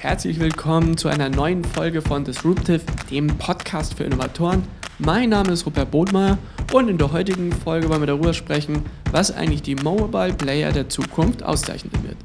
Herzlich 0.00 0.38
willkommen 0.38 0.96
zu 0.96 1.08
einer 1.08 1.28
neuen 1.28 1.64
Folge 1.64 2.02
von 2.02 2.22
Disruptive, 2.22 2.82
dem 3.10 3.26
Podcast 3.26 3.94
für 3.94 4.04
Innovatoren. 4.04 4.62
Mein 5.00 5.30
Name 5.30 5.50
ist 5.50 5.66
Rupert 5.66 5.90
Bodmeier 5.90 6.38
und 6.72 6.88
in 6.88 6.98
der 6.98 7.10
heutigen 7.10 7.50
Folge 7.50 7.88
wollen 7.88 8.02
wir 8.02 8.06
darüber 8.06 8.32
sprechen, 8.32 8.84
was 9.10 9.32
eigentlich 9.32 9.62
die 9.62 9.74
Mobile 9.74 10.34
Player 10.34 10.70
der 10.70 10.88
Zukunft 10.88 11.42
auszeichnen 11.42 11.90
wird. 12.04 12.16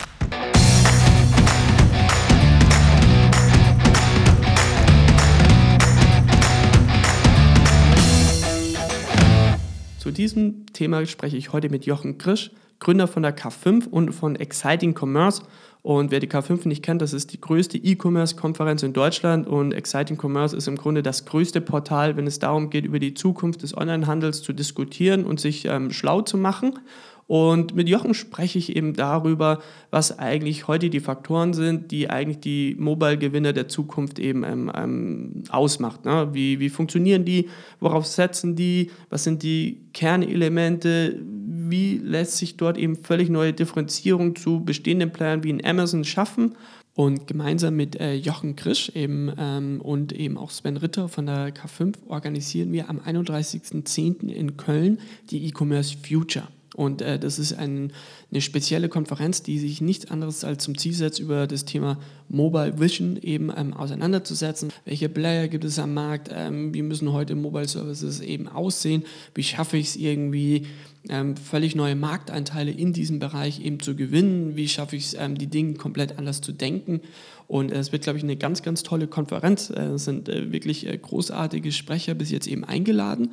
Zu 9.97 10.11
diesem 10.11 10.67
Thema 10.73 11.03
spreche 11.07 11.37
ich 11.37 11.53
heute 11.53 11.69
mit 11.69 11.87
Jochen 11.87 12.19
Krisch, 12.19 12.51
Gründer 12.77 13.07
von 13.07 13.23
der 13.23 13.35
K5 13.35 13.87
und 13.87 14.11
von 14.11 14.35
Exciting 14.35 14.93
Commerce. 14.93 15.41
Und 15.83 16.11
wer 16.11 16.21
die 16.21 16.29
K5 16.29 16.65
nicht 16.65 16.81
kennt, 16.81 17.01
das 17.01 17.11
ist 17.11 17.33
die 17.33 17.41
größte 17.41 17.77
E-Commerce-Konferenz 17.77 18.83
in 18.83 18.93
Deutschland 18.93 19.47
und 19.47 19.73
Exciting 19.73 20.17
Commerce 20.17 20.55
ist 20.55 20.69
im 20.69 20.77
Grunde 20.77 21.03
das 21.03 21.25
größte 21.25 21.59
Portal, 21.59 22.15
wenn 22.15 22.25
es 22.25 22.39
darum 22.39 22.69
geht, 22.69 22.85
über 22.85 22.99
die 22.99 23.13
Zukunft 23.13 23.63
des 23.63 23.75
Onlinehandels 23.75 24.41
zu 24.41 24.53
diskutieren 24.53 25.25
und 25.25 25.41
sich 25.41 25.65
ähm, 25.65 25.91
schlau 25.91 26.21
zu 26.21 26.37
machen. 26.37 26.79
Und 27.27 27.75
mit 27.75 27.87
Jochen 27.87 28.13
spreche 28.13 28.59
ich 28.59 28.75
eben 28.75 28.93
darüber, 28.93 29.61
was 29.91 30.19
eigentlich 30.19 30.67
heute 30.67 30.89
die 30.89 30.99
Faktoren 30.99 31.53
sind, 31.53 31.91
die 31.91 32.09
eigentlich 32.09 32.39
die 32.39 32.75
Mobile-Gewinner 32.77 33.53
der 33.53 33.67
Zukunft 33.67 34.19
eben 34.19 34.43
ähm, 34.43 34.71
ähm, 34.75 35.43
ausmacht. 35.49 36.05
Ne? 36.05 36.29
Wie, 36.33 36.59
wie 36.59 36.69
funktionieren 36.69 37.25
die? 37.25 37.49
Worauf 37.79 38.05
setzen 38.05 38.55
die? 38.55 38.91
Was 39.09 39.23
sind 39.23 39.43
die 39.43 39.81
Kernelemente? 39.93 41.19
Wie 41.23 41.97
lässt 41.97 42.37
sich 42.37 42.57
dort 42.57 42.77
eben 42.77 42.97
völlig 42.97 43.29
neue 43.29 43.53
Differenzierung 43.53 44.35
zu 44.35 44.63
bestehenden 44.63 45.11
Playern 45.11 45.43
wie 45.43 45.49
in 45.49 45.65
Amazon 45.65 46.03
schaffen? 46.03 46.55
Und 46.95 47.25
gemeinsam 47.25 47.75
mit 47.75 47.99
äh, 47.99 48.13
Jochen 48.13 48.55
Krisch 48.55 48.91
eben, 48.93 49.31
ähm, 49.39 49.81
und 49.81 50.13
eben 50.13 50.37
auch 50.37 50.51
Sven 50.51 50.77
Ritter 50.77 51.09
von 51.09 51.25
der 51.25 51.51
K5 51.51 51.95
organisieren 52.07 52.71
wir 52.71 52.87
am 52.87 52.99
31.10. 52.99 54.27
in 54.29 54.57
Köln 54.57 54.99
die 55.31 55.47
E-Commerce 55.47 55.97
Future. 56.07 56.47
Und 56.75 57.01
äh, 57.01 57.19
das 57.19 57.39
ist 57.39 57.53
ein, 57.53 57.91
eine 58.31 58.41
spezielle 58.41 58.89
Konferenz, 58.89 59.43
die 59.43 59.59
sich 59.59 59.81
nichts 59.81 60.09
anderes 60.09 60.43
als 60.43 60.63
zum 60.63 60.77
Ziel 60.77 60.93
setzt, 60.93 61.19
über 61.19 61.47
das 61.47 61.65
Thema 61.65 61.99
Mobile 62.29 62.79
Vision 62.79 63.17
eben 63.21 63.51
ähm, 63.55 63.73
auseinanderzusetzen. 63.73 64.71
Welche 64.85 65.09
Player 65.09 65.47
gibt 65.47 65.65
es 65.65 65.79
am 65.79 65.93
Markt? 65.93 66.29
Ähm, 66.33 66.73
wie 66.73 66.81
müssen 66.81 67.11
heute 67.11 67.35
Mobile 67.35 67.67
Services 67.67 68.19
eben 68.21 68.47
aussehen? 68.47 69.03
Wie 69.35 69.43
schaffe 69.43 69.77
ich 69.77 69.87
es 69.87 69.95
irgendwie, 69.95 70.65
ähm, 71.09 71.35
völlig 71.35 71.75
neue 71.75 71.95
Markteinteile 71.95 72.71
in 72.71 72.93
diesem 72.93 73.19
Bereich 73.19 73.63
eben 73.63 73.79
zu 73.79 73.95
gewinnen? 73.95 74.55
Wie 74.55 74.69
schaffe 74.69 74.95
ich 74.95 75.05
es, 75.05 75.13
ähm, 75.15 75.37
die 75.37 75.47
Dinge 75.47 75.73
komplett 75.73 76.17
anders 76.17 76.41
zu 76.41 76.53
denken? 76.53 77.01
Und 77.47 77.71
äh, 77.71 77.75
es 77.75 77.91
wird, 77.91 78.03
glaube 78.03 78.17
ich, 78.17 78.23
eine 78.23 78.37
ganz, 78.37 78.63
ganz 78.63 78.83
tolle 78.83 79.07
Konferenz. 79.07 79.69
Äh, 79.69 79.81
es 79.81 80.05
sind 80.05 80.29
äh, 80.29 80.51
wirklich 80.51 80.87
großartige 81.01 81.71
Sprecher 81.71 82.13
bis 82.13 82.31
jetzt 82.31 82.47
eben 82.47 82.63
eingeladen 82.63 83.31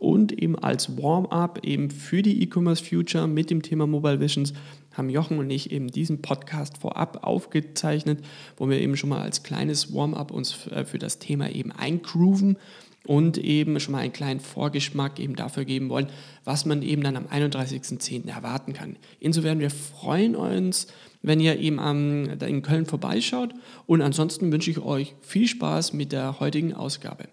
und 0.00 0.32
eben 0.32 0.58
als 0.58 0.98
Warm-up 0.98 1.64
eben 1.64 1.90
für 1.90 2.22
die 2.22 2.42
E-Commerce 2.42 2.84
Future 2.84 3.28
mit 3.28 3.50
dem 3.50 3.62
Thema 3.62 3.86
Mobile 3.86 4.18
Visions 4.18 4.52
haben 4.92 5.08
Jochen 5.08 5.38
und 5.38 5.48
ich 5.48 5.70
eben 5.70 5.88
diesen 5.88 6.22
Podcast 6.22 6.78
vorab 6.78 7.20
aufgezeichnet, 7.22 8.18
wo 8.56 8.68
wir 8.68 8.80
eben 8.80 8.96
schon 8.96 9.10
mal 9.10 9.22
als 9.22 9.42
kleines 9.44 9.94
Warm-up 9.94 10.32
uns 10.32 10.50
für 10.52 10.98
das 10.98 11.18
Thema 11.18 11.48
eben 11.50 11.72
eingrooven 11.72 12.58
und 13.06 13.38
eben 13.38 13.78
schon 13.80 13.92
mal 13.92 13.98
einen 13.98 14.12
kleinen 14.12 14.40
Vorgeschmack 14.40 15.18
eben 15.18 15.36
dafür 15.36 15.64
geben 15.64 15.88
wollen, 15.88 16.08
was 16.44 16.64
man 16.64 16.82
eben 16.82 17.02
dann 17.02 17.16
am 17.16 17.26
31.10. 17.26 18.28
erwarten 18.28 18.72
kann. 18.72 18.96
Insofern, 19.20 19.58
wir 19.58 19.70
freuen 19.70 20.36
uns, 20.36 20.86
wenn 21.22 21.40
ihr 21.40 21.58
eben 21.58 21.78
am, 21.78 22.24
in 22.40 22.62
Köln 22.62 22.86
vorbeischaut 22.86 23.54
und 23.86 24.02
ansonsten 24.02 24.52
wünsche 24.52 24.70
ich 24.70 24.78
euch 24.78 25.14
viel 25.20 25.46
Spaß 25.46 25.92
mit 25.92 26.12
der 26.12 26.40
heutigen 26.40 26.74
Ausgabe. 26.74 27.24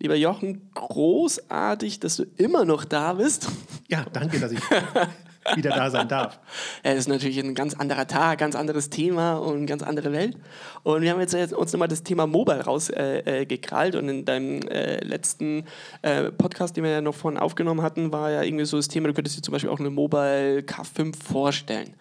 Lieber 0.00 0.14
Jochen, 0.14 0.70
großartig, 0.74 1.98
dass 1.98 2.16
du 2.16 2.24
immer 2.36 2.64
noch 2.64 2.84
da 2.84 3.14
bist. 3.14 3.48
Ja, 3.88 4.06
danke, 4.12 4.38
dass 4.38 4.52
ich 4.52 4.60
wieder 5.54 5.70
da 5.70 5.90
sein 5.90 6.08
darf. 6.08 6.38
Es 6.82 6.98
ist 6.98 7.08
natürlich 7.08 7.38
ein 7.38 7.54
ganz 7.54 7.74
anderer 7.74 8.06
Tag, 8.06 8.38
ganz 8.38 8.54
anderes 8.54 8.90
Thema 8.90 9.36
und 9.36 9.66
ganz 9.66 9.82
andere 9.82 10.12
Welt. 10.12 10.36
Und 10.82 11.02
wir 11.02 11.10
haben 11.10 11.20
jetzt 11.20 11.34
uns 11.52 11.72
nochmal 11.72 11.88
das 11.88 12.02
Thema 12.02 12.26
Mobile 12.26 12.64
rausgekrallt. 12.64 13.94
Äh, 13.94 13.98
äh 13.98 14.00
und 14.00 14.08
in 14.08 14.24
deinem 14.24 14.62
äh, 14.62 15.02
letzten 15.04 15.64
äh, 16.02 16.30
Podcast, 16.30 16.76
den 16.76 16.84
wir 16.84 16.90
ja 16.90 17.00
noch 17.00 17.14
vorhin 17.14 17.38
aufgenommen 17.38 17.82
hatten, 17.82 18.12
war 18.12 18.30
ja 18.30 18.42
irgendwie 18.42 18.64
so 18.64 18.76
das 18.76 18.88
Thema, 18.88 19.08
du 19.08 19.14
könntest 19.14 19.36
dir 19.36 19.42
zum 19.42 19.52
Beispiel 19.52 19.70
auch 19.70 19.80
eine 19.80 19.90
Mobile 19.90 20.60
K5 20.60 21.14
vorstellen. 21.16 21.94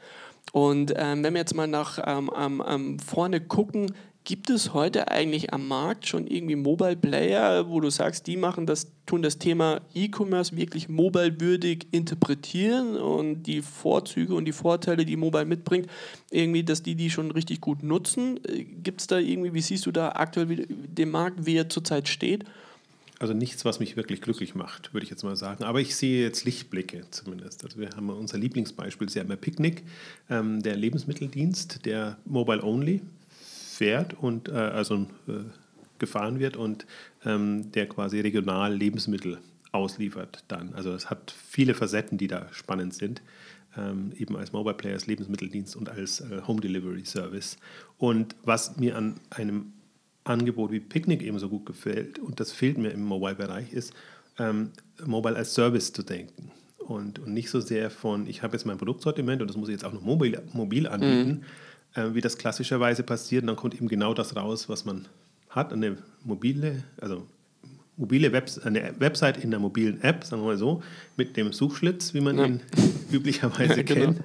Und 0.52 0.94
ähm, 0.96 1.24
wenn 1.24 1.34
wir 1.34 1.41
jetzt 1.41 1.56
mal 1.56 1.68
nach 1.68 2.00
ähm, 2.06 2.63
ähm, 2.68 3.00
vorne 3.00 3.41
gucken, 3.41 3.94
Gibt 4.27 4.49
es 4.49 4.73
heute 4.73 5.09
eigentlich 5.09 5.53
am 5.53 5.69
Markt 5.69 6.05
schon 6.05 6.27
irgendwie 6.27 6.57
Mobile 6.57 6.97
Player, 6.97 7.69
wo 7.69 7.79
du 7.79 7.89
sagst, 7.89 8.27
die 8.27 8.35
machen 8.35 8.65
das, 8.65 8.91
tun 9.05 9.21
das 9.21 9.38
Thema 9.38 9.79
E-Commerce 9.95 10.57
wirklich 10.57 10.89
mobile-würdig 10.89 11.88
interpretieren 11.91 12.97
und 12.97 13.43
die 13.43 13.61
Vorzüge 13.61 14.35
und 14.35 14.43
die 14.43 14.51
Vorteile, 14.51 15.05
die 15.05 15.15
Mobile 15.15 15.45
mitbringt, 15.45 15.88
irgendwie, 16.29 16.65
dass 16.65 16.83
die 16.83 16.95
die 16.95 17.09
schon 17.09 17.31
richtig 17.31 17.61
gut 17.61 17.83
nutzen? 17.83 18.38
Gibt 18.83 18.99
es 18.99 19.07
da 19.07 19.17
irgendwie, 19.17 19.53
wie 19.53 19.61
siehst 19.61 19.85
du 19.85 19.93
da 19.93 20.09
aktuell 20.09 20.67
den 20.67 21.09
Markt, 21.09 21.45
wie 21.45 21.55
er 21.55 21.69
zurzeit 21.69 22.09
steht? 22.09 22.44
Also 23.19 23.33
nichts, 23.33 23.63
was 23.63 23.79
mich 23.79 23.95
wirklich 23.95 24.19
glücklich 24.19 24.55
macht, 24.55 24.94
würde 24.94 25.05
ich 25.05 25.09
jetzt 25.09 25.23
mal 25.23 25.38
sagen. 25.38 25.63
Aber 25.63 25.79
ich 25.79 25.95
sehe 25.95 26.21
jetzt 26.21 26.44
Lichtblicke 26.44 27.05
zumindest. 27.11 27.63
Also 27.63 27.79
wir 27.79 27.91
haben 27.91 28.09
unser 28.09 28.38
Lieblingsbeispiel, 28.38 29.07
ist 29.07 29.15
ja 29.15 29.21
immer 29.21 29.38
Picknick, 29.38 29.83
ähm, 30.29 30.61
der 30.61 30.75
Lebensmitteldienst, 30.75 31.85
der 31.85 32.17
Mobile 32.25 32.61
Only 32.61 33.01
fährt 33.77 34.15
und 34.15 34.49
äh, 34.49 34.53
also 34.53 35.07
äh, 35.27 35.43
gefahren 35.99 36.39
wird 36.39 36.57
und 36.57 36.85
ähm, 37.25 37.71
der 37.71 37.88
quasi 37.88 38.19
regional 38.19 38.73
Lebensmittel 38.73 39.38
ausliefert 39.71 40.43
dann. 40.47 40.73
Also 40.73 40.93
es 40.93 41.09
hat 41.09 41.33
viele 41.47 41.73
Facetten, 41.73 42.17
die 42.17 42.27
da 42.27 42.47
spannend 42.51 42.93
sind. 42.93 43.21
Ähm, 43.77 44.11
eben 44.17 44.35
als 44.35 44.53
Mobile 44.53 44.75
Player, 44.75 44.93
als 44.93 45.05
Lebensmitteldienst 45.05 45.75
und 45.75 45.89
als 45.89 46.21
äh, 46.21 46.41
Home 46.47 46.61
Delivery 46.61 47.05
Service. 47.05 47.57
Und 47.97 48.35
was 48.43 48.77
mir 48.77 48.95
an 48.97 49.19
einem 49.29 49.73
Angebot 50.23 50.71
wie 50.71 50.79
Picnic 50.79 51.21
eben 51.21 51.38
so 51.38 51.47
gut 51.47 51.65
gefällt, 51.67 52.17
und 52.17 52.39
das 52.39 52.51
fehlt 52.51 52.77
mir 52.79 52.89
im 52.89 53.03
Mobile-Bereich, 53.03 53.73
ist, 53.73 53.94
ähm, 54.39 54.71
Mobile 55.05 55.35
als 55.35 55.53
Service 55.53 55.94
zu 55.94 56.01
denken. 56.01 56.51
Und, 56.79 57.19
und 57.19 57.33
nicht 57.33 57.49
so 57.51 57.59
sehr 57.59 57.91
von, 57.91 58.25
ich 58.25 58.41
habe 58.41 58.55
jetzt 58.55 58.65
mein 58.65 58.77
Produktsortiment 58.77 59.41
und 59.41 59.49
das 59.49 59.57
muss 59.57 59.67
ich 59.69 59.73
jetzt 59.73 59.85
auch 59.85 59.94
noch 59.94 60.01
mobil, 60.01 60.41
mobil 60.53 60.88
anbieten, 60.88 61.29
mhm 61.29 61.45
äh, 61.97 62.13
wie 62.13 62.22
das 62.22 62.38
klassischerweise 62.38 63.03
passiert. 63.03 63.44
Und 63.44 63.47
dann 63.47 63.56
kommt 63.56 63.75
eben 63.75 63.88
genau 63.88 64.13
das 64.13 64.35
raus, 64.35 64.69
was 64.69 64.85
man 64.85 65.08
hat, 65.50 65.74
eine 65.74 65.97
mobile, 66.24 66.84
also 67.02 67.25
mobile 67.97 68.31
Webs 68.31 68.59
eine 68.59 68.94
Website 69.00 69.44
in 69.44 69.50
der 69.50 69.59
mobilen 69.59 70.02
App, 70.02 70.24
sagen 70.24 70.44
wir 70.44 70.50
mal 70.50 70.57
so, 70.57 70.84
mit 71.18 71.36
dem 71.36 71.52
Suchschlitz, 71.52 72.13
wie 72.13 72.22
man 72.22 72.38
ja. 72.38 72.46
ihn 72.46 72.62
üblicherweise 73.12 73.84
genau. 73.84 74.13
kennt. 74.13 74.22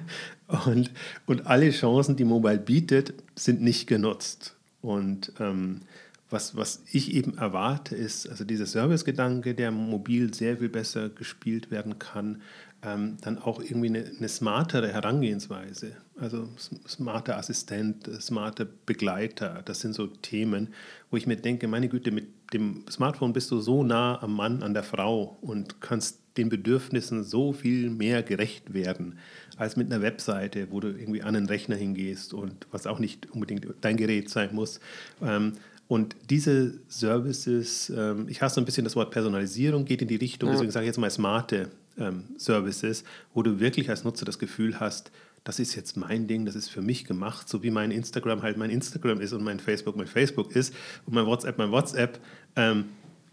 Und, 0.67 0.91
und 1.27 1.47
alle 1.47 1.71
Chancen, 1.71 2.17
die 2.17 2.25
Mobile 2.25 2.59
bietet, 2.59 3.15
sind 3.35 3.63
nicht 3.63 3.87
genutzt. 3.87 4.55
Und 4.83 5.33
ähm, 5.41 5.81
was, 6.29 6.57
was 6.57 6.83
ich 6.93 7.15
eben 7.15 7.39
erwarte, 7.39 7.95
ist 7.95 8.29
also 8.29 8.45
dieser 8.45 8.67
Servicegedanke, 8.67 9.55
der 9.55 9.71
mobil 9.71 10.35
sehr 10.35 10.59
viel 10.59 10.69
besser 10.69 11.09
gespielt 11.09 11.71
werden 11.71 11.99
kann, 11.99 12.43
ähm, 12.85 13.17
dann 13.21 13.39
auch 13.39 13.61
irgendwie 13.61 13.89
eine, 13.89 14.05
eine, 14.19 14.29
smartere 14.29 14.93
Herangehensweise. 14.93 15.93
Also 16.19 16.49
smarter 16.89 17.37
Assistent, 17.37 18.11
smarter 18.21 18.67
Begleiter, 18.87 19.63
das 19.65 19.81
sind 19.81 19.95
so 19.95 20.09
Themen, 20.09 20.69
wo 21.11 21.17
ich 21.17 21.27
mir 21.27 21.37
denke, 21.37 21.69
meine 21.69 21.89
Güte, 21.89 22.11
mit 22.11 22.29
dem 22.53 22.85
Smartphone 22.91 23.33
bist 23.33 23.51
du 23.51 23.61
so 23.61 23.83
nah 23.85 24.21
am 24.23 24.35
Mann, 24.35 24.63
an 24.63 24.75
der 24.75 24.83
Frau 24.83 25.39
und 25.41 25.81
kannst 25.81 26.19
den 26.37 26.49
Bedürfnissen 26.49 27.25
so 27.25 27.53
viel 27.53 27.91
mehr 27.91 28.23
gerecht 28.23 28.75
werden 28.75 29.19
als 29.57 29.77
mit 29.77 29.93
einer 29.93 30.03
Webseite, 30.03 30.69
wo 30.71 30.81
du 30.81 30.89
irgendwie 30.89 31.23
an 31.23 31.37
einen 31.37 31.47
Rechner 31.47 31.77
hingehst 31.77 32.35
und 32.35 32.67
was 32.71 32.87
auch 32.87 32.99
nicht 32.99 33.31
unbedingt 33.31 33.67
dein 33.81 33.97
Gerät 33.97 34.29
sein 34.29 34.55
muss. 34.55 34.81
Ähm, 35.23 35.53
und 35.89 36.17
diese 36.31 36.81
Services, 36.89 37.93
ähm, 37.95 38.27
ich 38.29 38.41
hasse 38.41 38.57
so 38.57 38.61
ein 38.61 38.65
bisschen 38.65 38.85
das 38.85 38.97
Wort 38.97 39.11
Personalisierung, 39.11 39.85
geht 39.85 40.01
in 40.01 40.09
die 40.09 40.17
Richtung, 40.17 40.49
ja. 40.49 40.55
deswegen 40.55 40.73
sage 40.73 40.85
ich 40.85 40.89
jetzt 40.89 40.99
mal 40.99 41.11
smarte 41.11 41.69
ähm, 41.99 42.25
Services, 42.37 43.05
wo 43.35 43.43
du 43.43 43.61
wirklich 43.61 43.91
als 43.91 44.05
Nutzer 44.05 44.25
das 44.25 44.39
Gefühl 44.39 44.81
hast, 44.81 45.11
das 45.45 45.59
ist 45.59 45.75
jetzt 45.75 45.97
mein 45.97 46.29
Ding, 46.29 46.47
das 46.47 46.55
ist 46.55 46.69
für 46.69 46.83
mich 46.83 47.05
gemacht, 47.05 47.49
so 47.49 47.63
wie 47.63 47.71
mein 47.71 47.91
Instagram 47.91 48.43
halt 48.43 48.57
mein 48.57 48.71
Instagram 48.71 49.21
ist 49.21 49.33
und 49.33 49.43
mein 49.43 49.59
Facebook 49.59 49.97
mein 49.97 50.07
Facebook 50.07 50.55
ist 50.55 50.73
und 51.07 51.15
mein 51.15 51.27
WhatsApp 51.27 51.59
mein 51.59 51.73
WhatsApp. 51.73 52.21
Ähm, 52.55 52.85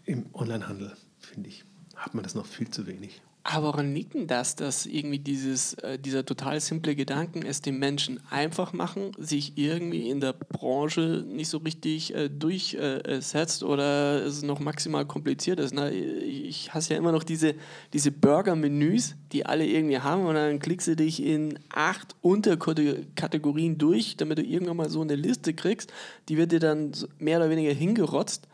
Im 0.06 0.26
Onlinehandel, 0.32 0.92
finde 1.18 1.48
ich, 1.48 1.64
hat 1.94 2.14
man 2.14 2.24
das 2.24 2.34
noch 2.34 2.46
viel 2.46 2.68
zu 2.68 2.86
wenig. 2.86 3.22
Aber 3.42 3.68
woran 3.68 3.94
liegt 3.94 4.12
denn 4.12 4.26
das, 4.26 4.54
dass 4.54 4.84
irgendwie 4.84 5.18
dieses, 5.18 5.74
äh, 5.74 5.98
dieser 5.98 6.26
total 6.26 6.60
simple 6.60 6.94
Gedanken 6.94 7.42
es 7.42 7.62
den 7.62 7.78
Menschen 7.78 8.20
einfach 8.28 8.74
machen, 8.74 9.12
sich 9.18 9.56
irgendwie 9.56 10.10
in 10.10 10.20
der 10.20 10.34
Branche 10.34 11.24
nicht 11.26 11.48
so 11.48 11.58
richtig 11.58 12.14
äh, 12.14 12.28
durchsetzt 12.28 13.62
oder 13.62 14.24
es 14.26 14.42
noch 14.42 14.60
maximal 14.60 15.06
kompliziert 15.06 15.58
ist? 15.58 15.72
Ne? 15.72 15.90
Ich 15.90 16.74
hasse 16.74 16.92
ja 16.92 16.98
immer 16.98 17.12
noch 17.12 17.24
diese, 17.24 17.54
diese 17.94 18.12
Burger-Menüs, 18.12 19.16
die 19.32 19.46
alle 19.46 19.66
irgendwie 19.66 19.98
haben 19.98 20.26
und 20.26 20.34
dann 20.34 20.58
klickst 20.58 20.88
du 20.88 20.96
dich 20.96 21.22
in 21.22 21.58
acht 21.70 22.14
Unterkategorien 22.20 23.78
durch, 23.78 24.18
damit 24.18 24.36
du 24.36 24.42
irgendwann 24.42 24.76
mal 24.76 24.90
so 24.90 25.00
eine 25.00 25.16
Liste 25.16 25.54
kriegst. 25.54 25.92
Die 26.28 26.36
wird 26.36 26.52
dir 26.52 26.60
dann 26.60 26.92
mehr 27.18 27.38
oder 27.38 27.48
weniger 27.48 27.72
hingerotzt. 27.72 28.48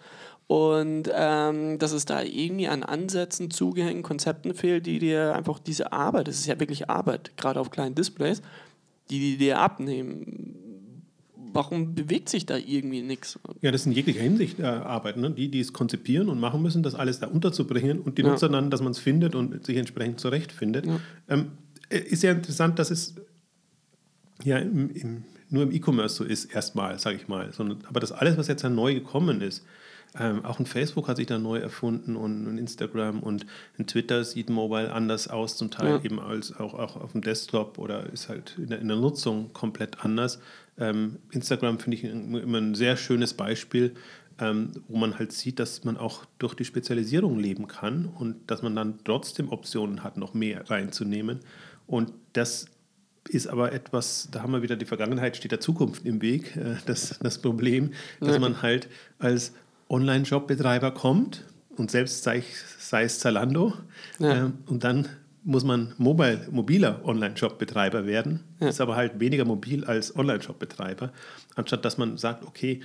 Und 0.49 1.11
ähm, 1.13 1.79
dass 1.79 1.93
es 1.93 2.05
da 2.05 2.23
irgendwie 2.23 2.69
an 2.69 2.85
Ansätzen, 2.85 3.51
Zugängen, 3.51 4.03
Konzepten 4.03 4.55
fehlt, 4.55 4.87
die 4.87 5.01
dir 5.01 5.35
einfach 5.35 5.59
diese 5.59 5.93
Arbeit, 5.93 6.29
das 6.29 6.37
ist 6.37 6.47
ja 6.47 6.61
wirklich 6.61 6.89
Arbeit, 6.89 7.37
gerade 7.37 7.59
auf 7.59 7.71
kleinen 7.71 7.97
Displays, 7.97 8.43
die, 9.11 9.19
die 9.19 9.37
dir 9.39 9.59
abnehmen. 9.59 10.63
Warum 11.53 11.95
bewegt 11.95 12.29
sich 12.29 12.47
da 12.47 12.57
irgendwie 12.57 13.03
nichts? 13.03 13.39
Ja, 13.61 13.73
das 13.73 13.83
ist 13.83 13.87
in 13.87 13.93
jeglicher 13.93 14.21
Hinsicht 14.21 14.61
äh, 14.61 14.65
Arbeit. 14.65 15.17
Ne? 15.17 15.31
Die, 15.31 15.49
die 15.49 15.61
es 15.61 15.73
konzipieren 15.73 16.29
und 16.29 16.39
machen 16.39 16.63
müssen, 16.63 16.83
das 16.83 16.95
alles 16.95 17.19
da 17.19 17.27
unterzubringen 17.27 18.01
und 18.01 18.19
die 18.19 18.23
ja. 18.23 18.29
Nutzer 18.29 18.49
dann, 18.49 18.71
dass 18.71 18.83
man 18.83 18.93
es 18.93 18.99
findet 18.99 19.35
und 19.35 19.65
sich 19.65 19.77
entsprechend 19.79 20.21
zurechtfindet. 20.21 20.87
Ja. 20.87 21.01
Ähm, 21.29 21.53
äh, 21.89 21.99
ist 21.99 22.23
ja 22.23 22.33
interessant, 22.33 22.79
dass 22.79 22.91
es 22.91 23.15
ja 24.45 24.59
im, 24.59 24.91
im, 24.91 25.25
nur 25.49 25.63
im 25.63 25.73
E-Commerce 25.73 26.17
so 26.17 26.25
ist, 26.25 26.45
erstmal, 26.47 26.99
sage 26.99 27.17
ich 27.17 27.27
mal. 27.27 27.53
Sondern, 27.53 27.79
aber 27.89 28.01
das 28.01 28.13
alles, 28.13 28.37
was 28.37 28.49
jetzt 28.49 28.63
ja 28.63 28.69
neu 28.69 28.95
gekommen 28.95 29.41
ist, 29.41 29.65
ähm, 30.19 30.45
auch 30.45 30.59
ein 30.59 30.67
Facebook 30.67 31.09
hat 31.09 31.17
sich 31.19 31.27
da 31.27 31.39
neu 31.39 31.59
erfunden 31.59 32.17
und, 32.17 32.47
und 32.47 32.59
Instagram 32.59 33.23
und 33.23 33.47
ein 33.79 33.87
Twitter 33.87 34.25
sieht 34.25 34.49
Mobile 34.51 34.93
anders 34.93 35.29
aus, 35.29 35.57
zum 35.57 35.71
Teil 35.71 35.97
ja. 35.97 36.05
eben 36.05 36.21
als 36.21 36.59
auch, 36.59 36.75
auch 36.75 36.97
auf 36.97 37.13
dem 37.13 37.21
Desktop 37.21 37.79
oder 37.79 38.11
ist 38.13 38.29
halt 38.29 38.57
in 38.59 38.69
der, 38.69 38.81
in 38.81 38.89
der 38.89 38.97
Nutzung 38.97 39.53
komplett 39.53 40.05
anders. 40.05 40.41
Ähm, 40.79 41.17
Instagram 41.31 41.79
finde 41.79 41.97
ich 41.97 42.05
immer 42.05 42.59
ein 42.59 42.75
sehr 42.75 42.97
schönes 42.97 43.35
Beispiel, 43.35 43.95
ähm, 44.39 44.73
wo 44.89 44.97
man 44.97 45.19
halt 45.19 45.33
sieht, 45.33 45.59
dass 45.59 45.85
man 45.85 45.97
auch 45.97 46.25
durch 46.39 46.55
die 46.55 46.65
Spezialisierung 46.65 47.39
leben 47.39 47.69
kann 47.69 48.07
und 48.07 48.51
dass 48.51 48.63
man 48.63 48.77
dann 48.77 48.99
trotzdem 49.05 49.51
Optionen 49.51 50.03
hat, 50.03 50.17
noch 50.17 50.35
mehr 50.35 50.69
reinzunehmen. 50.71 51.41
Und 51.87 52.13
das 52.33 52.67
ist 53.29 53.49
aber 53.49 53.73
etwas, 53.73 54.29
da 54.31 54.43
haben 54.43 54.53
wir 54.53 54.63
wieder 54.63 54.77
die 54.77 54.85
Vergangenheit, 54.85 55.37
steht 55.37 55.53
der 55.53 55.61
Zukunft 55.61 56.05
im 56.05 56.23
Weg, 56.23 56.57
äh, 56.57 56.77
das, 56.87 57.19
das 57.21 57.39
Problem, 57.39 57.93
dass 58.21 58.39
man 58.39 58.63
halt 58.63 58.89
als 59.19 59.53
Online-Shop-Betreiber 59.89 60.93
kommt 60.93 61.45
und 61.77 61.91
selbst 61.91 62.23
sei, 62.23 62.43
sei 62.79 63.05
es 63.05 63.19
Zalando 63.19 63.75
ja. 64.19 64.47
äh, 64.47 64.51
und 64.67 64.85
dann 64.85 65.09
muss 65.45 65.63
man 65.63 65.95
mobile, 65.97 66.49
mobiler 66.51 67.05
Online-Shop-Betreiber 67.05 68.05
werden, 68.05 68.43
ja. 68.59 68.69
ist 68.69 68.81
aber 68.81 68.97
halt 68.97 69.21
weniger 69.21 69.45
mobil 69.45 69.85
als 69.85 70.17
Online-Shop-Betreiber, 70.17 71.13
anstatt 71.55 71.85
dass 71.85 71.99
man 71.99 72.17
sagt, 72.17 72.45
okay, 72.45 72.81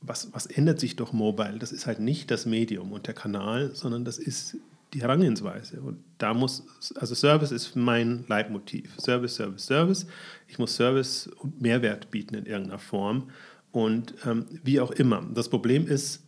was, 0.00 0.32
was 0.32 0.46
ändert 0.46 0.78
sich 0.78 0.94
doch 0.94 1.12
mobile? 1.12 1.58
Das 1.58 1.72
ist 1.72 1.86
halt 1.86 1.98
nicht 1.98 2.30
das 2.30 2.46
Medium 2.46 2.92
und 2.92 3.08
der 3.08 3.14
Kanal, 3.14 3.74
sondern 3.74 4.04
das 4.04 4.18
ist 4.18 4.56
die 4.94 5.02
Herangehensweise. 5.02 5.80
Und 5.80 5.98
da 6.18 6.34
muss, 6.34 6.64
also 6.94 7.14
Service 7.14 7.50
ist 7.50 7.76
mein 7.76 8.24
Leitmotiv. 8.28 8.94
Service, 8.98 9.34
Service, 9.34 9.66
Service. 9.66 10.06
Ich 10.46 10.58
muss 10.58 10.76
Service 10.76 11.28
und 11.38 11.60
Mehrwert 11.60 12.10
bieten 12.10 12.34
in 12.34 12.46
irgendeiner 12.46 12.78
Form. 12.78 13.30
Und 13.70 14.14
ähm, 14.24 14.46
wie 14.62 14.80
auch 14.80 14.92
immer. 14.92 15.26
Das 15.34 15.48
Problem 15.48 15.86
ist, 15.86 16.22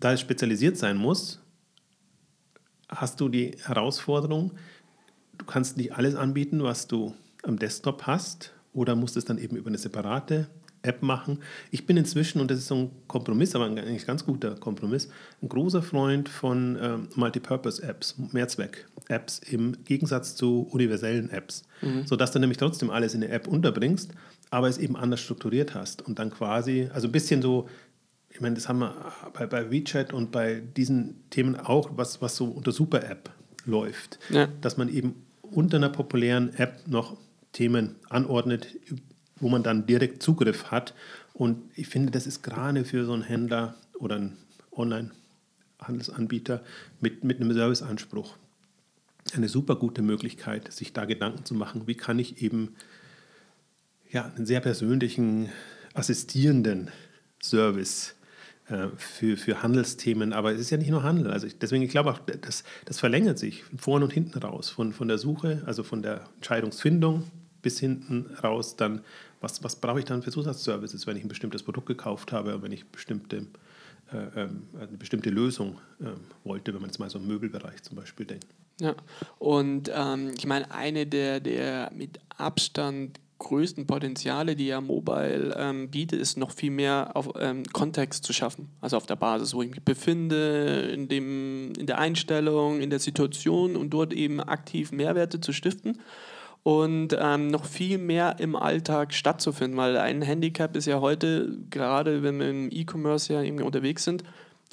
da 0.00 0.12
es 0.12 0.20
spezialisiert 0.20 0.76
sein 0.76 0.96
muss, 0.96 1.40
hast 2.88 3.20
du 3.20 3.28
die 3.28 3.56
Herausforderung, 3.64 4.52
du 5.38 5.44
kannst 5.44 5.76
nicht 5.76 5.94
alles 5.94 6.14
anbieten, 6.14 6.62
was 6.62 6.86
du 6.86 7.14
am 7.42 7.58
Desktop 7.58 8.06
hast, 8.06 8.52
oder 8.72 8.96
musst 8.96 9.16
es 9.16 9.24
dann 9.24 9.38
eben 9.38 9.56
über 9.56 9.68
eine 9.68 9.78
separate 9.78 10.48
App 10.84 11.02
machen. 11.02 11.38
Ich 11.70 11.86
bin 11.86 11.96
inzwischen, 11.96 12.40
und 12.40 12.50
das 12.50 12.58
ist 12.58 12.66
so 12.66 12.74
ein 12.74 12.90
Kompromiss, 13.06 13.54
aber 13.54 13.64
ein 13.64 13.78
eigentlich 13.78 14.06
ganz 14.06 14.24
guter 14.24 14.54
Kompromiss, 14.56 15.08
ein 15.42 15.48
großer 15.48 15.82
Freund 15.82 16.28
von 16.28 16.78
ähm, 16.80 17.08
Multipurpose-Apps, 17.14 18.16
Mehrzweck-Apps 18.32 19.40
im 19.50 19.84
Gegensatz 19.84 20.34
zu 20.34 20.68
universellen 20.70 21.30
Apps, 21.30 21.62
mhm. 21.80 22.06
sodass 22.06 22.32
du 22.32 22.38
nämlich 22.38 22.58
trotzdem 22.58 22.90
alles 22.90 23.14
in 23.14 23.22
der 23.22 23.32
App 23.32 23.48
unterbringst, 23.48 24.12
aber 24.50 24.68
es 24.68 24.78
eben 24.78 24.96
anders 24.96 25.20
strukturiert 25.20 25.74
hast 25.74 26.02
und 26.02 26.18
dann 26.18 26.30
quasi, 26.30 26.90
also 26.92 27.08
ein 27.08 27.12
bisschen 27.12 27.40
so 27.40 27.68
ich 28.34 28.40
meine, 28.40 28.56
das 28.56 28.68
haben 28.68 28.80
wir 28.80 29.12
bei, 29.32 29.46
bei 29.46 29.70
WeChat 29.70 30.12
und 30.12 30.32
bei 30.32 30.60
diesen 30.76 31.30
Themen 31.30 31.54
auch, 31.54 31.90
was, 31.94 32.20
was 32.20 32.34
so 32.34 32.46
unter 32.46 32.72
Super-App 32.72 33.30
läuft, 33.64 34.18
ja. 34.28 34.48
dass 34.60 34.76
man 34.76 34.88
eben 34.88 35.24
unter 35.40 35.76
einer 35.76 35.88
populären 35.88 36.52
App 36.56 36.86
noch 36.88 37.16
Themen 37.52 37.94
anordnet, 38.10 38.76
wo 39.36 39.48
man 39.48 39.62
dann 39.62 39.86
direkt 39.86 40.20
Zugriff 40.20 40.72
hat. 40.72 40.94
Und 41.32 41.62
ich 41.76 41.86
finde, 41.86 42.10
das 42.10 42.26
ist 42.26 42.42
gerade 42.42 42.84
für 42.84 43.04
so 43.04 43.12
einen 43.12 43.22
Händler 43.22 43.76
oder 44.00 44.16
einen 44.16 44.36
Online-Handelsanbieter 44.72 46.64
mit, 47.00 47.22
mit 47.22 47.40
einem 47.40 47.52
Serviceanspruch 47.52 48.36
eine 49.32 49.48
super 49.48 49.76
gute 49.76 50.02
Möglichkeit, 50.02 50.72
sich 50.72 50.92
da 50.92 51.04
Gedanken 51.04 51.44
zu 51.44 51.54
machen, 51.54 51.86
wie 51.86 51.94
kann 51.94 52.18
ich 52.18 52.42
eben 52.42 52.74
ja, 54.10 54.32
einen 54.36 54.44
sehr 54.44 54.60
persönlichen, 54.60 55.50
assistierenden 55.94 56.90
Service 57.40 58.16
für, 58.96 59.36
für 59.36 59.62
Handelsthemen, 59.62 60.32
aber 60.32 60.52
es 60.52 60.60
ist 60.60 60.70
ja 60.70 60.78
nicht 60.78 60.90
nur 60.90 61.02
Handel. 61.02 61.30
Also 61.30 61.46
ich, 61.46 61.58
deswegen, 61.58 61.82
ich 61.82 61.90
glaube 61.90 62.10
auch, 62.10 62.20
das, 62.40 62.64
das 62.86 62.98
verlängert 62.98 63.38
sich 63.38 63.62
von 63.64 63.78
vorne 63.78 64.04
und 64.06 64.12
hinten 64.12 64.38
raus, 64.38 64.70
von, 64.70 64.92
von 64.92 65.06
der 65.06 65.18
Suche, 65.18 65.62
also 65.66 65.82
von 65.82 66.02
der 66.02 66.22
Entscheidungsfindung 66.36 67.24
bis 67.64 67.80
hinten 67.80 68.26
raus, 68.42 68.76
dann, 68.76 69.00
was, 69.40 69.64
was 69.64 69.76
brauche 69.76 69.98
ich 69.98 70.04
dann 70.04 70.22
für 70.22 70.30
Zusatzservices, 70.30 71.06
wenn 71.06 71.16
ich 71.16 71.24
ein 71.24 71.28
bestimmtes 71.28 71.62
Produkt 71.62 71.86
gekauft 71.86 72.32
habe, 72.32 72.62
wenn 72.62 72.72
ich 72.72 72.86
bestimmte, 72.86 73.46
äh, 74.12 74.42
ähm, 74.42 74.64
eine 74.78 74.96
bestimmte 74.96 75.30
Lösung 75.30 75.78
äh, 76.00 76.06
wollte, 76.44 76.72
wenn 76.72 76.80
man 76.80 76.90
jetzt 76.90 76.98
mal 76.98 77.10
so 77.10 77.18
im 77.18 77.26
Möbelbereich 77.26 77.82
zum 77.82 77.96
Beispiel 77.96 78.26
denkt. 78.26 78.46
Ja, 78.80 78.94
und 79.38 79.90
ähm, 79.94 80.32
ich 80.36 80.46
meine, 80.46 80.70
eine 80.70 81.06
der, 81.06 81.40
der 81.40 81.90
mit 81.94 82.18
Abstand 82.36 83.20
größten 83.38 83.86
Potenziale, 83.86 84.56
die 84.56 84.66
ja 84.66 84.80
Mobile 84.80 85.54
ähm, 85.58 85.90
bietet, 85.90 86.20
ist 86.20 86.36
noch 86.36 86.50
viel 86.50 86.70
mehr 86.70 87.10
auf 87.14 87.30
ähm, 87.38 87.64
Kontext 87.72 88.24
zu 88.24 88.32
schaffen. 88.32 88.68
Also 88.80 88.96
auf 88.96 89.06
der 89.06 89.16
Basis, 89.16 89.54
wo 89.54 89.62
ich 89.62 89.70
mich 89.70 89.82
befinde, 89.82 90.90
in, 90.92 91.08
dem, 91.08 91.72
in 91.78 91.86
der 91.86 91.98
Einstellung, 91.98 92.80
in 92.80 92.90
der 92.90 93.00
Situation 93.00 93.76
und 93.76 93.90
dort 93.90 94.12
eben 94.12 94.40
aktiv 94.40 94.92
Mehrwerte 94.92 95.40
zu 95.40 95.52
stiften 95.52 95.98
und 96.64 97.14
ähm, 97.20 97.48
noch 97.48 97.66
viel 97.66 97.98
mehr 97.98 98.36
im 98.38 98.56
Alltag 98.56 99.12
stattzufinden, 99.12 99.76
weil 99.76 99.98
ein 99.98 100.22
Handicap 100.22 100.74
ist 100.76 100.86
ja 100.86 101.00
heute, 101.00 101.58
gerade 101.70 102.22
wenn 102.22 102.40
wir 102.40 102.48
im 102.48 102.70
E-Commerce 102.72 103.32
ja 103.32 103.42
irgendwie 103.42 103.64
unterwegs 103.64 104.04
sind, 104.04 104.24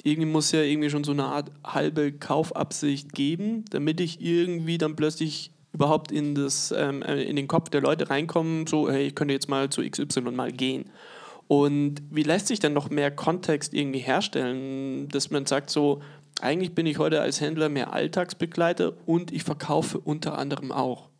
irgendwie 0.02 0.28
muss 0.28 0.52
ja 0.52 0.62
irgendwie 0.62 0.90
schon 0.90 1.04
so 1.04 1.12
eine 1.12 1.24
Art 1.24 1.52
halbe 1.64 2.12
Kaufabsicht 2.12 3.12
geben, 3.12 3.64
damit 3.70 4.00
ich 4.00 4.20
irgendwie 4.20 4.78
dann 4.78 4.96
plötzlich 4.96 5.51
überhaupt 5.72 6.12
in, 6.12 6.34
das, 6.34 6.72
ähm, 6.76 7.02
äh, 7.02 7.22
in 7.22 7.36
den 7.36 7.48
Kopf 7.48 7.70
der 7.70 7.80
Leute 7.80 8.10
reinkommen, 8.10 8.66
so, 8.66 8.90
hey, 8.90 9.06
ich 9.06 9.14
könnte 9.14 9.34
jetzt 9.34 9.48
mal 9.48 9.70
zu 9.70 9.82
XY 9.82 10.20
mal 10.32 10.52
gehen. 10.52 10.90
Und 11.48 12.02
wie 12.10 12.22
lässt 12.22 12.46
sich 12.46 12.60
dann 12.60 12.72
noch 12.72 12.90
mehr 12.90 13.10
Kontext 13.10 13.74
irgendwie 13.74 13.98
herstellen, 13.98 15.08
dass 15.08 15.30
man 15.30 15.46
sagt, 15.46 15.70
so, 15.70 16.00
eigentlich 16.40 16.74
bin 16.74 16.86
ich 16.86 16.98
heute 16.98 17.20
als 17.20 17.40
Händler 17.40 17.68
mehr 17.68 17.92
Alltagsbegleiter 17.92 18.94
und 19.06 19.32
ich 19.32 19.44
verkaufe 19.44 19.98
unter 19.98 20.38
anderem 20.38 20.72
auch. 20.72 21.11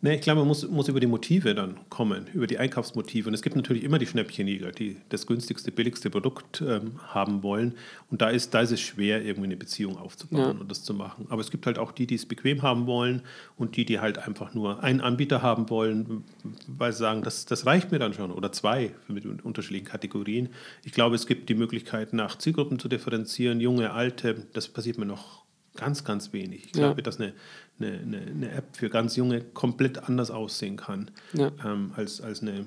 Nee, 0.00 0.14
ich 0.14 0.20
glaube, 0.20 0.40
man 0.40 0.48
muss, 0.48 0.68
muss 0.68 0.88
über 0.88 1.00
die 1.00 1.06
Motive 1.06 1.54
dann 1.54 1.80
kommen, 1.88 2.26
über 2.32 2.46
die 2.46 2.58
Einkaufsmotive. 2.58 3.28
Und 3.28 3.34
es 3.34 3.42
gibt 3.42 3.56
natürlich 3.56 3.82
immer 3.82 3.98
die 3.98 4.06
Schnäppchenjäger, 4.06 4.70
die 4.70 4.96
das 5.08 5.26
günstigste, 5.26 5.72
billigste 5.72 6.10
Produkt 6.10 6.62
ähm, 6.66 7.00
haben 7.08 7.42
wollen. 7.42 7.74
Und 8.10 8.22
da 8.22 8.30
ist, 8.30 8.54
da 8.54 8.60
ist 8.60 8.70
es 8.70 8.80
schwer, 8.80 9.24
irgendwie 9.24 9.46
eine 9.46 9.56
Beziehung 9.56 9.96
aufzubauen 9.96 10.56
ja. 10.56 10.60
und 10.60 10.70
das 10.70 10.84
zu 10.84 10.94
machen. 10.94 11.26
Aber 11.30 11.40
es 11.40 11.50
gibt 11.50 11.66
halt 11.66 11.78
auch 11.78 11.92
die, 11.92 12.06
die 12.06 12.14
es 12.14 12.26
bequem 12.26 12.62
haben 12.62 12.86
wollen 12.86 13.22
und 13.56 13.76
die, 13.76 13.84
die 13.84 13.98
halt 13.98 14.18
einfach 14.18 14.54
nur 14.54 14.82
einen 14.82 15.00
Anbieter 15.00 15.42
haben 15.42 15.68
wollen, 15.70 16.24
weil 16.66 16.92
sie 16.92 16.98
sagen, 16.98 17.22
das, 17.22 17.46
das 17.46 17.66
reicht 17.66 17.90
mir 17.90 17.98
dann 17.98 18.14
schon. 18.14 18.30
Oder 18.30 18.52
zwei 18.52 18.94
mit 19.08 19.24
unterschiedlichen 19.26 19.86
Kategorien. 19.86 20.50
Ich 20.84 20.92
glaube, 20.92 21.16
es 21.16 21.26
gibt 21.26 21.48
die 21.48 21.54
Möglichkeit, 21.54 22.12
nach 22.12 22.38
Zielgruppen 22.38 22.78
zu 22.78 22.88
differenzieren, 22.88 23.60
junge, 23.60 23.92
alte. 23.92 24.46
Das 24.52 24.68
passiert 24.68 24.98
mir 24.98 25.06
noch 25.06 25.44
ganz, 25.78 26.04
ganz 26.04 26.32
wenig. 26.32 26.66
Ich 26.66 26.72
glaube, 26.72 27.00
ja. 27.00 27.02
dass 27.02 27.18
eine, 27.20 27.32
eine, 27.80 28.20
eine, 28.20 28.50
App 28.50 28.76
für 28.76 28.88
ganz 28.88 29.16
Junge 29.16 29.40
komplett 29.40 30.08
anders 30.08 30.30
aussehen 30.30 30.76
kann 30.76 31.10
ja. 31.32 31.50
ähm, 31.64 31.92
als, 31.96 32.20
als 32.20 32.42
eine, 32.42 32.66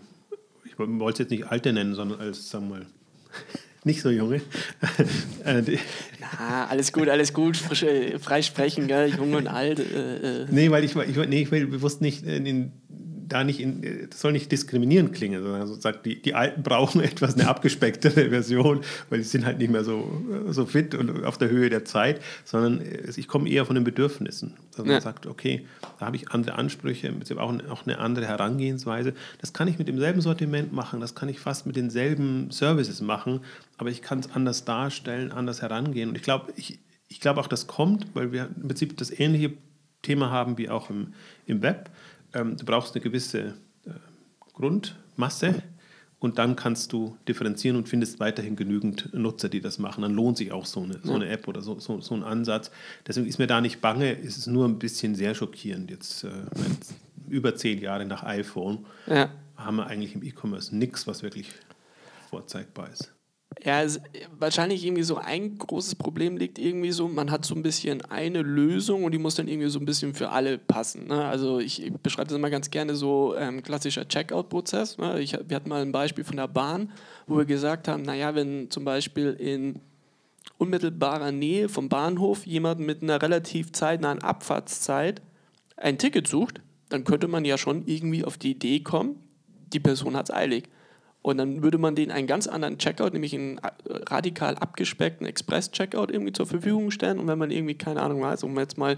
ich 0.66 0.78
wollte 0.78 1.14
es 1.14 1.20
jetzt 1.20 1.32
nicht 1.32 1.52
alte 1.52 1.74
nennen, 1.74 1.96
sondern 1.96 2.20
als, 2.20 2.50
sagen 2.50 2.70
wir 2.70 2.80
mal, 2.80 2.86
nicht 3.84 4.02
so 4.02 4.10
junge. 4.10 4.42
Äh, 5.44 5.64
Na, 6.20 6.68
alles 6.68 6.94
gut, 6.94 7.10
alles 7.10 7.34
gut, 7.34 7.58
frisch, 7.58 7.82
äh, 7.82 8.20
frei 8.20 8.44
sprechen, 8.44 8.88
gell? 8.88 9.10
jung 9.10 9.34
und 9.34 9.48
alt. 9.48 9.80
Äh, 9.80 10.44
äh. 10.44 10.48
Nee, 10.52 10.70
weil 10.70 10.84
ich, 10.84 10.96
ich, 10.96 11.18
nee, 11.18 11.42
ich 11.42 11.52
will 11.52 11.66
bewusst 11.66 12.00
nicht 12.00 12.24
in 12.24 12.72
da 13.32 13.44
nicht 13.44 13.60
in, 13.60 14.08
das 14.10 14.20
soll 14.20 14.32
nicht 14.32 14.52
diskriminierend 14.52 15.14
klingen, 15.14 15.42
sondern 15.42 15.68
sozusagen 15.68 16.00
die, 16.04 16.22
die 16.22 16.34
Alten 16.34 16.64
brauchen 16.64 17.02
etwas 17.02 17.36
eine 17.36 17.48
abgespecktere 17.48 18.30
Version, 18.30 18.82
weil 19.10 19.20
die 19.20 19.26
sind 19.26 19.46
halt 19.46 19.60
nicht 19.60 19.72
mehr 19.72 19.84
so, 19.84 20.22
so 20.50 20.66
fit 20.66 20.96
und 20.96 21.24
auf 21.24 21.38
der 21.38 21.50
Höhe 21.50 21.70
der 21.70 21.86
Zeit, 21.86 22.22
sondern 22.44 22.82
ich 23.16 23.28
komme 23.28 23.50
eher 23.50 23.66
von 23.66 23.76
den 23.76 23.84
Bedürfnissen. 23.84 24.54
Also 24.72 24.84
man 24.84 24.94
ja. 24.94 25.02
sagt, 25.02 25.26
okay, 25.26 25.66
da 26.00 26.08
habe 26.08 26.16
ich 26.16 26.32
andere 26.32 26.56
Ansprüche, 26.56 27.14
auch, 27.38 27.54
auch 27.70 27.86
eine 27.86 28.00
andere 28.00 28.28
Herangehensweise. 28.28 29.14
Das 29.40 29.54
kann 29.54 29.68
ich 29.68 29.78
mit 29.80 29.88
demselben 29.88 30.22
Sortiment 30.22 30.74
machen, 30.74 31.00
das 31.00 31.16
kann 31.16 31.30
ich 31.30 31.40
fast 31.40 31.66
mit 31.66 31.76
denselben 31.76 32.52
Services 32.52 33.02
machen, 33.02 33.42
aber 33.78 33.90
ich 33.90 34.02
kann 34.02 34.20
es 34.20 34.32
anders 34.32 34.66
darstellen, 34.66 35.32
anders 35.32 35.62
herangehen. 35.62 36.10
Und 36.10 36.16
ich 36.16 36.24
glaube, 36.24 36.54
ich, 36.56 36.80
ich 37.08 37.20
glaube 37.20 37.40
auch, 37.40 37.48
das 37.48 37.68
kommt, 37.68 38.08
weil 38.14 38.32
wir 38.32 38.50
im 38.56 38.68
Prinzip 38.68 38.98
das 38.98 39.12
ähnliche 39.12 39.54
Thema 40.02 40.32
haben 40.32 40.58
wie 40.58 40.70
auch 40.70 40.90
im, 40.90 41.14
im 41.46 41.62
Web. 41.62 41.90
Ähm, 42.34 42.58
du 42.58 42.66
brauchst 42.66 42.96
eine 42.96 43.02
gewisse 43.02 43.56
äh, 43.86 43.92
Grundmasse 44.54 45.64
und 46.20 46.38
dann 46.38 46.56
kannst 46.56 46.94
du 46.94 47.18
differenzieren 47.28 47.78
und 47.78 47.90
findest 47.90 48.20
weiterhin 48.20 48.56
genügend 48.56 49.14
Nutzer, 49.14 49.50
die 49.50 49.60
das 49.60 49.80
machen. 49.80 50.04
Dann 50.04 50.14
lohnt 50.14 50.38
sich 50.38 50.52
auch 50.52 50.66
so 50.66 50.84
eine, 50.84 51.00
so 51.04 51.16
eine 51.16 51.28
App 51.30 51.48
oder 51.48 51.62
so, 51.62 51.80
so, 51.80 52.00
so 52.00 52.14
ein 52.14 52.24
Ansatz. 52.24 52.70
Deswegen 53.08 53.28
ist 53.28 53.40
mir 53.40 53.48
da 53.48 53.60
nicht 53.60 53.82
bange, 53.82 54.12
ist 54.12 54.38
es 54.38 54.48
nur 54.48 54.68
ein 54.68 54.78
bisschen 54.78 55.16
sehr 55.16 55.34
schockierend. 55.34 55.90
Jetzt, 55.90 56.24
äh, 56.24 56.30
über 57.28 57.56
zehn 57.56 57.80
Jahre 57.80 58.06
nach 58.06 58.24
iPhone 58.24 58.86
ja. 59.08 59.32
haben 59.56 59.78
wir 59.78 59.88
eigentlich 59.88 60.14
im 60.16 60.24
E-Commerce 60.24 60.76
nichts, 60.76 61.08
was 61.08 61.24
wirklich 61.24 61.50
vorzeigbar 62.30 62.90
ist. 62.92 63.14
Ja, 63.64 63.86
wahrscheinlich 64.40 64.84
irgendwie 64.84 65.04
so 65.04 65.18
ein 65.18 65.58
großes 65.58 65.96
Problem 65.96 66.38
liegt 66.38 66.58
irgendwie 66.58 66.92
so, 66.92 67.08
man 67.08 67.30
hat 67.30 67.46
so 67.46 67.54
ein 67.54 67.62
bisschen 67.62 68.02
eine 68.02 68.42
Lösung 68.42 69.04
und 69.04 69.12
die 69.12 69.20
muss 69.20 69.36
dann 69.36 69.48
irgendwie 69.48 69.70
so 69.70 69.78
ein 69.78 69.86
bisschen 69.86 70.16
für 70.16 70.30
alle 70.30 70.58
passen. 70.58 71.08
Ne? 71.08 71.26
Also 71.26 71.60
ich, 71.60 71.84
ich 71.84 71.94
beschreibe 71.94 72.30
das 72.30 72.38
immer 72.38 72.50
ganz 72.50 72.72
gerne 72.72 72.96
so 72.96 73.36
ähm, 73.36 73.62
klassischer 73.62 74.08
Checkout-Prozess. 74.08 74.98
Ne? 74.98 75.20
Ich, 75.20 75.38
wir 75.48 75.56
hatten 75.56 75.70
mal 75.70 75.82
ein 75.82 75.92
Beispiel 75.92 76.24
von 76.24 76.38
der 76.38 76.48
Bahn, 76.48 76.92
wo 77.28 77.38
wir 77.38 77.46
gesagt 77.46 77.88
haben, 77.88 78.02
naja, 78.02 78.34
wenn 78.34 78.72
zum 78.72 78.84
Beispiel 78.84 79.34
in 79.34 79.80
unmittelbarer 80.58 81.32
Nähe 81.32 81.70
vom 81.70 81.90
Bahnhof 81.90 82.48
jemand 82.48 82.80
mit 82.80 83.04
einer 83.04 83.22
relativ 83.22 83.74
zeitnahen 83.74 84.24
Abfahrtszeit 84.24 85.22
ein 85.78 85.98
Ticket 85.98 86.28
sucht, 86.28 86.62
dann 86.90 87.04
könnte 87.04 87.28
man 87.28 87.46
ja 87.46 87.58
schon 87.58 87.86
irgendwie 87.86 88.24
auf 88.24 88.38
die 88.38 88.52
Idee 88.52 88.80
kommen, 88.80 89.18
die 89.74 89.80
Person 89.80 90.16
hat 90.16 90.30
es 90.30 90.36
eilig. 90.36 90.70
Und 91.22 91.38
dann 91.38 91.62
würde 91.62 91.78
man 91.78 91.96
denen 91.96 92.12
einen 92.12 92.28
ganz 92.28 92.48
anderen 92.48 92.78
Checkout, 92.80 93.14
nämlich 93.14 93.36
einen 93.36 93.60
äh, 93.60 93.70
radikal 94.08 94.56
abgespeckten 94.56 95.28
Express-Checkout 95.28 96.12
irgendwie 96.12 96.34
zur 96.34 96.48
Verfügung 96.48 96.90
stellen. 96.90 97.20
Und 97.20 97.28
wenn 97.28 97.38
man 97.38 97.52
irgendwie, 97.52 97.76
keine 97.76 98.02
Ahnung 98.02 98.22
weiß, 98.22 98.44
um 98.44 98.58
jetzt 98.58 98.78
mal 98.78 98.98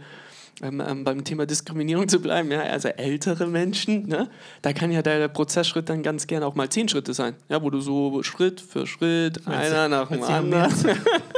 ähm, 0.62 0.82
ähm, 0.88 1.04
beim 1.04 1.24
Thema 1.24 1.46
Diskriminierung 1.46 2.08
zu 2.08 2.20
bleiben, 2.20 2.52
ja, 2.52 2.62
also 2.62 2.88
ältere 2.90 3.48
Menschen, 3.48 4.08
ne, 4.08 4.30
da 4.62 4.72
kann 4.72 4.92
ja 4.92 5.02
der, 5.02 5.18
der 5.18 5.28
Prozessschritt 5.28 5.90
dann 5.90 6.04
ganz 6.04 6.28
gerne 6.28 6.46
auch 6.46 6.56
mal 6.56 6.70
zehn 6.70 6.88
Schritte 6.88 7.14
sein, 7.14 7.36
ja, 7.50 7.62
wo 7.62 7.70
du 7.72 7.82
so 7.82 8.22
Schritt 8.22 8.62
für 8.62 8.86
Schritt, 8.86 9.48
einer 9.48 9.90
nach 9.90 10.10
dem 10.10 10.22
anderen. 10.24 10.72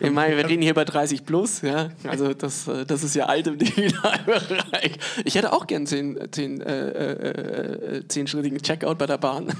ich 0.00 0.10
meine, 0.10 0.36
wir 0.36 0.48
reden 0.48 0.62
hier 0.62 0.74
bei 0.74 0.84
30 0.84 1.24
plus, 1.24 1.62
ja, 1.62 1.90
also 2.08 2.34
das, 2.34 2.68
äh, 2.68 2.84
das 2.86 3.02
ist 3.02 3.14
ja 3.14 3.26
alt 3.26 3.46
im 3.46 3.58
Digitalbereich. 3.58 4.98
Ich 5.24 5.34
hätte 5.34 5.52
auch 5.52 5.66
gern 5.66 5.86
zehn, 5.86 6.18
zehn, 6.30 6.60
äh, 6.60 6.88
äh, 6.88 7.96
äh, 7.96 8.08
zehnschrittigen 8.08 8.60
Checkout 8.60 8.98
bei 8.98 9.06
der 9.06 9.18
Bahn. 9.18 9.52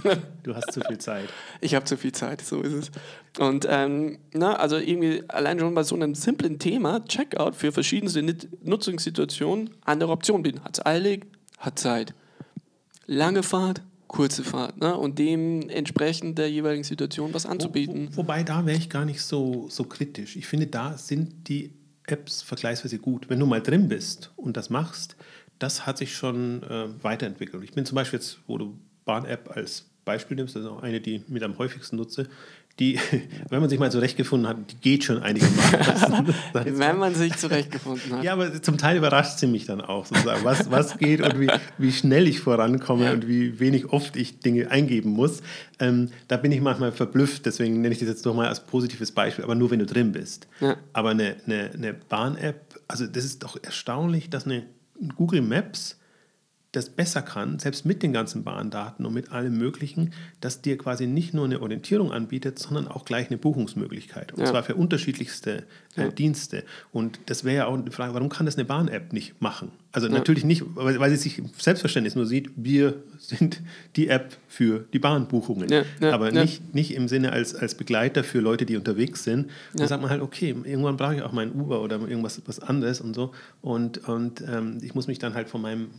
du 0.43 0.55
hast 0.55 0.73
zu 0.73 0.81
viel 0.81 0.99
Zeit. 0.99 1.29
Ich 1.61 1.75
habe 1.75 1.85
zu 1.85 1.97
viel 1.97 2.13
Zeit, 2.13 2.41
so 2.41 2.61
ist 2.63 2.73
es. 2.73 2.91
Und 3.39 3.67
ähm, 3.69 4.19
na, 4.33 4.57
also 4.57 4.77
irgendwie 4.77 5.23
allein 5.29 5.59
schon 5.59 5.75
bei 5.75 5.83
so 5.83 5.95
einem 5.95 6.15
simplen 6.15 6.59
Thema, 6.59 7.05
Checkout 7.07 7.57
für 7.57 7.73
verschiedenste 7.73 8.23
Nutzungssituationen, 8.63 9.71
andere 9.85 10.13
Optionen 10.13 10.43
bieten. 10.43 10.65
Hat 10.65 10.79
es 10.79 10.87
eilig, 10.87 11.27
hat 11.59 11.79
Zeit. 11.79 12.15
Lange 13.07 13.43
Fahrt, 13.43 13.83
kurze 14.15 14.45
Fahrt. 14.45 14.79
Ne? 14.81 14.97
Und 14.97 15.19
dementsprechend 15.19 16.39
der 16.39 16.49
jeweiligen 16.49 16.85
Situation 16.85 17.35
was 17.35 17.47
anzubieten. 17.47 18.09
Wo, 18.11 18.13
wo, 18.13 18.17
wobei 18.19 18.45
da 18.45 18.65
wäre 18.65 18.79
ich 18.79 18.89
gar 18.89 19.05
nicht 19.05 19.21
so, 19.21 19.67
so 19.69 19.85
kritisch. 19.85 20.37
Ich 20.37 20.47
finde, 20.47 20.69
da 20.69 20.97
sind 20.97 21.49
die 21.49 21.73
Apps 22.07 22.43
vergleichsweise 22.43 22.99
gut. 22.99 23.29
Wenn 23.29 23.41
du 23.41 23.47
mal 23.47 23.61
drin 23.61 23.89
bist 23.89 24.31
und 24.37 24.57
das 24.57 24.71
machst, 24.71 25.17
das 25.59 25.85
hat 25.85 25.99
sich 25.99 26.15
schon 26.15 26.63
äh, 26.63 26.87
weiterentwickelt. 27.03 27.65
Ich 27.65 27.73
bin 27.73 27.85
zum 27.85 27.97
Beispiel 27.97 28.21
jetzt, 28.21 28.39
wo 28.47 28.57
du 28.57 28.79
Bahn-App 29.05 29.51
als 29.51 29.87
Beispiel 30.05 30.37
nimmst, 30.37 30.55
das 30.55 30.63
ist 30.63 30.69
auch 30.69 30.83
eine, 30.83 31.01
die 31.01 31.17
ich 31.17 31.29
mit 31.29 31.43
am 31.43 31.59
häufigsten 31.59 31.97
nutze, 31.97 32.29
die, 32.81 32.99
wenn 33.51 33.61
man 33.61 33.71
sich 33.71 33.79
mal 33.79 33.91
zurechtgefunden 33.91 34.49
hat, 34.49 34.57
die 34.71 34.77
geht 34.77 35.05
schon 35.05 35.23
einigermaßen. 35.23 36.35
wenn 36.53 36.99
man 36.99 37.15
sich 37.15 37.37
zurechtgefunden 37.37 38.13
hat. 38.13 38.25
Ja, 38.25 38.33
aber 38.33 38.61
zum 38.63 38.79
Teil 38.79 38.97
überrascht 38.97 39.39
sie 39.39 39.47
mich 39.47 39.67
dann 39.67 39.81
auch, 39.81 40.07
sozusagen, 40.07 40.45
was, 40.45 40.71
was 40.71 40.99
geht 40.99 41.21
und 41.21 41.39
wie, 41.39 41.49
wie 41.79 41.93
schnell 41.93 42.27
ich 42.27 42.41
vorankomme 42.41 43.05
ja. 43.07 43.13
und 43.13 43.29
wie 43.29 43.61
wenig 43.61 43.93
oft 43.93 44.17
ich 44.17 44.41
Dinge 44.41 44.71
eingeben 44.71 45.11
muss. 45.11 45.43
Ähm, 45.79 46.11
da 46.29 46.37
bin 46.37 46.51
ich 46.51 46.61
manchmal 46.61 46.93
verblüfft, 46.93 47.47
deswegen 47.47 47.81
nenne 47.81 47.93
ich 47.93 48.01
das 48.01 48.09
jetzt 48.09 48.25
nochmal 48.25 48.49
als 48.49 48.61
positives 48.61 49.13
Beispiel, 49.13 49.45
aber 49.45 49.55
nur 49.55 49.71
wenn 49.71 49.79
du 49.79 49.87
drin 49.87 50.13
bist. 50.13 50.49
Ja. 50.61 50.77
Aber 50.93 51.11
eine, 51.11 51.37
eine, 51.47 51.71
eine 51.73 51.95
Bahn-App, 51.95 52.81
also 52.89 53.07
das 53.07 53.25
ist 53.25 53.45
doch 53.45 53.57
erstaunlich, 53.63 54.31
dass 54.31 54.47
eine 54.47 54.65
Google 55.17 55.43
Maps 55.43 55.97
das 56.77 56.91
besser 56.91 57.23
kann, 57.23 57.59
selbst 57.59 57.87
mit 57.87 58.03
den 58.03 58.13
ganzen 58.13 58.45
Bahndaten 58.45 59.07
und 59.07 59.15
mit 59.15 59.33
allem 59.33 59.57
Möglichen, 59.57 60.13
dass 60.41 60.61
dir 60.61 60.77
quasi 60.77 61.07
nicht 61.07 61.35
nur 61.35 61.45
eine 61.45 61.63
Orientierung 61.63 62.13
anbietet, 62.13 62.59
sondern 62.59 62.89
auch 62.89 63.05
gleich 63.05 63.29
eine 63.29 63.39
Buchungsmöglichkeit. 63.39 64.33
Und 64.33 64.41
ja. 64.41 64.47
zwar 64.47 64.63
für 64.63 64.75
unterschiedlichste 64.75 65.65
äh, 65.97 66.03
ja. 66.03 66.09
Dienste. 66.09 66.65
Und 66.93 67.21
das 67.27 67.45
wäre 67.45 67.57
ja 67.57 67.67
auch 67.67 67.75
eine 67.75 67.91
Frage, 67.91 68.15
warum 68.15 68.29
kann 68.29 68.47
das 68.47 68.57
eine 68.57 68.65
Bahn-App 68.65 69.13
nicht 69.13 69.41
machen? 69.41 69.71
Also 69.93 70.09
ja. 70.09 70.15
natürlich 70.15 70.45
nicht, 70.45 70.65
weil, 70.75 70.99
weil 70.99 71.11
sie 71.11 71.17
sich 71.17 71.41
Selbstverständnis 71.57 72.17
nur 72.17 72.27
sieht, 72.27 72.51
wir 72.57 72.95
sind 73.19 73.61
die 73.95 74.09
App 74.09 74.37
für 74.49 74.87
die 74.93 74.99
Bahnbuchungen. 74.99 75.69
Aber 76.13 76.33
Nicht, 76.43 76.75
nicht 76.75 76.95
im 76.95 77.07
Sinne 77.07 77.31
als, 77.31 77.55
als 77.55 77.77
Begleiter 77.77 78.25
für 78.25 78.41
Leute, 78.41 78.67
die 78.67 78.77
unterwegs 78.77 79.23
sind. 79.23 79.51
Dann 79.75 79.87
sagt 79.87 80.03
man 80.03 80.11
halt, 80.11 80.21
okay, 80.21 80.57
irgendwann 80.65 80.97
brauche 80.97 81.15
ich 81.15 81.23
auch 81.23 81.33
mein 81.33 81.53
Uber 81.53 81.81
oder 81.81 82.01
irgendwas 82.01 82.43
was 82.47 82.59
anderes 82.59 83.01
und 83.01 83.15
so. 83.15 83.33
Und, 83.63 84.09
und 84.09 84.43
ähm, 84.49 84.79
ich 84.83 84.97
muss 84.97 85.07
mich 85.07 85.21
dann 85.21 85.35
halt 85.35 85.49
von 85.49 85.63
meinem 85.63 85.91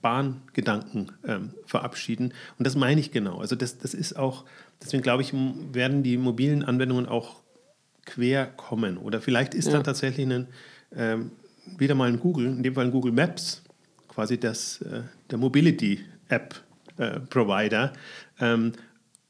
Bahngedanken 0.00 1.12
ähm, 1.26 1.50
verabschieden. 1.66 2.32
Und 2.58 2.66
das 2.66 2.76
meine 2.76 3.00
ich 3.00 3.10
genau. 3.10 3.38
Also 3.38 3.56
das, 3.56 3.78
das 3.78 3.94
ist 3.94 4.16
auch, 4.16 4.44
deswegen 4.82 5.02
glaube 5.02 5.22
ich, 5.22 5.32
werden 5.72 6.02
die 6.02 6.16
mobilen 6.16 6.64
Anwendungen 6.64 7.06
auch 7.06 7.36
quer 8.04 8.46
kommen. 8.46 8.98
Oder 8.98 9.20
vielleicht 9.20 9.54
ist 9.54 9.66
ja. 9.66 9.72
dann 9.72 9.84
tatsächlich 9.84 10.26
ein, 10.26 10.48
ähm, 10.94 11.30
wieder 11.76 11.94
mal 11.94 12.08
ein 12.08 12.18
Google, 12.20 12.46
in 12.46 12.62
dem 12.62 12.74
Fall 12.74 12.86
ein 12.86 12.90
Google 12.90 13.12
Maps, 13.12 13.62
quasi 14.08 14.38
das, 14.38 14.80
äh, 14.82 15.02
der 15.30 15.38
Mobility-App-Provider, 15.38 17.92
äh, 18.40 18.52
ähm, 18.52 18.72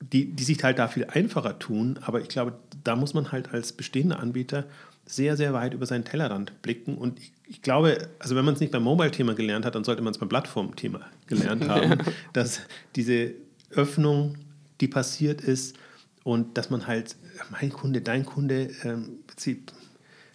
die, 0.01 0.31
die 0.31 0.45
sich 0.45 0.63
halt 0.63 0.79
da 0.79 0.87
viel 0.89 1.07
einfacher 1.07 1.59
tun. 1.59 1.99
Aber 2.03 2.21
ich 2.21 2.29
glaube, 2.29 2.57
da 2.85 2.95
muss 2.95 3.15
man 3.15 3.33
halt 3.33 3.53
als 3.53 3.73
bestehender 3.73 4.21
Anbieter 4.21 4.67
sehr, 5.09 5.37
sehr 5.37 5.55
weit 5.55 5.75
über 5.75 5.87
seinen 5.87 6.05
Tellerrand 6.05 6.61
blicken. 6.63 6.97
Und 6.97 7.19
ich, 7.19 7.33
ich 7.47 7.63
glaube, 7.63 8.09
also 8.19 8.37
wenn 8.37 8.45
man 8.45 8.55
es 8.55 8.61
nicht 8.61 8.73
beim 8.73 8.83
Mobile-Thema 8.83 9.35
gelernt 9.35 9.65
hat, 9.65 9.75
dann 9.75 9.85
sollte 9.85 10.03
man 10.03 10.13
es 10.13 10.19
beim 10.19 10.29
Plattform-Thema 10.29 11.01
gelernt 11.27 11.67
haben, 11.69 11.99
dass 12.33 12.61
diese 12.95 13.33
Öffnung, 13.71 14.37
die 14.81 14.89
passiert 14.89 15.41
ist 15.41 15.77
und 16.25 16.59
dass 16.59 16.71
man 16.71 16.87
halt, 16.87 17.17
mein 17.51 17.71
Kunde, 17.71 18.03
dein 18.03 18.25
Kunde, 18.25 18.71
ähm, 18.85 19.21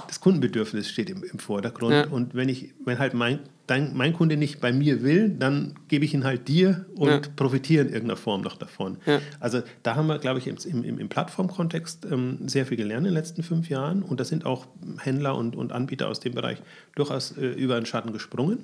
das 0.07 0.19
Kundenbedürfnis 0.19 0.89
steht 0.89 1.09
im, 1.09 1.23
im 1.23 1.39
Vordergrund. 1.39 1.93
Ja. 1.93 2.07
Und 2.07 2.35
wenn 2.35 2.49
ich, 2.49 2.73
wenn 2.85 2.99
halt 2.99 3.13
mein 3.13 3.39
dein, 3.67 3.95
mein 3.95 4.13
Kunde 4.13 4.37
nicht 4.37 4.59
bei 4.59 4.73
mir 4.73 5.03
will, 5.03 5.29
dann 5.29 5.75
gebe 5.87 6.05
ich 6.05 6.13
ihn 6.13 6.23
halt 6.23 6.47
dir 6.47 6.85
und 6.95 7.09
ja. 7.09 7.21
profitiere 7.35 7.83
in 7.83 7.89
irgendeiner 7.89 8.17
Form 8.17 8.41
noch 8.41 8.57
davon. 8.57 8.97
Ja. 9.05 9.21
Also 9.39 9.61
da 9.83 9.95
haben 9.95 10.07
wir, 10.07 10.19
glaube 10.19 10.39
ich, 10.39 10.47
im, 10.47 10.83
im, 10.83 10.99
im 10.99 11.09
Plattformkontext 11.09 12.05
ähm, 12.11 12.47
sehr 12.47 12.65
viel 12.65 12.77
gelernt 12.77 13.07
in 13.07 13.13
den 13.13 13.13
letzten 13.13 13.43
fünf 13.43 13.69
Jahren 13.69 14.03
und 14.03 14.19
da 14.19 14.25
sind 14.25 14.45
auch 14.45 14.67
Händler 14.99 15.35
und, 15.35 15.55
und 15.55 15.71
Anbieter 15.71 16.09
aus 16.09 16.19
dem 16.19 16.33
Bereich 16.33 16.61
durchaus 16.95 17.37
äh, 17.37 17.47
über 17.47 17.75
den 17.75 17.85
Schatten 17.85 18.11
gesprungen. 18.11 18.59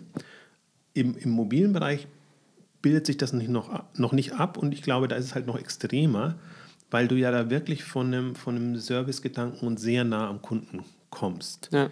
Im, 0.93 1.15
Im 1.17 1.29
mobilen 1.29 1.71
Bereich 1.71 2.07
bildet 2.81 3.05
sich 3.05 3.17
das 3.17 3.31
nicht 3.33 3.49
noch, 3.49 3.83
noch 3.95 4.11
nicht 4.11 4.33
ab 4.33 4.57
und 4.57 4.73
ich 4.73 4.81
glaube, 4.81 5.07
da 5.07 5.15
ist 5.15 5.25
es 5.25 5.35
halt 5.35 5.47
noch 5.47 5.57
extremer, 5.57 6.35
weil 6.91 7.07
du 7.07 7.15
ja 7.15 7.31
da 7.31 7.49
wirklich 7.49 7.83
von 7.83 8.07
einem, 8.07 8.35
von 8.35 8.55
einem 8.55 8.75
Servicegedanken 8.75 9.67
und 9.67 9.79
sehr 9.79 10.03
nah 10.03 10.27
am 10.27 10.41
Kunden 10.41 10.83
kommst. 11.09 11.69
Ja. 11.71 11.89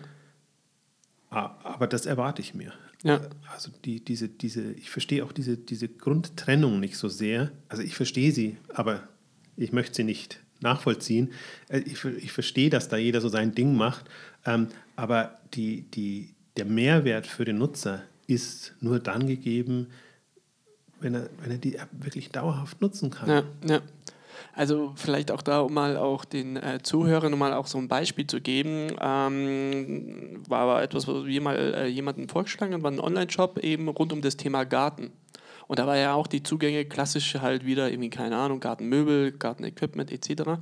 Aber 1.30 1.88
das 1.88 2.06
erwarte 2.06 2.42
ich 2.42 2.54
mir. 2.54 2.74
Ja. 3.04 3.22
Also 3.54 3.72
die, 3.86 4.04
diese, 4.04 4.28
diese, 4.28 4.72
ich 4.74 4.90
verstehe 4.90 5.24
auch 5.24 5.32
diese, 5.32 5.58
diese 5.58 5.88
Grundtrennung 5.88 6.80
nicht 6.80 6.98
so 6.98 7.10
sehr. 7.10 7.52
Also 7.70 7.84
ich 7.84 7.96
verstehe 7.96 8.32
sie, 8.32 8.58
aber 8.74 9.08
ich 9.56 9.72
möchte 9.72 9.96
sie 9.96 10.04
nicht 10.04 10.40
nachvollziehen. 10.62 11.32
Äh, 11.70 11.80
ich, 11.80 12.04
ich 12.04 12.32
verstehe, 12.32 12.70
dass 12.70 12.90
da 12.90 12.98
jeder 12.98 13.22
so 13.22 13.30
sein 13.30 13.54
Ding 13.54 13.76
macht, 13.76 14.06
ähm, 14.46 14.68
aber 14.96 15.40
die, 15.54 15.84
die, 15.84 16.34
der 16.56 16.66
Mehrwert 16.66 17.28
für 17.28 17.46
den 17.46 17.60
Nutzer 17.60 18.04
ist 18.26 18.74
nur 18.82 19.00
dann 19.00 19.28
gegeben, 19.28 19.88
wenn 21.00 21.14
er, 21.14 21.30
wenn 21.42 21.52
er 21.52 21.58
die 21.58 21.76
App 21.76 21.90
wirklich 21.92 22.30
dauerhaft 22.30 22.82
nutzen 22.82 23.12
kann. 23.12 23.30
Ja, 23.30 23.44
ja. 23.64 23.82
Also 24.53 24.94
vielleicht 24.96 25.32
auch 25.32 25.41
da, 25.41 25.62
um 25.62 25.74
mal 25.74 25.98
auch 25.98 26.25
den 26.25 26.58
äh, 26.58 26.79
Zuhörern 26.82 27.38
mal 27.38 27.53
auch 27.53 27.67
so 27.67 27.77
ein 27.77 27.88
Beispiel 27.88 28.27
zu 28.27 28.41
geben, 28.41 28.88
ähm, 29.00 30.44
war 30.48 30.62
aber 30.62 30.82
etwas, 30.82 31.08
was 31.08 31.25
wir 31.25 31.41
mal 31.41 31.56
äh, 31.56 31.88
jemanden 31.88 32.27
vorgeschlagen 32.27 32.74
haben, 32.74 32.84
war 32.84 32.91
ein 32.91 33.00
Online-Shop 33.00 33.60
eben 33.60 33.88
rund 33.88 34.13
um 34.13 34.22
das 34.22 34.38
Thema 34.38 34.63
Garten. 34.63 35.12
Und 35.67 35.79
da 35.79 35.88
war 35.88 35.98
ja 35.98 36.13
auch 36.13 36.27
die 36.27 36.44
Zugänge 36.44 36.86
klassisch 36.86 37.36
halt 37.36 37.65
wieder 37.65 37.91
irgendwie, 37.91 38.10
keine 38.10 38.38
Ahnung, 38.38 38.60
Gartenmöbel, 38.60 39.34
Gartenequipment 39.34 40.12
etc. 40.12 40.60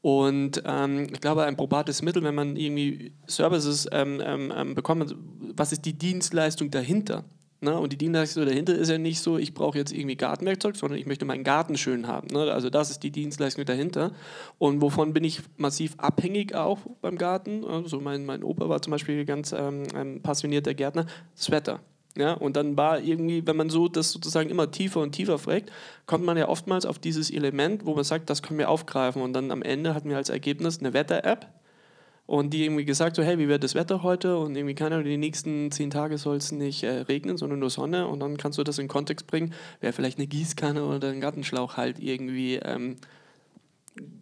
Und 0.00 0.62
ähm, 0.64 1.08
ich 1.12 1.20
glaube, 1.20 1.44
ein 1.44 1.56
probates 1.56 2.02
Mittel, 2.02 2.22
wenn 2.22 2.34
man 2.34 2.56
irgendwie 2.56 3.12
Services 3.26 3.86
ähm, 3.92 4.22
ähm, 4.24 4.52
ähm 4.56 4.74
bekommt, 4.74 5.14
was 5.54 5.72
ist 5.72 5.84
die 5.84 5.98
Dienstleistung 5.98 6.70
dahinter? 6.70 7.24
Ne? 7.60 7.78
Und 7.78 7.92
die 7.92 7.96
Dienstleistung 7.96 8.46
dahinter 8.46 8.74
ist 8.74 8.88
ja 8.88 8.98
nicht 8.98 9.20
so, 9.20 9.36
ich 9.36 9.52
brauche 9.52 9.76
jetzt 9.76 9.92
irgendwie 9.92 10.16
Gartenwerkzeug, 10.16 10.76
sondern 10.76 10.98
ich 10.98 11.06
möchte 11.06 11.24
meinen 11.24 11.44
Garten 11.44 11.76
schön 11.76 12.06
haben. 12.06 12.28
Ne? 12.28 12.52
Also 12.52 12.70
das 12.70 12.90
ist 12.90 13.02
die 13.02 13.10
Dienstleistung 13.10 13.64
dahinter. 13.64 14.12
Und 14.58 14.80
wovon 14.80 15.12
bin 15.12 15.24
ich 15.24 15.40
massiv 15.56 15.94
abhängig 15.98 16.54
auch 16.54 16.78
beim 17.00 17.18
Garten? 17.18 17.64
Also 17.64 18.00
mein, 18.00 18.24
mein 18.24 18.44
Opa 18.44 18.68
war 18.68 18.80
zum 18.80 18.92
Beispiel 18.92 19.24
ganz 19.24 19.52
ähm, 19.52 19.84
ein 19.94 20.22
passionierter 20.22 20.74
Gärtner. 20.74 21.06
Das 21.34 21.50
Wetter. 21.50 21.80
Ja, 22.16 22.32
und 22.32 22.56
dann 22.56 22.76
war 22.76 23.00
irgendwie, 23.00 23.46
wenn 23.46 23.56
man 23.56 23.70
so 23.70 23.86
das 23.86 24.10
sozusagen 24.10 24.50
immer 24.50 24.70
tiefer 24.70 25.00
und 25.00 25.12
tiefer 25.12 25.38
fragt, 25.38 25.70
kommt 26.06 26.24
man 26.24 26.36
ja 26.36 26.48
oftmals 26.48 26.84
auf 26.84 26.98
dieses 26.98 27.30
Element, 27.30 27.86
wo 27.86 27.94
man 27.94 28.02
sagt, 28.02 28.28
das 28.28 28.42
können 28.42 28.58
wir 28.58 28.70
aufgreifen. 28.70 29.22
Und 29.22 29.34
dann 29.34 29.52
am 29.52 29.62
Ende 29.62 29.94
hatten 29.94 30.10
wir 30.10 30.16
als 30.16 30.28
Ergebnis 30.28 30.80
eine 30.80 30.94
Wetter-App, 30.94 31.46
und 32.28 32.50
die 32.50 32.62
irgendwie 32.62 32.84
gesagt 32.84 33.16
so, 33.16 33.22
hey, 33.22 33.38
wie 33.38 33.48
wird 33.48 33.64
das 33.64 33.74
Wetter 33.74 34.02
heute? 34.02 34.36
Und 34.36 34.54
irgendwie, 34.54 34.74
keine 34.74 34.96
Ahnung, 34.96 35.06
die 35.06 35.16
nächsten 35.16 35.70
zehn 35.70 35.88
Tage 35.88 36.18
soll 36.18 36.36
es 36.36 36.52
nicht 36.52 36.82
äh, 36.82 36.90
regnen, 36.90 37.38
sondern 37.38 37.58
nur 37.58 37.70
Sonne. 37.70 38.06
Und 38.06 38.20
dann 38.20 38.36
kannst 38.36 38.58
du 38.58 38.64
das 38.64 38.78
in 38.78 38.86
Kontext 38.86 39.26
bringen. 39.26 39.54
Wäre 39.80 39.94
vielleicht 39.94 40.18
eine 40.18 40.26
Gießkanne 40.26 40.84
oder 40.84 41.08
ein 41.08 41.22
Gartenschlauch 41.22 41.78
halt 41.78 41.98
irgendwie 41.98 42.56
ähm, 42.56 42.96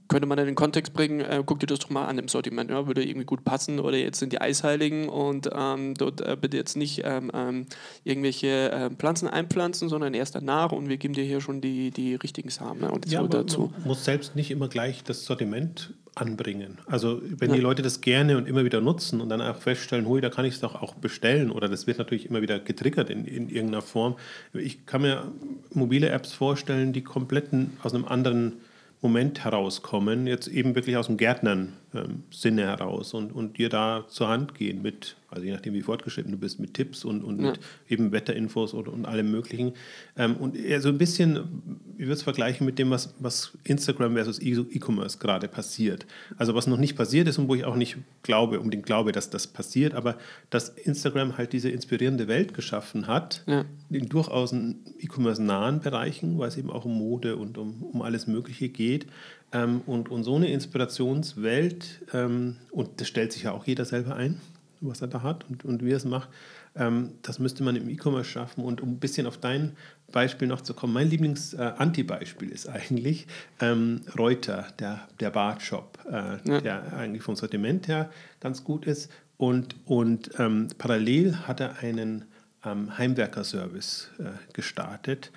könnte 0.07 0.29
man 0.29 0.39
in 0.39 0.47
den 0.47 0.55
Kontext 0.55 0.93
bringen, 0.93 1.19
äh, 1.21 1.43
guck 1.45 1.59
dir 1.59 1.67
das 1.67 1.81
doch 1.81 1.91
mal 1.91 2.07
an 2.07 2.17
im 2.17 2.29
Sortiment, 2.29 2.71
ja, 2.71 2.87
würde 2.87 3.05
irgendwie 3.05 3.27
gut 3.27 3.45
passen 3.45 3.81
oder 3.81 3.97
jetzt 3.97 4.21
sind 4.21 4.33
die 4.33 4.41
Eisheiligen 4.41 5.09
und 5.09 5.51
ähm, 5.53 5.95
dort 5.95 6.21
äh, 6.21 6.37
bitte 6.41 6.57
jetzt 6.57 6.77
nicht 6.77 7.03
ähm, 7.05 7.33
ähm, 7.35 7.67
irgendwelche 8.05 8.71
äh, 8.71 8.91
Pflanzen 8.91 9.27
einpflanzen, 9.27 9.89
sondern 9.89 10.15
erst 10.15 10.37
danach 10.37 10.71
und 10.71 10.89
wir 10.89 10.97
geben 10.97 11.15
dir 11.15 11.25
hier 11.25 11.41
schon 11.41 11.61
die, 11.61 11.91
die 11.91 12.15
richtigen 12.15 12.51
Samen 12.51 12.83
ne, 12.83 12.91
und 12.93 13.11
ja, 13.11 13.27
dazu. 13.27 13.73
Man 13.79 13.89
muss 13.89 14.05
selbst 14.05 14.37
nicht 14.37 14.53
immer 14.53 14.69
gleich 14.69 15.03
das 15.03 15.25
Sortiment 15.25 15.93
anbringen. 16.17 16.79
Also 16.87 17.21
wenn 17.23 17.51
ja. 17.51 17.57
die 17.57 17.63
Leute 17.63 17.83
das 17.83 18.01
gerne 18.01 18.39
und 18.39 18.49
immer 18.49 18.65
wieder 18.65 18.81
nutzen 18.81 19.21
und 19.21 19.29
dann 19.29 19.43
auch 19.43 19.57
feststellen, 19.57 20.07
hui, 20.07 20.21
da 20.21 20.31
kann 20.31 20.45
ich 20.47 20.55
es 20.55 20.61
doch 20.61 20.75
auch 20.75 20.95
bestellen 20.95 21.51
oder 21.51 21.69
das 21.69 21.87
wird 21.87 21.99
natürlich 21.99 22.29
immer 22.29 22.43
wieder 22.43 22.59
getriggert 22.59 23.11
in, 23.11 23.27
in 23.27 23.49
irgendeiner 23.49 23.83
Form. 23.83 24.17
Ich 24.55 24.87
kann 24.87 25.03
mir 25.03 25.31
mobile 25.73 26.09
Apps 26.09 26.33
vorstellen, 26.33 26.93
die 26.93 27.03
kompletten 27.03 27.77
aus 27.83 27.95
einem 27.95 28.07
anderen 28.07 28.55
Moment 29.03 29.45
herauskommen, 29.45 30.27
jetzt 30.27 30.49
eben 30.49 30.75
wirklich 30.75 30.97
aus 30.97 31.07
dem 31.07 31.19
Gärtnern-Sinne 31.19 31.77
ähm, 31.97 32.59
heraus 32.59 33.15
und, 33.15 33.33
und 33.33 33.59
dir 33.59 33.69
da 33.69 34.07
zur 34.09 34.29
Hand 34.29 34.55
gehen 34.55 34.83
mit 34.83 35.17
also 35.37 35.45
je 35.45 35.53
nachdem, 35.53 35.75
wie 35.75 35.83
fortgeschritten 35.83 36.33
du 36.33 36.39
bist, 36.39 36.61
mit 36.61 36.75
Tipps 36.75 37.05
und, 37.05 37.23
und 37.23 37.41
ja. 37.41 37.51
mit 37.51 37.61
eben 37.89 38.13
Wetterinfos 38.13 38.73
und, 38.73 38.89
und 38.89 39.07
allem 39.07 39.31
Möglichen. 39.31 39.73
Ähm, 40.17 40.37
und 40.37 40.57
eher 40.57 40.81
so 40.81 40.89
ein 40.89 40.99
bisschen, 40.99 41.81
ich 41.99 42.05
würde 42.05 42.15
es 42.15 42.23
vergleichen 42.23 42.65
mit 42.65 42.79
dem, 42.79 42.91
was, 42.91 43.15
was 43.19 43.53
Instagram 43.65 44.15
versus 44.15 44.41
E-Commerce 44.41 45.19
gerade 45.19 45.49
passiert. 45.49 46.07
Also 46.39 46.55
was 46.55 46.67
noch 46.67 46.79
nicht 46.79 46.97
passiert 46.97 47.27
ist 47.29 47.39
und 47.39 47.49
wo 47.49 47.55
ich 47.55 47.65
auch 47.65 47.77
nicht 47.77 47.99
glaube, 48.23 48.61
unbedingt 48.61 48.87
glaube, 48.87 49.13
dass 49.13 49.29
das 49.29 49.47
passiert, 49.47 49.95
aber 49.95 50.17
dass 50.49 50.69
Instagram 50.71 51.37
halt 51.37 51.53
diese 51.53 51.71
inspirierende 51.71 52.29
Welt 52.29 52.55
geschaffen 52.55 53.07
hat, 53.07 53.43
ja. 53.47 53.65
in 53.91 54.09
durchaus 54.09 54.53
E-Commerce-nahen 54.53 55.81
Bereichen, 55.81 56.39
weil 56.39 56.49
es 56.49 56.57
eben 56.57 56.71
auch 56.71 56.85
um 56.85 56.97
Mode 56.97 57.37
und 57.37 57.59
um, 57.59 57.83
um 57.83 58.03
alles 58.03 58.27
Mögliche 58.27 58.69
geht. 58.69 59.07
Ähm, 59.53 59.83
und, 59.87 60.11
und 60.11 60.25
so 60.25 60.37
eine 60.37 60.51
Inspirationswelt, 60.51 62.03
ähm, 62.13 62.57
und 62.71 63.01
das 63.01 63.09
stellt 63.09 63.33
sich 63.33 63.45
ja 63.45 63.53
auch 63.53 63.67
jeder 63.67 63.85
selber 63.85 64.17
ein, 64.17 64.41
was 64.81 65.01
er 65.01 65.09
da 65.09 65.23
hat 65.23 65.49
und, 65.49 65.65
und 65.65 65.85
wie 65.85 65.93
er 65.93 65.97
es 65.97 66.05
macht. 66.05 66.29
Ähm, 66.75 67.13
das 67.23 67.39
müsste 67.39 67.63
man 67.63 67.77
im 67.77 67.89
E-Commerce 67.89 68.29
schaffen. 68.29 68.65
Und 68.65 68.81
um 68.81 68.91
ein 68.91 68.99
bisschen 68.99 69.27
auf 69.27 69.39
dein 69.39 69.77
Beispiel 70.13 70.49
noch 70.49 70.61
zu 70.61 70.75
kommen, 70.75 70.93
mein 70.93 71.09
Lieblings-Anti-Beispiel 71.09 72.51
äh, 72.51 72.55
ist 72.55 72.69
eigentlich 72.69 73.27
ähm, 73.61 74.03
Reuter, 74.19 74.67
der, 74.79 75.09
der 75.21 75.31
Bartshop, 75.31 75.99
äh, 76.11 76.37
ja. 76.49 76.61
der 76.61 76.93
eigentlich 76.97 77.23
vom 77.23 77.37
Sortiment 77.37 77.89
her 77.89 78.11
ganz 78.41 78.65
gut 78.65 78.87
ist. 78.87 79.11
Und, 79.39 79.77
und 79.85 80.31
ähm, 80.39 80.69
parallel 80.79 81.37
hat 81.47 81.61
er 81.61 81.79
einen 81.79 82.25
ähm, 82.65 82.97
Heimwerker-Service 82.97 84.11
äh, 84.19 84.25
gestartet, 84.53 85.31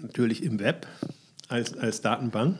natürlich 0.00 0.44
im 0.44 0.60
Web 0.60 0.86
als, 1.48 1.76
als 1.76 2.00
Datenbank. 2.00 2.58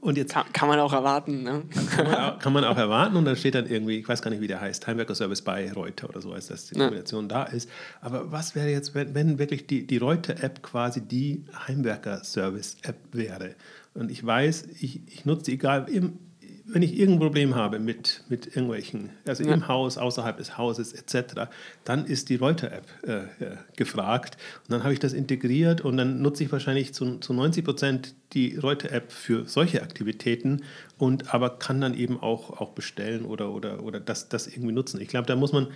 Und 0.00 0.18
jetzt 0.18 0.32
kann, 0.32 0.44
kann 0.52 0.68
man 0.68 0.78
auch 0.80 0.92
erwarten. 0.92 1.44
Ne? 1.44 1.62
Kann, 1.90 2.06
man 2.06 2.14
auch, 2.14 2.38
kann, 2.38 2.52
man 2.52 2.64
auch, 2.64 2.76
erwarten 2.76 3.16
und 3.16 3.24
dann 3.24 3.36
steht 3.36 3.54
dann 3.54 3.66
irgendwie, 3.66 3.98
ich 3.98 4.08
weiß 4.08 4.22
gar 4.22 4.30
nicht, 4.30 4.40
wie 4.40 4.48
der 4.48 4.60
heißt, 4.60 4.86
Heimwerker 4.86 5.14
Service 5.14 5.42
bei 5.42 5.72
Reuter 5.72 6.08
oder 6.08 6.20
so, 6.20 6.32
als 6.32 6.48
dass 6.48 6.66
die 6.66 6.74
Kombination 6.74 7.28
ja. 7.28 7.44
da 7.44 7.44
ist. 7.44 7.70
Aber 8.00 8.30
was 8.30 8.54
wäre 8.54 8.68
jetzt, 8.68 8.94
wenn, 8.94 9.14
wenn 9.14 9.38
wirklich 9.38 9.66
die, 9.66 9.86
die 9.86 9.98
Reuter-App 9.98 10.62
quasi 10.62 11.00
die 11.00 11.44
Heimwerker 11.66 12.22
Service-App 12.24 12.96
wäre? 13.12 13.54
Und 13.94 14.10
ich 14.10 14.24
weiß, 14.24 14.66
ich, 14.80 15.00
ich 15.06 15.24
nutze 15.24 15.44
die 15.44 15.52
egal, 15.52 15.88
im, 15.88 16.18
wenn 16.66 16.82
ich 16.82 16.98
irgendein 16.98 17.20
Problem 17.20 17.54
habe 17.54 17.78
mit, 17.78 18.24
mit 18.28 18.46
irgendwelchen, 18.46 19.10
also 19.26 19.44
ja. 19.44 19.52
im 19.52 19.68
Haus, 19.68 19.98
außerhalb 19.98 20.38
des 20.38 20.56
Hauses 20.56 20.94
etc., 20.94 21.50
dann 21.84 22.06
ist 22.06 22.30
die 22.30 22.36
Reuter-App 22.36 22.86
äh, 23.06 23.12
äh, 23.12 23.56
gefragt. 23.76 24.38
Und 24.62 24.72
dann 24.72 24.82
habe 24.82 24.94
ich 24.94 24.98
das 24.98 25.12
integriert 25.12 25.82
und 25.82 25.98
dann 25.98 26.22
nutze 26.22 26.44
ich 26.44 26.52
wahrscheinlich 26.52 26.94
zu, 26.94 27.18
zu 27.18 27.34
90 27.34 27.64
Prozent 27.64 28.14
die 28.32 28.56
Reuter-App 28.56 29.12
für 29.12 29.46
solche 29.46 29.82
Aktivitäten 29.82 30.62
und 30.96 31.34
aber 31.34 31.58
kann 31.58 31.80
dann 31.82 31.94
eben 31.94 32.18
auch, 32.20 32.58
auch 32.58 32.70
bestellen 32.70 33.26
oder, 33.26 33.52
oder, 33.52 33.82
oder 33.82 34.00
das, 34.00 34.30
das 34.30 34.46
irgendwie 34.46 34.72
nutzen. 34.72 35.00
Ich 35.00 35.08
glaube, 35.08 35.26
da 35.26 35.36
muss 35.36 35.52
man 35.52 35.68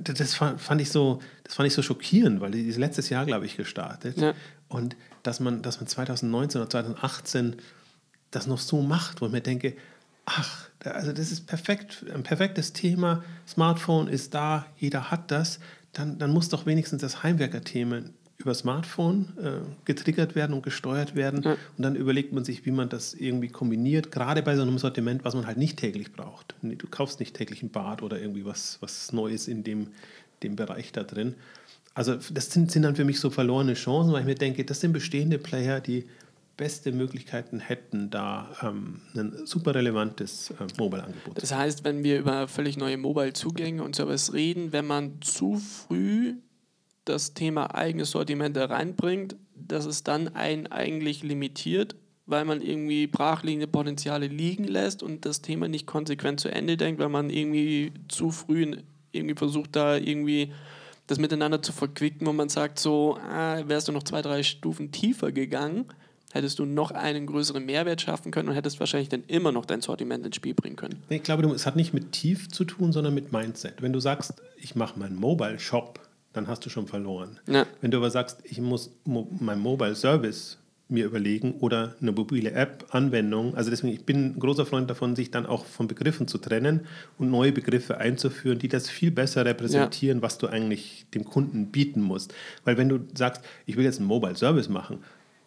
das 0.00 0.34
fand 0.34 0.80
ich 0.80 0.90
so, 0.90 1.20
das 1.44 1.54
fand 1.54 1.66
ich 1.66 1.74
so 1.74 1.82
schockierend, 1.82 2.40
weil 2.40 2.52
die 2.52 2.62
ist 2.62 2.78
letztes 2.78 3.10
Jahr, 3.10 3.26
glaube 3.26 3.44
ich, 3.44 3.58
gestartet. 3.58 4.16
Ja. 4.16 4.32
Und 4.68 4.96
dass 5.22 5.38
man, 5.38 5.60
dass 5.60 5.80
man 5.80 5.86
2019 5.86 6.62
oder 6.62 6.70
2018 6.70 7.56
das 8.32 8.48
noch 8.48 8.58
so 8.58 8.82
macht, 8.82 9.20
wo 9.20 9.26
ich 9.26 9.32
mir 9.32 9.40
denke, 9.40 9.76
ach, 10.26 10.68
also 10.84 11.12
das 11.12 11.30
ist 11.30 11.46
perfekt, 11.46 12.04
ein 12.12 12.24
perfektes 12.24 12.72
Thema, 12.72 13.22
Smartphone 13.46 14.08
ist 14.08 14.34
da, 14.34 14.66
jeder 14.76 15.10
hat 15.10 15.30
das, 15.30 15.60
dann, 15.92 16.18
dann 16.18 16.32
muss 16.32 16.48
doch 16.48 16.66
wenigstens 16.66 17.02
das 17.02 17.22
Heimwerker-Thema 17.22 18.02
über 18.38 18.54
Smartphone 18.54 19.28
äh, 19.40 19.60
getriggert 19.84 20.34
werden 20.34 20.52
und 20.52 20.62
gesteuert 20.62 21.14
werden. 21.14 21.42
Ja. 21.42 21.52
Und 21.52 21.82
dann 21.82 21.94
überlegt 21.94 22.32
man 22.32 22.44
sich, 22.44 22.66
wie 22.66 22.72
man 22.72 22.88
das 22.88 23.14
irgendwie 23.14 23.48
kombiniert, 23.48 24.10
gerade 24.10 24.42
bei 24.42 24.56
so 24.56 24.62
einem 24.62 24.78
Sortiment, 24.78 25.24
was 25.24 25.34
man 25.34 25.46
halt 25.46 25.58
nicht 25.58 25.78
täglich 25.78 26.12
braucht. 26.12 26.54
Du 26.62 26.86
kaufst 26.88 27.20
nicht 27.20 27.36
täglich 27.36 27.62
ein 27.62 27.70
Bad 27.70 28.02
oder 28.02 28.20
irgendwie 28.20 28.44
was, 28.44 28.78
was 28.80 29.12
Neues 29.12 29.46
in 29.46 29.62
dem, 29.62 29.88
dem 30.42 30.56
Bereich 30.56 30.90
da 30.90 31.04
drin. 31.04 31.34
Also 31.94 32.16
das 32.32 32.50
sind, 32.50 32.72
sind 32.72 32.82
dann 32.82 32.96
für 32.96 33.04
mich 33.04 33.20
so 33.20 33.30
verlorene 33.30 33.74
Chancen, 33.74 34.12
weil 34.12 34.20
ich 34.20 34.26
mir 34.26 34.34
denke, 34.34 34.64
das 34.64 34.80
sind 34.80 34.92
bestehende 34.92 35.38
Player, 35.38 35.80
die 35.80 36.04
beste 36.56 36.92
Möglichkeiten 36.92 37.60
hätten, 37.60 38.10
da 38.10 38.50
ähm, 38.62 39.00
ein 39.14 39.46
super 39.46 39.74
relevantes 39.74 40.50
äh, 40.50 40.66
Mobile-Angebot. 40.78 41.40
Das 41.40 41.54
heißt, 41.54 41.84
wenn 41.84 42.04
wir 42.04 42.18
über 42.18 42.48
völlig 42.48 42.76
neue 42.76 42.98
Mobile-Zugänge 42.98 43.82
und 43.82 43.96
sowas 43.96 44.32
reden, 44.32 44.72
wenn 44.72 44.86
man 44.86 45.20
zu 45.22 45.56
früh 45.56 46.34
das 47.04 47.34
Thema 47.34 47.74
eigenes 47.74 48.12
Sortiment 48.12 48.56
reinbringt, 48.56 49.36
dass 49.54 49.86
es 49.86 50.04
dann 50.04 50.28
einen 50.34 50.66
eigentlich 50.68 51.22
limitiert, 51.22 51.96
weil 52.26 52.44
man 52.44 52.60
irgendwie 52.60 53.06
brachliegende 53.06 53.66
Potenziale 53.66 54.26
liegen 54.26 54.64
lässt 54.64 55.02
und 55.02 55.24
das 55.24 55.42
Thema 55.42 55.68
nicht 55.68 55.86
konsequent 55.86 56.40
zu 56.40 56.48
Ende 56.48 56.76
denkt, 56.76 57.00
weil 57.00 57.08
man 57.08 57.30
irgendwie 57.30 57.92
zu 58.08 58.30
früh 58.30 58.76
irgendwie 59.10 59.34
versucht, 59.34 59.74
da 59.76 59.96
irgendwie 59.96 60.52
das 61.06 61.18
miteinander 61.18 61.60
zu 61.60 61.72
verquicken, 61.72 62.26
wo 62.26 62.32
man 62.32 62.48
sagt, 62.48 62.78
so, 62.78 63.16
ah, 63.16 63.62
wärst 63.66 63.88
du 63.88 63.92
noch 63.92 64.04
zwei, 64.04 64.22
drei 64.22 64.42
Stufen 64.42 64.92
tiefer 64.92 65.32
gegangen, 65.32 65.86
hättest 66.32 66.58
du 66.58 66.64
noch 66.64 66.90
einen 66.90 67.26
größeren 67.26 67.64
Mehrwert 67.64 68.00
schaffen 68.00 68.32
können 68.32 68.48
und 68.48 68.54
hättest 68.54 68.80
wahrscheinlich 68.80 69.08
dann 69.08 69.22
immer 69.28 69.52
noch 69.52 69.66
dein 69.66 69.80
Sortiment 69.80 70.26
ins 70.26 70.36
Spiel 70.36 70.54
bringen 70.54 70.76
können. 70.76 71.02
Ich 71.08 71.22
glaube, 71.22 71.46
es 71.48 71.66
hat 71.66 71.76
nicht 71.76 71.94
mit 71.94 72.12
tief 72.12 72.48
zu 72.48 72.64
tun, 72.64 72.92
sondern 72.92 73.14
mit 73.14 73.32
Mindset. 73.32 73.82
Wenn 73.82 73.92
du 73.92 74.00
sagst, 74.00 74.34
ich 74.56 74.74
mache 74.74 74.98
meinen 74.98 75.16
Mobile 75.16 75.58
Shop, 75.58 76.00
dann 76.32 76.48
hast 76.48 76.64
du 76.64 76.70
schon 76.70 76.86
verloren. 76.86 77.38
Ja. 77.46 77.66
Wenn 77.80 77.90
du 77.90 77.98
aber 77.98 78.10
sagst, 78.10 78.38
ich 78.44 78.60
muss 78.60 78.90
mein 79.04 79.58
Mobile 79.58 79.94
Service 79.94 80.58
mir 80.92 81.06
überlegen 81.06 81.54
oder 81.60 81.96
eine 82.00 82.12
mobile 82.12 82.52
App, 82.52 82.86
Anwendung. 82.90 83.56
Also 83.56 83.70
deswegen, 83.70 83.94
ich 83.94 84.04
bin 84.04 84.34
ein 84.34 84.38
großer 84.38 84.66
Freund 84.66 84.88
davon, 84.90 85.16
sich 85.16 85.30
dann 85.30 85.46
auch 85.46 85.64
von 85.64 85.88
Begriffen 85.88 86.28
zu 86.28 86.38
trennen 86.38 86.80
und 87.18 87.30
neue 87.30 87.50
Begriffe 87.50 87.98
einzuführen, 87.98 88.58
die 88.58 88.68
das 88.68 88.90
viel 88.90 89.10
besser 89.10 89.44
repräsentieren, 89.44 90.18
ja. 90.18 90.22
was 90.22 90.38
du 90.38 90.46
eigentlich 90.48 91.06
dem 91.14 91.24
Kunden 91.24 91.66
bieten 91.66 92.02
musst. 92.02 92.34
Weil 92.64 92.76
wenn 92.76 92.88
du 92.88 93.00
sagst, 93.14 93.42
ich 93.66 93.76
will 93.76 93.84
jetzt 93.84 93.98
einen 93.98 94.08
Mobile 94.08 94.36
Service 94.36 94.68
machen, 94.68 94.98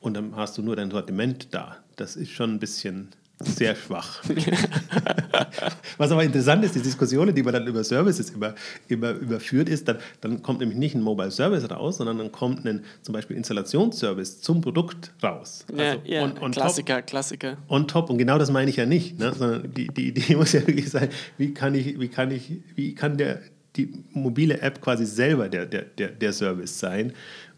und 0.05 0.13
dann 0.13 0.35
hast 0.35 0.57
du 0.57 0.61
nur 0.61 0.75
dein 0.75 0.91
Sortiment 0.91 1.47
da. 1.51 1.77
Das 1.95 2.15
ist 2.15 2.29
schon 2.29 2.51
ein 2.51 2.59
bisschen 2.59 3.09
sehr 3.39 3.75
schwach. 3.75 4.23
Was 5.97 6.11
aber 6.11 6.23
interessant 6.23 6.63
ist, 6.63 6.75
die 6.75 6.81
Diskussionen, 6.81 7.33
die 7.35 7.43
man 7.43 7.53
dann 7.53 7.67
über 7.67 7.83
Services 7.83 8.29
immer, 8.29 8.53
immer 8.87 9.11
überführt, 9.11 9.67
ist, 9.67 9.87
dann, 9.87 9.97
dann 10.21 10.41
kommt 10.41 10.59
nämlich 10.59 10.77
nicht 10.77 10.95
ein 10.95 11.01
Mobile 11.01 11.31
Service 11.31 11.69
raus, 11.69 11.97
sondern 11.97 12.19
dann 12.19 12.31
kommt 12.31 12.65
ein 12.65 12.85
zum 13.01 13.13
Beispiel 13.13 13.35
Installationsservice 13.35 14.41
zum 14.41 14.61
Produkt 14.61 15.11
raus. 15.21 15.65
Also 15.69 15.81
ja, 15.81 15.95
ja, 16.05 16.23
on, 16.23 16.37
on 16.37 16.51
Klassiker, 16.51 16.97
top, 16.97 17.07
Klassiker. 17.07 17.57
On 17.67 17.87
top. 17.87 18.09
Und 18.09 18.19
genau 18.19 18.37
das 18.37 18.51
meine 18.51 18.69
ich 18.69 18.77
ja 18.77 18.85
nicht, 18.85 19.19
ne? 19.19 19.33
sondern 19.33 19.73
die, 19.73 19.87
die 19.87 20.09
Idee 20.09 20.35
muss 20.37 20.53
ja 20.53 20.61
wirklich 20.61 20.89
sein, 20.89 21.09
wie 21.37 21.53
kann 21.53 21.75
ich, 21.75 21.99
wie 21.99 22.07
kann 22.07 22.31
ich, 22.31 22.51
wie 22.75 22.93
kann 22.93 23.17
der 23.17 23.41
die 23.75 23.91
mobile 24.13 24.61
App 24.61 24.79
quasi 24.79 25.05
selber 25.05 25.49
der, 25.49 25.65
der, 25.65 25.81
der, 25.81 26.09
der 26.09 26.31
Service 26.31 26.79
sein. 26.79 27.11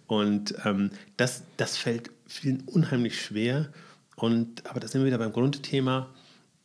Und 0.07 0.55
ähm, 0.65 0.89
das, 1.17 1.43
das 1.57 1.77
fällt 1.77 2.09
vielen 2.27 2.61
unheimlich 2.61 3.21
schwer. 3.21 3.69
Und, 4.15 4.67
aber 4.69 4.79
da 4.79 4.87
sind 4.87 5.01
wir 5.01 5.07
wieder 5.07 5.17
beim 5.17 5.31
Grundthema. 5.31 6.09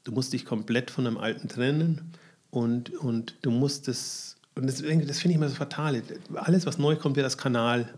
Du 0.05 0.13
musst 0.13 0.33
dich 0.33 0.45
komplett 0.45 0.91
von 0.91 1.07
einem 1.07 1.19
Alten 1.19 1.49
trennen 1.49 2.13
und, 2.51 2.91
und 2.91 3.37
du 3.43 3.51
musst 3.51 3.89
es, 3.89 4.37
und 4.55 4.67
das, 4.67 4.77
das 4.77 4.83
finde 4.83 5.31
ich 5.31 5.35
immer 5.37 5.49
so 5.49 5.55
fatal. 5.55 6.03
Alles, 6.35 6.67
was 6.67 6.79
neu 6.79 6.97
kommt, 6.97 7.17
wird 7.17 7.25
als 7.25 7.39
Kanal 7.39 7.89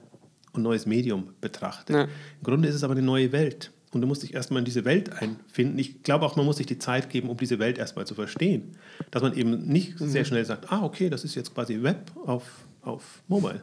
und 0.52 0.62
neues 0.62 0.86
Medium 0.86 1.34
betrachtet. 1.40 1.96
Ja. 1.96 2.02
Im 2.04 2.42
Grunde 2.42 2.68
ist 2.68 2.74
es 2.74 2.84
aber 2.84 2.92
eine 2.92 3.02
neue 3.02 3.32
Welt. 3.32 3.72
Und 3.92 4.00
du 4.00 4.06
musst 4.08 4.22
dich 4.24 4.34
erstmal 4.34 4.58
in 4.58 4.64
diese 4.64 4.84
Welt 4.84 5.12
einfinden. 5.12 5.78
Ich 5.78 6.02
glaube 6.02 6.26
auch, 6.26 6.34
man 6.36 6.44
muss 6.44 6.56
sich 6.56 6.66
die 6.66 6.78
Zeit 6.78 7.10
geben, 7.10 7.28
um 7.28 7.36
diese 7.36 7.60
Welt 7.60 7.78
erstmal 7.78 8.06
zu 8.06 8.14
verstehen. 8.14 8.76
Dass 9.12 9.22
man 9.22 9.36
eben 9.36 9.66
nicht 9.66 10.00
mhm. 10.00 10.08
sehr 10.08 10.24
schnell 10.24 10.44
sagt, 10.44 10.70
ah, 10.72 10.82
okay, 10.82 11.08
das 11.08 11.24
ist 11.24 11.36
jetzt 11.36 11.54
quasi 11.54 11.82
Web 11.82 12.10
auf, 12.26 12.44
auf 12.82 13.22
Mobile. 13.28 13.62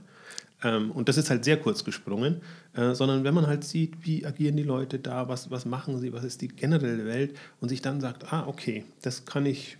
Ähm, 0.63 0.91
und 0.91 1.09
das 1.09 1.17
ist 1.17 1.29
halt 1.29 1.43
sehr 1.43 1.57
kurz 1.57 1.83
gesprungen, 1.83 2.41
äh, 2.73 2.93
sondern 2.93 3.23
wenn 3.23 3.33
man 3.33 3.47
halt 3.47 3.63
sieht, 3.63 4.05
wie 4.05 4.25
agieren 4.25 4.57
die 4.57 4.63
Leute 4.63 4.99
da, 4.99 5.27
was, 5.27 5.49
was 5.51 5.65
machen 5.65 5.99
sie, 5.99 6.13
was 6.13 6.23
ist 6.23 6.41
die 6.41 6.47
generelle 6.47 7.05
Welt 7.05 7.35
und 7.59 7.69
sich 7.69 7.81
dann 7.81 8.01
sagt, 8.01 8.31
ah, 8.31 8.45
okay, 8.47 8.85
das 9.01 9.25
kann 9.25 9.45
ich, 9.45 9.77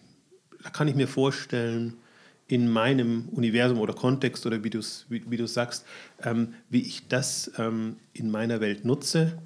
da 0.63 0.70
kann 0.70 0.88
ich 0.88 0.96
mir 0.96 1.08
vorstellen, 1.08 1.94
in 2.48 2.70
meinem 2.70 3.30
Universum 3.30 3.80
oder 3.80 3.94
Kontext 3.94 4.46
oder 4.46 4.62
wie 4.63 4.70
du 4.70 4.82
wie, 5.08 5.24
wie 5.26 5.48
sagst, 5.48 5.86
ähm, 6.22 6.54
wie 6.70 6.82
ich 6.82 7.08
das 7.08 7.50
ähm, 7.58 7.96
in 8.12 8.30
meiner 8.30 8.60
Welt 8.60 8.84
nutze 8.84 9.38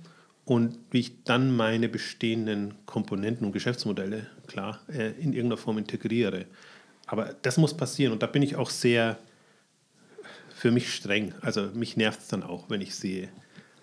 und 0.44 0.80
wie 0.90 1.02
ich 1.02 1.24
dann 1.24 1.56
meine 1.56 1.88
bestehenden 1.88 2.74
Komponenten 2.88 3.46
und 3.46 3.52
Geschäftsmodelle 3.52 4.26
klar 4.48 4.80
äh, 4.88 5.12
in 5.20 5.34
irgendeiner 5.34 5.58
Form 5.58 5.78
integriere. 5.78 6.46
Aber 7.06 7.36
das 7.44 7.58
muss 7.58 7.78
passieren 7.78 8.12
und 8.12 8.24
da 8.24 8.28
bin 8.28 8.42
ich 8.42 8.56
auch 8.56 8.72
sehr 8.72 9.20
für 10.56 10.72
mich 10.72 10.94
streng. 10.94 11.34
Also 11.42 11.70
mich 11.74 11.98
nervt 11.98 12.22
es 12.22 12.28
dann 12.30 12.42
auch, 12.42 12.70
wenn 12.70 12.80
ich 12.80 12.96
sehe, 12.96 13.28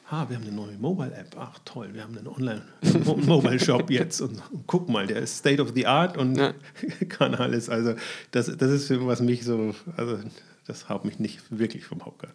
ah, 0.09 0.27
wir 0.29 0.37
haben 0.37 0.47
eine 0.47 0.57
neue 0.57 0.79
Mobile-App, 0.79 1.37
ach 1.39 1.59
toll, 1.65 1.91
wir 1.93 2.03
haben 2.03 2.17
einen 2.17 2.27
Online-Mobile-Shop 2.27 3.91
jetzt 3.91 4.21
und, 4.23 4.43
und, 4.51 4.67
guck 4.67 4.89
mal, 4.89 5.07
der 5.07 5.19
ist 5.19 5.39
State 5.39 5.61
of 5.61 5.73
the 5.75 5.87
Art 5.87 6.17
und 6.17 6.37
ja. 6.37 6.55
kann 7.09 7.35
alles. 7.35 7.69
Also 7.69 7.95
das, 8.31 8.57
das 8.57 8.71
ist 8.71 8.91
was 9.07 9.21
mich 9.21 9.45
so, 9.45 9.75
also 9.97 10.19
das 10.67 10.89
haut 10.89 11.05
mich 11.05 11.19
nicht 11.19 11.41
wirklich 11.51 11.85
vom 11.85 12.05
Hocker. 12.05 12.29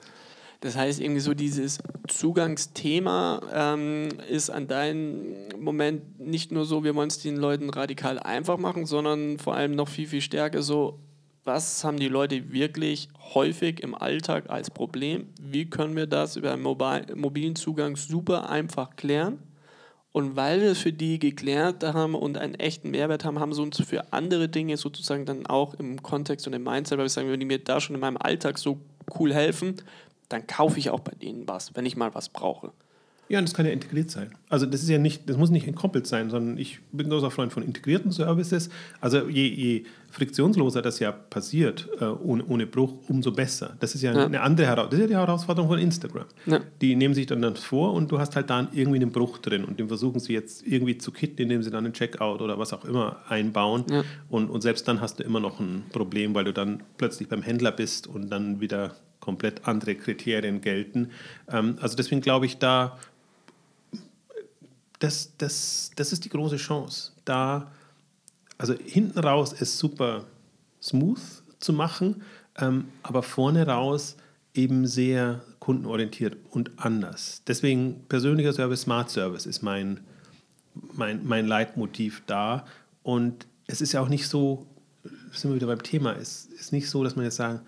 Das 0.62 0.76
heißt, 0.76 1.00
irgendwie 1.00 1.22
so 1.22 1.34
dieses 1.34 1.80
Zugangsthema 2.08 3.42
ähm, 3.54 4.10
ist 4.30 4.50
an 4.50 4.68
deinem 4.68 5.36
Moment 5.60 6.20
nicht 6.20 6.52
nur 6.52 6.66
so, 6.66 6.84
wir 6.84 6.96
wollen 6.96 7.10
es 7.10 7.20
den 7.20 7.38
Leuten 7.38 7.70
radikal 7.70 8.20
einfach 8.20 8.58
machen, 8.58 8.86
sondern 8.86 9.38
vor 9.40 9.56
allem 9.56 9.76
noch 9.76 9.88
viel, 9.88 10.08
viel 10.08 10.22
stärker 10.22 10.64
so, 10.64 11.00
was 11.48 11.84
haben 11.86 11.98
die 11.98 12.10
Leute 12.10 12.52
wirklich 12.52 13.08
häufig 13.34 13.80
im 13.80 13.96
Alltag 13.96 14.50
als 14.50 14.70
Problem? 14.70 15.30
Wie 15.42 15.70
können 15.70 15.96
wir 15.96 16.06
das 16.06 16.36
über 16.36 16.52
einen 16.52 16.62
mobilen 16.62 17.56
Zugang 17.56 17.96
super 17.96 18.50
einfach 18.50 18.98
klären? 18.98 19.40
Und 20.12 20.36
weil 20.36 20.62
wir 20.62 20.72
es 20.72 20.80
für 20.80 20.92
die 20.92 21.20
geklärt 21.20 21.84
haben 21.84 22.16
und 22.16 22.38
einen 22.38 22.56
echten 22.56 22.92
Mehrwert 22.92 23.24
haben, 23.24 23.40
haben 23.40 23.54
sie 23.54 23.62
uns 23.62 23.80
für 23.82 24.12
andere 24.12 24.50
Dinge 24.50 24.76
sozusagen 24.76 25.26
dann 25.26 25.46
auch 25.46 25.74
im 25.76 26.04
Kontext 26.04 26.48
und 26.48 26.54
im 26.54 26.64
Mindset, 26.64 26.98
weil 26.98 27.06
wir 27.06 27.10
sagen, 27.10 27.30
wenn 27.30 27.40
die 27.40 27.46
mir 27.46 27.60
da 27.60 27.80
schon 27.80 27.96
in 27.96 28.02
meinem 28.02 28.18
Alltag 28.18 28.58
so 28.58 28.80
cool 29.18 29.34
helfen, 29.34 29.76
dann 30.28 30.48
kaufe 30.48 30.80
ich 30.80 30.90
auch 30.90 31.00
bei 31.00 31.14
denen 31.14 31.48
was, 31.48 31.76
wenn 31.76 31.86
ich 31.86 31.96
mal 31.96 32.14
was 32.14 32.30
brauche. 32.30 32.72
Ja, 33.30 33.40
und 33.40 33.48
das 33.48 33.54
kann 33.54 33.66
ja 33.66 33.72
integriert 33.72 34.10
sein. 34.10 34.30
Also 34.50 34.66
das 34.66 34.82
ist 34.82 34.90
ja 34.90 34.98
nicht, 34.98 35.30
das 35.30 35.38
muss 35.38 35.50
nicht 35.50 35.68
entkoppelt 35.68 36.08
sein, 36.08 36.30
sondern 36.30 36.58
ich 36.58 36.80
bin 36.92 37.10
großer 37.10 37.30
Freund 37.30 37.52
von 37.52 37.64
integrierten 37.64 38.12
Services. 38.12 38.70
Also 39.02 39.28
je, 39.28 39.48
je 39.48 39.84
friktionsloser 40.12 40.82
das 40.82 41.00
ja 41.00 41.12
passiert, 41.12 41.90
äh, 42.00 42.06
ohne, 42.06 42.46
ohne 42.46 42.66
Bruch, 42.66 42.94
umso 43.10 43.32
besser. 43.32 43.76
Das 43.80 43.96
ist 43.96 44.02
ja, 44.02 44.14
ja. 44.14 44.26
eine 44.26 44.42
andere 44.42 44.68
Herausforderung. 44.68 44.90
Das 44.92 45.00
ist 45.00 45.02
ja 45.02 45.08
die 45.08 45.28
Herausforderung 45.28 45.70
von 45.70 45.80
Instagram. 45.80 46.26
Ja. 46.46 46.62
Die 46.82 46.96
nehmen 46.96 47.14
sich 47.14 47.26
dann 47.26 47.42
das 47.42 47.60
vor 47.60 47.94
und 47.94 48.12
du 48.12 48.20
hast 48.20 48.36
halt 48.36 48.50
da 48.50 48.68
irgendwie 48.72 49.02
einen 49.02 49.12
Bruch 49.12 49.40
drin 49.40 49.66
und 49.66 49.80
den 49.80 49.90
versuchen 49.90 50.20
sie 50.20 50.34
jetzt 50.34 50.66
irgendwie 50.66 50.98
zu 50.98 51.12
kitten, 51.12 51.42
indem 51.42 51.64
sie 51.64 51.70
dann 51.70 51.84
einen 51.84 51.94
Checkout 51.94 52.42
oder 52.42 52.58
was 52.58 52.72
auch 52.72 52.86
immer 52.86 53.18
einbauen. 53.28 53.84
Ja. 53.90 54.04
Und, 54.30 54.50
und 54.50 54.62
selbst 54.62 54.88
dann 54.88 55.02
hast 55.02 55.20
du 55.20 55.24
immer 55.24 55.42
noch 55.42 55.60
ein 55.60 55.84
Problem, 55.92 56.34
weil 56.34 56.46
du 56.46 56.54
dann 56.54 56.84
plötzlich 56.98 57.28
beim 57.28 57.42
Händler 57.42 57.72
bist 57.72 58.08
und 58.08 58.30
dann 58.30 58.62
wieder 58.62 58.96
komplett 59.20 59.68
andere 59.68 59.96
Kriterien 59.96 60.62
gelten. 60.62 61.10
Ähm, 61.52 61.78
also 61.82 61.98
deswegen 61.98 62.22
glaube 62.22 62.46
ich, 62.46 62.60
da 62.60 62.98
das, 65.00 65.34
das, 65.38 65.92
das 65.96 66.12
ist 66.12 66.26
die 66.26 66.30
große 66.30 66.58
Chance. 66.58 67.12
Da, 67.26 67.72
also 68.58 68.74
hinten 68.74 69.20
raus 69.20 69.54
ist 69.54 69.78
super 69.78 70.26
smooth 70.82 71.20
zu 71.60 71.74
machen, 71.74 72.24
ähm, 72.58 72.86
aber 73.04 73.24
vorne 73.24 73.68
raus 73.68 74.18
eben 74.54 74.88
sehr 74.88 75.42
kundenorientiert 75.60 76.38
und 76.50 76.72
anders. 76.78 77.42
Deswegen 77.46 78.06
persönlicher 78.10 78.54
Service, 78.54 78.82
Smart 78.82 79.10
Service 79.10 79.46
ist 79.46 79.62
mein, 79.62 80.00
mein, 80.94 81.26
mein 81.26 81.46
Leitmotiv 81.46 82.24
da. 82.26 82.66
Und 83.04 83.46
es 83.68 83.82
ist 83.82 83.92
ja 83.92 84.02
auch 84.02 84.10
nicht 84.10 84.28
so, 84.28 84.66
sind 85.32 85.52
wir 85.52 85.56
wieder 85.56 85.68
beim 85.68 85.84
Thema, 85.84 86.14
es 86.14 86.46
ist 86.46 86.72
nicht 86.72 86.90
so, 86.90 87.04
dass 87.04 87.16
man 87.16 87.26
jetzt 87.26 87.36
sagen, 87.36 87.62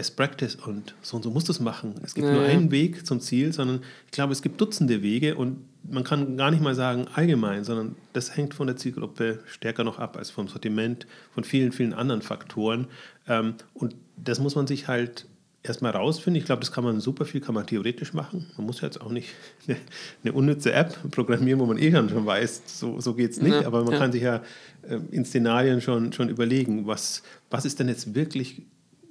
Best 0.00 0.16
Practice 0.16 0.54
und 0.54 0.94
so 1.02 1.18
und 1.18 1.24
so 1.24 1.30
musst 1.30 1.48
du 1.48 1.52
es 1.52 1.60
machen. 1.60 1.94
Es 2.02 2.14
gibt 2.14 2.26
ja, 2.26 2.32
nur 2.32 2.42
einen 2.44 2.70
Weg 2.70 3.06
zum 3.06 3.20
Ziel, 3.20 3.52
sondern 3.52 3.82
ich 4.06 4.12
glaube, 4.12 4.32
es 4.32 4.40
gibt 4.40 4.58
Dutzende 4.58 5.02
Wege 5.02 5.34
und 5.34 5.58
man 5.82 6.04
kann 6.04 6.38
gar 6.38 6.50
nicht 6.50 6.62
mal 6.62 6.74
sagen 6.74 7.06
allgemein, 7.12 7.64
sondern 7.64 7.96
das 8.14 8.34
hängt 8.34 8.54
von 8.54 8.66
der 8.66 8.76
Zielgruppe 8.76 9.40
stärker 9.44 9.84
noch 9.84 9.98
ab 9.98 10.16
als 10.16 10.30
vom 10.30 10.48
Sortiment, 10.48 11.06
von 11.34 11.44
vielen, 11.44 11.72
vielen 11.72 11.92
anderen 11.92 12.22
Faktoren. 12.22 12.86
Ähm, 13.28 13.56
und 13.74 13.94
das 14.16 14.40
muss 14.40 14.54
man 14.54 14.66
sich 14.66 14.88
halt 14.88 15.26
erstmal 15.62 15.92
rausfinden. 15.92 16.40
Ich 16.40 16.46
glaube, 16.46 16.60
das 16.60 16.72
kann 16.72 16.82
man 16.82 16.98
super 17.02 17.26
viel, 17.26 17.42
kann 17.42 17.54
man 17.54 17.66
theoretisch 17.66 18.14
machen. 18.14 18.46
Man 18.56 18.64
muss 18.64 18.80
jetzt 18.80 19.02
auch 19.02 19.10
nicht 19.10 19.34
eine, 19.68 19.76
eine 20.24 20.32
unnütze 20.32 20.72
App 20.72 20.96
programmieren, 21.10 21.60
wo 21.60 21.66
man 21.66 21.76
eh 21.76 21.90
schon 21.90 22.24
weiß, 22.24 22.62
so, 22.64 23.00
so 23.00 23.12
geht 23.12 23.32
es 23.32 23.42
nicht. 23.42 23.52
Ja, 23.52 23.66
aber 23.66 23.84
man 23.84 23.92
ja. 23.92 23.98
kann 23.98 24.12
sich 24.12 24.22
ja 24.22 24.36
äh, 24.80 24.98
in 25.10 25.26
Szenarien 25.26 25.82
schon, 25.82 26.14
schon 26.14 26.30
überlegen, 26.30 26.86
was, 26.86 27.22
was 27.50 27.66
ist 27.66 27.80
denn 27.80 27.88
jetzt 27.88 28.14
wirklich 28.14 28.62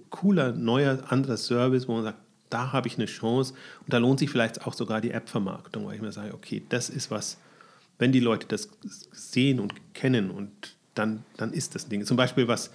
cooler, 0.10 0.52
neuer, 0.52 1.00
anderer 1.10 1.38
Service, 1.38 1.88
wo 1.88 1.94
man 1.94 2.04
sagt, 2.04 2.20
da 2.50 2.72
habe 2.72 2.88
ich 2.88 2.96
eine 2.96 3.06
Chance 3.06 3.54
und 3.82 3.94
da 3.94 3.98
lohnt 3.98 4.20
sich 4.20 4.30
vielleicht 4.30 4.66
auch 4.66 4.74
sogar 4.74 5.02
die 5.02 5.12
App-Vermarktung, 5.12 5.86
weil 5.86 5.96
ich 5.96 6.02
mir 6.02 6.12
sage, 6.12 6.34
okay, 6.34 6.64
das 6.70 6.90
ist 6.90 7.12
was, 7.12 7.38
wenn 8.00 8.12
die 8.12 8.20
Leute 8.20 8.48
das 8.48 8.70
sehen 9.12 9.60
und 9.60 9.74
kennen 9.94 10.32
und 10.32 10.52
dann, 10.96 11.24
dann 11.38 11.54
ist 11.54 11.76
das 11.76 11.88
Ding. 11.88 12.06
Zum 12.06 12.18
Beispiel 12.18 12.48
was, 12.48 12.72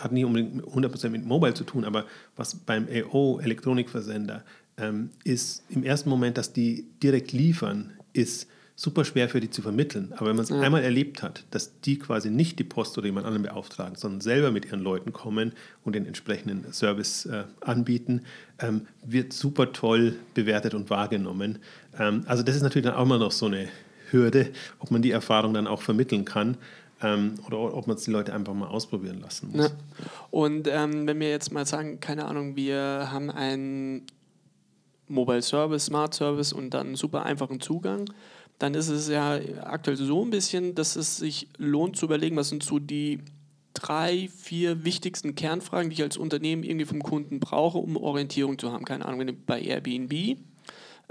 hat 0.00 0.12
nicht 0.12 0.24
unbedingt 0.24 0.64
100% 0.64 1.10
mit 1.10 1.24
Mobile 1.24 1.54
zu 1.54 1.64
tun, 1.64 1.84
aber 1.84 2.06
was 2.36 2.54
beim 2.54 2.88
AO, 2.88 3.38
Elektronikversender, 3.40 4.44
ähm, 4.78 5.10
ist 5.24 5.62
im 5.68 5.84
ersten 5.84 6.08
Moment, 6.08 6.38
dass 6.38 6.52
die 6.52 6.86
direkt 7.02 7.32
liefern, 7.32 7.92
ist 8.12 8.48
super 8.82 9.04
schwer 9.04 9.28
für 9.28 9.38
die 9.38 9.48
zu 9.48 9.62
vermitteln. 9.62 10.12
Aber 10.16 10.26
wenn 10.26 10.34
man 10.34 10.42
es 10.42 10.50
ja. 10.50 10.58
einmal 10.58 10.82
erlebt 10.82 11.22
hat, 11.22 11.44
dass 11.52 11.80
die 11.82 12.00
quasi 12.00 12.30
nicht 12.30 12.58
die 12.58 12.64
Post 12.64 12.98
oder 12.98 13.06
jemand 13.06 13.26
anderen 13.26 13.44
beauftragen, 13.44 13.94
sondern 13.94 14.20
selber 14.20 14.50
mit 14.50 14.64
ihren 14.64 14.80
Leuten 14.80 15.12
kommen 15.12 15.52
und 15.84 15.94
den 15.94 16.04
entsprechenden 16.04 16.72
Service 16.72 17.26
äh, 17.26 17.44
anbieten, 17.60 18.22
ähm, 18.58 18.88
wird 19.04 19.32
super 19.34 19.72
toll 19.72 20.16
bewertet 20.34 20.74
und 20.74 20.90
wahrgenommen. 20.90 21.60
Ähm, 21.96 22.24
also 22.26 22.42
das 22.42 22.56
ist 22.56 22.62
natürlich 22.62 22.84
dann 22.84 22.96
auch 22.96 23.06
mal 23.06 23.20
noch 23.20 23.30
so 23.30 23.46
eine 23.46 23.68
Hürde, 24.10 24.50
ob 24.80 24.90
man 24.90 25.00
die 25.00 25.12
Erfahrung 25.12 25.54
dann 25.54 25.68
auch 25.68 25.82
vermitteln 25.82 26.24
kann. 26.24 26.56
Ähm, 27.04 27.34
oder 27.46 27.60
ob 27.60 27.86
man 27.86 27.96
es 27.96 28.02
die 28.02 28.10
Leute 28.10 28.32
einfach 28.32 28.54
mal 28.54 28.66
ausprobieren 28.66 29.20
lassen 29.20 29.50
muss. 29.52 29.66
Ja. 29.66 29.70
Und 30.32 30.68
ähm, 30.68 31.06
wenn 31.06 31.20
wir 31.20 31.30
jetzt 31.30 31.52
mal 31.52 31.66
sagen, 31.66 32.00
keine 32.00 32.24
Ahnung, 32.24 32.56
wir 32.56 33.08
haben 33.12 33.30
einen 33.30 34.06
Mobile 35.06 35.42
Service, 35.42 35.86
Smart 35.86 36.14
Service 36.14 36.52
und 36.52 36.70
dann 36.70 36.88
einen 36.88 36.96
super 36.96 37.24
einfachen 37.24 37.60
Zugang 37.60 38.06
dann 38.58 38.74
ist 38.74 38.88
es 38.88 39.08
ja 39.08 39.40
aktuell 39.62 39.96
so 39.96 40.24
ein 40.24 40.30
bisschen, 40.30 40.74
dass 40.74 40.96
es 40.96 41.16
sich 41.16 41.48
lohnt 41.58 41.96
zu 41.96 42.06
überlegen, 42.06 42.36
was 42.36 42.48
sind 42.48 42.62
so 42.62 42.78
die 42.78 43.20
drei, 43.74 44.28
vier 44.28 44.84
wichtigsten 44.84 45.34
Kernfragen, 45.34 45.90
die 45.90 45.94
ich 45.94 46.02
als 46.02 46.16
Unternehmen 46.16 46.62
irgendwie 46.62 46.86
vom 46.86 47.02
Kunden 47.02 47.40
brauche, 47.40 47.78
um 47.78 47.96
Orientierung 47.96 48.58
zu 48.58 48.70
haben. 48.70 48.84
Keine 48.84 49.06
Ahnung, 49.06 49.20
wenn 49.20 49.28
ihr 49.28 49.36
bei 49.46 49.60
Airbnb 49.60 50.12
äh, 50.12 50.36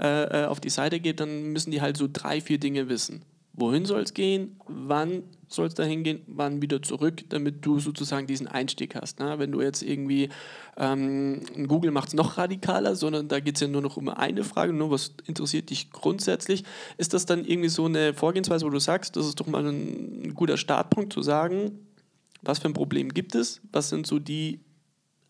äh 0.00 0.46
auf 0.46 0.60
die 0.60 0.70
Seite 0.70 1.00
geht, 1.00 1.20
dann 1.20 1.52
müssen 1.52 1.70
die 1.70 1.80
halt 1.80 1.96
so 1.96 2.08
drei, 2.10 2.40
vier 2.40 2.58
Dinge 2.58 2.88
wissen 2.88 3.22
wohin 3.54 3.84
soll 3.84 4.02
es 4.02 4.14
gehen, 4.14 4.56
wann 4.66 5.24
soll 5.48 5.66
es 5.66 5.74
dahin 5.74 6.02
gehen, 6.02 6.22
wann 6.26 6.62
wieder 6.62 6.80
zurück, 6.82 7.24
damit 7.28 7.64
du 7.66 7.78
sozusagen 7.78 8.26
diesen 8.26 8.48
Einstieg 8.48 8.94
hast. 8.94 9.20
Ne? 9.20 9.38
Wenn 9.38 9.52
du 9.52 9.60
jetzt 9.60 9.82
irgendwie, 9.82 10.30
ähm, 10.78 11.42
Google 11.68 11.90
macht 11.90 12.08
es 12.08 12.14
noch 12.14 12.38
radikaler, 12.38 12.96
sondern 12.96 13.28
da 13.28 13.40
geht 13.40 13.56
es 13.56 13.60
ja 13.60 13.68
nur 13.68 13.82
noch 13.82 13.98
um 13.98 14.08
eine 14.08 14.44
Frage, 14.44 14.72
nur 14.72 14.90
was 14.90 15.12
interessiert 15.26 15.70
dich 15.70 15.90
grundsätzlich. 15.90 16.64
Ist 16.96 17.12
das 17.12 17.26
dann 17.26 17.44
irgendwie 17.44 17.68
so 17.68 17.84
eine 17.84 18.14
Vorgehensweise, 18.14 18.64
wo 18.64 18.70
du 18.70 18.78
sagst, 18.78 19.16
das 19.16 19.26
ist 19.26 19.38
doch 19.38 19.46
mal 19.46 19.66
ein 19.66 20.34
guter 20.34 20.56
Startpunkt 20.56 21.12
zu 21.12 21.20
sagen, 21.20 21.78
was 22.40 22.58
für 22.58 22.68
ein 22.68 22.74
Problem 22.74 23.10
gibt 23.10 23.34
es, 23.34 23.60
was 23.70 23.90
sind 23.90 24.06
so 24.06 24.18
die 24.18 24.60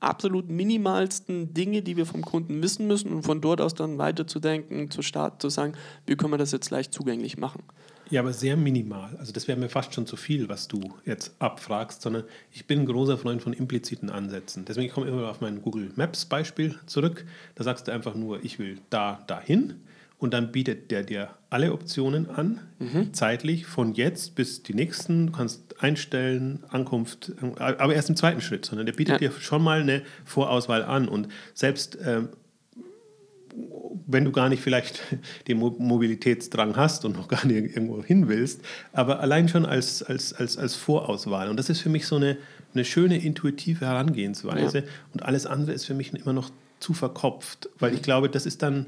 absolut 0.03 0.49
minimalsten 0.49 1.55
Dinge, 1.55 1.83
die 1.83 1.97
wir 1.97 2.07
vom 2.07 2.23
Kunden 2.23 2.63
wissen 2.63 2.87
müssen 2.87 3.13
und 3.13 3.23
von 3.23 3.41
dort 3.41 3.61
aus 3.61 3.75
dann 3.75 3.99
weiterzudenken, 3.99 4.91
zu 4.91 5.03
starten, 5.03 5.39
zu 5.39 5.49
sagen, 5.49 5.75
wie 6.07 6.17
können 6.17 6.33
wir 6.33 6.39
das 6.39 6.51
jetzt 6.51 6.71
leicht 6.71 6.93
zugänglich 6.93 7.39
machen. 7.39 7.63
Ja, 8.13 8.21
aber 8.21 8.35
sehr 8.35 8.59
minimal. 8.59 9.17
Also 9.19 9.33
das 9.33 9.49
wäre 9.49 9.59
mir 9.59 9.71
fast 9.71 9.95
schon 9.95 10.07
zu 10.07 10.17
viel, 10.17 10.51
was 10.51 10.69
du 10.69 10.93
jetzt 11.07 11.33
abfragst, 11.39 12.03
sondern 12.03 12.25
ich 12.53 12.67
bin 12.67 12.81
ein 12.81 12.87
großer 12.87 13.17
Freund 13.17 13.41
von 13.41 13.55
impliziten 13.55 14.11
Ansätzen. 14.11 14.67
Deswegen 14.67 14.93
komme 14.93 15.07
ich 15.07 15.13
immer 15.15 15.31
auf 15.31 15.41
mein 15.41 15.63
Google 15.63 15.91
Maps 15.97 16.27
Beispiel 16.27 16.75
zurück. 16.85 17.25
Da 17.55 17.65
sagst 17.65 17.89
du 17.89 17.93
einfach 17.93 18.15
nur, 18.15 18.45
ich 18.45 18.59
will 18.59 18.77
da, 18.91 19.25
dahin 19.29 19.81
und 20.19 20.35
dann 20.35 20.53
bietet 20.53 20.91
der 20.91 21.05
dir 21.05 21.31
alle 21.49 21.73
Optionen 21.73 22.29
an, 22.29 22.61
mhm. 22.79 23.15
zeitlich 23.15 23.65
von 23.65 23.95
jetzt 23.95 24.35
bis 24.35 24.63
die 24.63 24.75
nächsten. 24.75 25.29
Du 25.29 25.33
kannst 25.33 25.83
einstellen, 25.83 26.65
Ankunft, 26.69 27.33
aber 27.57 27.95
erst 27.95 28.11
im 28.11 28.17
zweiten 28.17 28.43
Schritt, 28.43 28.67
sondern 28.67 28.85
der 28.85 28.93
bietet 28.93 29.23
ja. 29.23 29.31
dir 29.31 29.41
schon 29.41 29.63
mal 29.63 29.81
eine 29.81 30.03
Vorauswahl 30.27 30.85
an 30.85 31.09
und 31.09 31.29
selbst 31.55 31.97
ähm, 32.05 32.29
wenn 34.07 34.25
du 34.25 34.33
gar 34.33 34.49
nicht 34.49 34.63
vielleicht 34.63 35.01
den 35.49 35.59
Mobilitätsdrang 35.59 36.77
hast 36.77 37.05
und 37.05 37.17
noch 37.17 37.29
gar 37.29 37.47
nicht 37.47 37.77
irgendwo 37.77 38.03
hin 38.03 38.29
willst, 38.29 38.61
aber 38.93 39.21
allein 39.21 39.49
schon 39.49 39.67
als, 39.67 40.03
als, 40.03 40.33
als, 40.33 40.57
als 40.57 40.75
Vorauswahl. 40.75 41.49
Und 41.49 41.57
das 41.57 41.69
ist 41.69 41.81
für 41.81 41.89
mich 41.89 42.07
so 42.07 42.17
eine, 42.17 42.37
eine 42.75 42.85
schöne 42.85 43.23
intuitive 43.23 43.87
Herangehensweise. 43.87 44.79
Ja. 44.79 44.85
Und 45.13 45.23
alles 45.23 45.47
andere 45.47 45.73
ist 45.73 45.85
für 45.85 45.95
mich 45.95 46.13
immer 46.15 46.33
noch 46.33 46.51
zu 46.81 46.95
verkopft, 46.95 47.69
weil 47.79 47.95
ich 47.95 48.03
glaube, 48.03 48.29
das 48.29 48.47
ist 48.47 48.63
dann, 48.63 48.87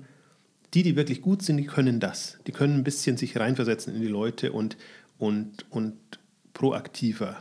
die, 0.72 0.83
die 0.83 0.96
wirklich 0.96 1.22
gut 1.22 1.42
sind, 1.42 1.57
die 1.59 1.66
können 1.66 2.00
das. 2.00 2.38
Die 2.46 2.53
können 2.53 2.74
ein 2.74 2.85
bisschen 2.85 3.16
sich 3.16 3.38
reinversetzen 3.38 3.94
in 3.94 4.00
die 4.00 4.09
Leute 4.09 4.53
und, 4.53 4.77
und, 5.18 5.64
und 5.70 5.94
proaktiver 6.53 7.37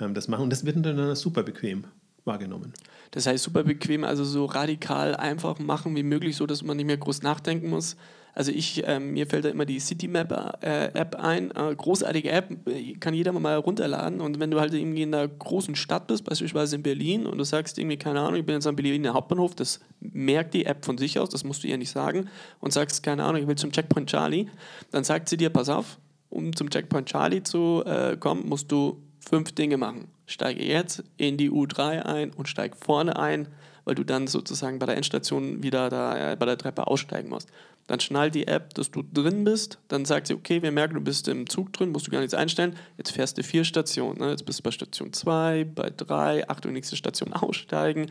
ähm, 0.00 0.14
das 0.14 0.28
machen. 0.28 0.44
Und 0.44 0.50
das 0.50 0.64
wird 0.64 0.84
dann 0.84 1.14
super 1.14 1.42
bequem 1.42 1.84
wahrgenommen. 2.28 2.72
Das 3.10 3.26
heißt, 3.26 3.42
super 3.42 3.64
bequem, 3.64 4.04
also 4.04 4.22
so 4.24 4.44
radikal 4.44 5.16
einfach 5.16 5.58
machen 5.58 5.96
wie 5.96 6.04
möglich, 6.04 6.36
so 6.36 6.46
dass 6.46 6.62
man 6.62 6.76
nicht 6.76 6.86
mehr 6.86 6.96
groß 6.96 7.22
nachdenken 7.22 7.68
muss. 7.70 7.96
Also 8.38 8.52
ich, 8.52 8.86
äh, 8.86 9.00
mir 9.00 9.26
fällt 9.26 9.46
da 9.46 9.48
immer 9.48 9.64
die 9.64 9.80
Citymap 9.80 10.62
äh, 10.62 10.92
App 10.94 11.16
ein, 11.16 11.50
äh, 11.50 11.74
großartige 11.74 12.30
App, 12.30 12.56
kann 13.00 13.12
jeder 13.12 13.32
mal 13.32 13.56
runterladen 13.56 14.20
und 14.20 14.38
wenn 14.38 14.52
du 14.52 14.60
halt 14.60 14.72
irgendwie 14.74 15.02
in 15.02 15.12
einer 15.12 15.26
großen 15.26 15.74
Stadt 15.74 16.06
bist, 16.06 16.22
beispielsweise 16.22 16.76
in 16.76 16.84
Berlin 16.84 17.26
und 17.26 17.38
du 17.38 17.42
sagst 17.42 17.78
irgendwie, 17.78 17.96
keine 17.96 18.20
Ahnung, 18.20 18.36
ich 18.36 18.46
bin 18.46 18.54
jetzt 18.54 18.68
am 18.68 18.76
Berliner 18.76 19.12
Hauptbahnhof, 19.12 19.56
das 19.56 19.80
merkt 19.98 20.54
die 20.54 20.66
App 20.66 20.84
von 20.84 20.98
sich 20.98 21.18
aus, 21.18 21.30
das 21.30 21.42
musst 21.42 21.64
du 21.64 21.66
ihr 21.66 21.78
nicht 21.78 21.90
sagen 21.90 22.28
und 22.60 22.72
sagst, 22.72 23.02
keine 23.02 23.24
Ahnung, 23.24 23.42
ich 23.42 23.48
will 23.48 23.56
zum 23.56 23.72
Checkpoint 23.72 24.08
Charlie, 24.08 24.46
dann 24.92 25.02
sagt 25.02 25.28
sie 25.28 25.36
dir, 25.36 25.50
pass 25.50 25.68
auf, 25.68 25.98
um 26.30 26.54
zum 26.54 26.70
Checkpoint 26.70 27.08
Charlie 27.08 27.42
zu 27.42 27.82
äh, 27.86 28.16
kommen, 28.16 28.48
musst 28.48 28.70
du 28.70 29.02
fünf 29.28 29.52
Dinge 29.52 29.76
machen. 29.76 30.08
Steige 30.26 30.64
jetzt 30.64 31.04
in 31.16 31.36
die 31.36 31.50
U3 31.50 32.02
ein 32.02 32.30
und 32.30 32.48
steig 32.48 32.76
vorne 32.76 33.18
ein, 33.18 33.48
weil 33.84 33.94
du 33.94 34.04
dann 34.04 34.26
sozusagen 34.26 34.78
bei 34.78 34.86
der 34.86 34.96
Endstation 34.96 35.62
wieder 35.62 35.90
da, 35.90 36.32
äh, 36.32 36.36
bei 36.36 36.46
der 36.46 36.58
Treppe 36.58 36.86
aussteigen 36.86 37.28
musst. 37.28 37.48
Dann 37.86 38.00
schnallt 38.00 38.34
die 38.34 38.46
App, 38.46 38.74
dass 38.74 38.90
du 38.90 39.02
drin 39.02 39.44
bist. 39.44 39.78
Dann 39.88 40.04
sagt 40.04 40.26
sie, 40.26 40.34
okay, 40.34 40.62
wir 40.62 40.70
merken, 40.72 40.94
du 40.94 41.00
bist 41.00 41.26
im 41.28 41.48
Zug 41.48 41.72
drin, 41.72 41.90
musst 41.90 42.06
du 42.06 42.10
gar 42.10 42.20
nichts 42.20 42.34
einstellen. 42.34 42.76
Jetzt 42.98 43.12
fährst 43.12 43.38
du 43.38 43.42
vier 43.42 43.64
Stationen. 43.64 44.18
Ne? 44.18 44.30
Jetzt 44.30 44.44
bist 44.44 44.58
du 44.58 44.62
bei 44.62 44.70
Station 44.70 45.12
2, 45.12 45.64
bei 45.74 45.90
3, 45.96 46.48
Achtung, 46.48 46.72
nächste 46.74 46.96
Station 46.96 47.32
aussteigen. 47.34 48.10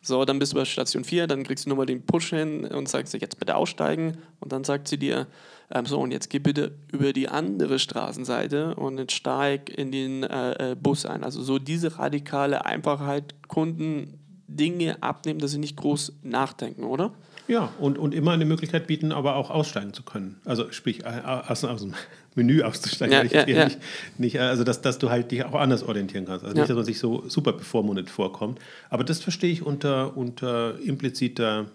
So, 0.00 0.24
dann 0.24 0.38
bist 0.38 0.52
du 0.52 0.56
bei 0.56 0.64
Station 0.64 1.02
4, 1.02 1.26
dann 1.26 1.42
kriegst 1.42 1.66
du 1.66 1.70
nochmal 1.70 1.86
den 1.86 2.06
Push 2.06 2.30
hin 2.30 2.64
und 2.64 2.88
sagst 2.88 3.12
jetzt 3.12 3.40
bitte 3.40 3.56
aussteigen. 3.56 4.18
Und 4.38 4.52
dann 4.52 4.62
sagt 4.62 4.86
sie 4.86 4.98
dir, 4.98 5.26
ähm, 5.70 5.86
so, 5.86 6.00
und 6.00 6.12
jetzt 6.12 6.30
geh 6.30 6.38
bitte 6.38 6.72
über 6.90 7.12
die 7.12 7.28
andere 7.28 7.78
Straßenseite 7.78 8.74
und 8.74 8.98
jetzt 8.98 9.12
steig 9.12 9.70
in 9.70 9.92
den 9.92 10.22
äh, 10.22 10.72
äh, 10.72 10.74
Bus 10.74 11.04
ein. 11.04 11.24
Also 11.24 11.42
so 11.42 11.58
diese 11.58 11.98
radikale 11.98 12.64
Einfachheit, 12.64 13.34
Kunden 13.48 14.18
Dinge 14.46 15.02
abnehmen, 15.02 15.40
dass 15.40 15.50
sie 15.50 15.58
nicht 15.58 15.76
groß 15.76 16.14
nachdenken, 16.22 16.84
oder? 16.84 17.12
Ja, 17.48 17.72
und, 17.78 17.98
und 17.98 18.14
immer 18.14 18.32
eine 18.32 18.44
Möglichkeit 18.46 18.86
bieten, 18.86 19.12
aber 19.12 19.36
auch 19.36 19.50
aussteigen 19.50 19.92
zu 19.92 20.02
können. 20.02 20.40
Also 20.44 20.70
sprich, 20.70 21.04
äh, 21.04 21.22
aus, 21.24 21.64
aus 21.64 21.82
dem 21.82 21.94
Menü 22.34 22.62
auszusteigen. 22.62 23.12
Ja, 23.12 23.24
ja, 23.24 23.46
ja. 23.46 23.64
Nicht, 23.64 23.78
nicht, 24.16 24.40
also 24.40 24.64
dass, 24.64 24.80
dass 24.80 24.98
du 24.98 25.10
halt 25.10 25.30
dich 25.30 25.44
auch 25.44 25.54
anders 25.54 25.82
orientieren 25.82 26.24
kannst. 26.24 26.44
Also 26.44 26.56
nicht, 26.56 26.68
dass 26.68 26.76
man 26.76 26.84
sich 26.84 26.98
so 26.98 27.24
super 27.28 27.52
bevormundet 27.52 28.08
vorkommt. 28.08 28.58
Aber 28.88 29.04
das 29.04 29.20
verstehe 29.20 29.50
ich 29.50 29.62
unter, 29.62 30.16
unter 30.16 30.78
impliziter 30.80 31.66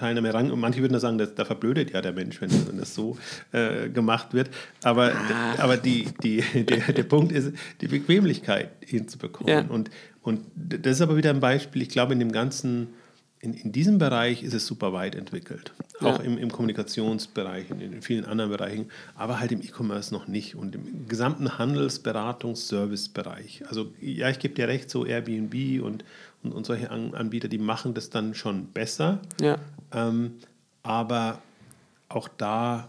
Teilnahme 0.00 0.32
ran. 0.32 0.50
Und 0.50 0.60
manche 0.60 0.80
würden 0.80 0.94
da 0.94 1.00
sagen, 1.00 1.18
da 1.18 1.44
verblödet 1.44 1.92
ja 1.92 2.00
der 2.00 2.12
Mensch, 2.12 2.40
wenn, 2.40 2.50
wenn 2.68 2.78
das 2.78 2.94
so 2.94 3.18
äh, 3.52 3.88
gemacht 3.88 4.32
wird. 4.32 4.50
Aber, 4.82 5.12
ah. 5.14 5.54
aber 5.58 5.76
die, 5.76 6.06
die, 6.22 6.42
der, 6.64 6.92
der 6.92 7.04
Punkt 7.04 7.32
ist, 7.32 7.52
die 7.80 7.88
Bequemlichkeit 7.88 8.70
hinzubekommen. 8.84 9.68
Und, 9.68 9.90
und 10.22 10.40
das 10.54 10.96
ist 10.96 11.02
aber 11.02 11.16
wieder 11.16 11.30
ein 11.30 11.40
Beispiel, 11.40 11.82
ich 11.82 11.90
glaube, 11.90 12.14
in 12.14 12.18
dem 12.18 12.32
ganzen 12.32 12.88
in, 13.42 13.54
in 13.54 13.72
diesem 13.72 13.96
Bereich 13.98 14.42
ist 14.42 14.52
es 14.52 14.66
super 14.66 14.92
weit 14.92 15.14
entwickelt. 15.14 15.72
Auch 16.00 16.18
ja. 16.18 16.24
im, 16.24 16.36
im 16.36 16.52
Kommunikationsbereich, 16.52 17.70
in, 17.70 17.80
in 17.80 18.02
vielen 18.02 18.26
anderen 18.26 18.50
Bereichen, 18.50 18.90
aber 19.14 19.40
halt 19.40 19.50
im 19.50 19.62
E-Commerce 19.62 20.12
noch 20.12 20.28
nicht 20.28 20.56
und 20.56 20.74
im 20.74 21.08
gesamten 21.08 21.56
Handelsberatungs-Service-Bereich. 21.58 23.62
Also 23.66 23.94
ja, 24.00 24.28
ich 24.28 24.40
gebe 24.40 24.52
dir 24.54 24.68
recht, 24.68 24.90
so 24.90 25.06
Airbnb 25.06 25.82
und, 25.82 26.04
und, 26.42 26.52
und 26.52 26.66
solche 26.66 26.90
Anbieter, 26.90 27.48
die 27.48 27.58
machen 27.58 27.94
das 27.94 28.10
dann 28.10 28.34
schon 28.34 28.66
besser. 28.68 29.20
Ja. 29.40 29.58
Ähm, 29.92 30.38
aber 30.82 31.42
auch 32.08 32.28
da 32.28 32.88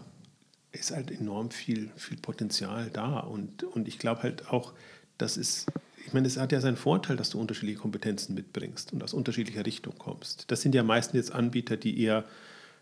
ist 0.72 0.90
halt 0.90 1.10
enorm 1.10 1.50
viel, 1.50 1.90
viel 1.96 2.16
Potenzial 2.16 2.90
da. 2.92 3.20
Und, 3.20 3.64
und 3.64 3.88
ich 3.88 3.98
glaube 3.98 4.22
halt 4.22 4.48
auch, 4.48 4.72
das 5.18 5.36
ist 5.36 5.66
ich 6.06 6.12
meine, 6.12 6.26
es 6.26 6.36
hat 6.36 6.52
ja 6.52 6.60
seinen 6.60 6.76
Vorteil, 6.76 7.16
dass 7.16 7.30
du 7.30 7.40
unterschiedliche 7.40 7.78
Kompetenzen 7.78 8.34
mitbringst 8.34 8.92
und 8.92 9.02
aus 9.02 9.14
unterschiedlicher 9.14 9.64
Richtung 9.64 9.94
kommst. 9.98 10.50
Das 10.50 10.60
sind 10.60 10.74
ja 10.74 10.82
meistens 10.82 11.14
jetzt 11.14 11.32
Anbieter, 11.32 11.76
die 11.76 12.00
eher 12.02 12.24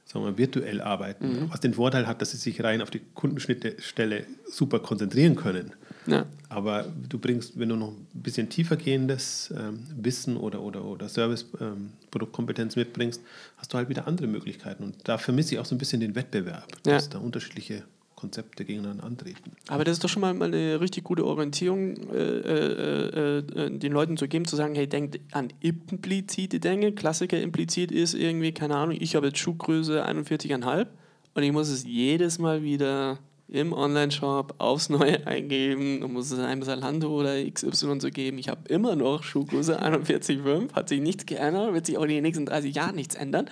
sagen 0.04 0.24
wir, 0.24 0.38
virtuell 0.38 0.80
arbeiten, 0.80 1.44
mhm. 1.44 1.50
was 1.50 1.60
den 1.60 1.74
Vorteil 1.74 2.06
hat, 2.06 2.20
dass 2.20 2.32
sie 2.32 2.36
sich 2.36 2.62
rein 2.62 2.82
auf 2.82 2.90
die 2.90 3.00
Kundenschnittstelle 3.14 4.26
super 4.46 4.80
konzentrieren 4.80 5.36
können. 5.36 5.72
Ja. 6.06 6.26
Aber 6.48 6.86
du 7.08 7.18
bringst, 7.18 7.58
wenn 7.58 7.68
du 7.68 7.76
noch 7.76 7.90
ein 7.90 8.06
bisschen 8.12 8.48
tiefergehendes 8.48 9.52
ähm, 9.56 9.86
Wissen 9.96 10.36
oder, 10.36 10.62
oder, 10.62 10.84
oder 10.84 11.08
Service-Produktkompetenz 11.08 12.76
ähm, 12.76 12.82
mitbringst, 12.82 13.20
hast 13.56 13.72
du 13.72 13.78
halt 13.78 13.88
wieder 13.88 14.08
andere 14.08 14.26
Möglichkeiten. 14.26 14.82
Und 14.82 14.96
da 15.04 15.18
vermisse 15.18 15.54
ich 15.54 15.60
auch 15.60 15.66
so 15.66 15.74
ein 15.74 15.78
bisschen 15.78 16.00
den 16.00 16.14
Wettbewerb, 16.14 16.66
ja. 16.86 16.94
dass 16.94 17.08
da 17.08 17.18
unterschiedliche 17.18 17.84
Konzepte 18.20 18.64
gegeneinander 18.66 19.04
antreten. 19.04 19.52
Aber 19.68 19.84
das 19.84 19.94
ist 19.94 20.04
doch 20.04 20.08
schon 20.08 20.20
mal 20.20 20.40
eine 20.42 20.80
richtig 20.80 21.04
gute 21.04 21.24
Orientierung, 21.24 21.96
äh, 22.12 22.18
äh, 22.18 23.38
äh, 23.38 23.70
den 23.70 23.92
Leuten 23.92 24.18
zu 24.18 24.28
geben, 24.28 24.44
zu 24.44 24.56
sagen, 24.56 24.74
hey, 24.74 24.86
denkt 24.86 25.18
an 25.32 25.48
implizite 25.60 26.60
Dinge. 26.60 26.92
Klassiker 26.92 27.40
implizit 27.40 27.90
ist 27.90 28.14
irgendwie, 28.14 28.52
keine 28.52 28.76
Ahnung, 28.76 28.96
ich 28.98 29.16
habe 29.16 29.28
jetzt 29.28 29.38
Schuhgröße 29.38 30.06
41,5 30.06 30.86
und 31.34 31.42
ich 31.42 31.52
muss 31.52 31.70
es 31.70 31.84
jedes 31.84 32.38
Mal 32.38 32.62
wieder 32.62 33.18
im 33.48 33.72
Online-Shop 33.72 34.54
aufs 34.58 34.90
Neue 34.90 35.26
eingeben 35.26 36.02
und 36.02 36.12
muss 36.12 36.30
es 36.30 36.38
einem 36.38 36.62
Salando 36.62 37.08
oder 37.08 37.42
XY 37.42 38.00
so 38.00 38.10
geben. 38.10 38.38
Ich 38.38 38.48
habe 38.48 38.68
immer 38.68 38.96
noch 38.96 39.22
Schuhgröße 39.22 39.82
41,5, 39.82 40.74
hat 40.74 40.90
sich 40.90 41.00
nichts 41.00 41.24
geändert, 41.24 41.72
wird 41.72 41.86
sich 41.86 41.96
auch 41.96 42.02
in 42.02 42.10
den 42.10 42.22
nächsten 42.22 42.46
30 42.46 42.74
Jahren 42.74 42.96
nichts 42.96 43.14
ändern. 43.14 43.50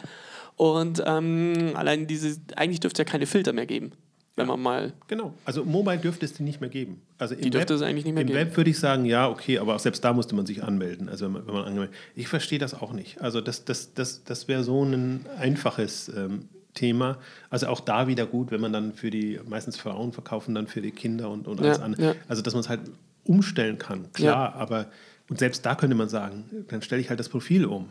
Und 0.57 1.03
ähm, 1.07 1.73
allein 1.75 2.07
diese, 2.07 2.39
eigentlich 2.55 2.81
dürfte 2.81 3.03
es 3.03 3.07
ja 3.07 3.11
keine 3.11 3.27
Filter 3.27 3.53
mehr 3.53 3.67
geben 3.67 3.93
wenn 4.39 4.47
man 4.47 4.61
mal. 4.61 4.93
Genau. 5.09 5.35
Also 5.45 5.65
Mobile 5.65 5.99
dürfte 5.99 6.25
es 6.25 6.33
die 6.33 6.43
nicht 6.43 6.61
mehr 6.61 6.71
geben. 6.71 7.01
Also 7.19 7.35
die 7.35 7.51
dürfte 7.51 7.75
Web, 7.75 7.81
es 7.81 7.83
eigentlich 7.83 8.05
nicht 8.05 8.15
mehr 8.15 8.23
im 8.23 8.29
geben. 8.29 8.39
Im 8.39 8.47
Web 8.47 8.57
würde 8.57 8.71
ich 8.71 8.79
sagen, 8.79 9.05
ja, 9.05 9.29
okay, 9.29 9.59
aber 9.59 9.79
selbst 9.79 10.05
da 10.05 10.13
musste 10.13 10.35
man 10.35 10.47
sich 10.47 10.63
anmelden. 10.63 11.09
Also 11.09 11.27
wenn 11.27 11.33
man, 11.33 11.47
wenn 11.47 11.55
man 11.55 11.65
angemeldet. 11.65 11.95
Ich 12.15 12.29
verstehe 12.29 12.59
das 12.59 12.75
auch 12.75 12.93
nicht. 12.93 13.21
Also 13.21 13.41
das, 13.41 13.65
das, 13.65 13.93
das, 13.95 14.25
das 14.25 14.49
wäre 14.49 14.65
so 14.65 14.83
ein 14.85 15.27
einfaches 15.39 16.11
ähm, 16.17 16.49
Thema. 16.75 17.19
Also 17.51 17.67
auch 17.67 17.81
da 17.81 18.07
wieder 18.07 18.27
gut, 18.27 18.51
wenn 18.51 18.61
man 18.61 18.73
dann 18.73 18.93
für 18.93 19.11
die, 19.11 19.41
meistens 19.49 19.77
Frauen 19.77 20.13
verkaufen 20.13 20.55
dann 20.55 20.67
für 20.67 20.81
die 20.81 20.93
Kinder 20.93 21.31
und, 21.31 21.49
und 21.49 21.61
alles 21.61 21.79
ja, 21.79 21.85
andere. 21.85 22.07
Ja. 22.07 22.15
Also 22.29 22.43
dass 22.43 22.55
man 22.55 22.61
es 22.61 22.69
halt 22.69 22.81
umstellen 23.25 23.79
kann, 23.79 24.11
klar, 24.15 24.55
ja. 24.55 24.55
aber 24.55 24.87
und 25.29 25.39
selbst 25.39 25.67
da 25.67 25.75
könnte 25.75 25.95
man 25.95 26.09
sagen, 26.09 26.45
dann 26.69 26.81
stelle 26.81 27.03
ich 27.03 27.11
halt 27.11 27.21
das 27.21 27.29
Profil 27.29 27.67
um. 27.67 27.91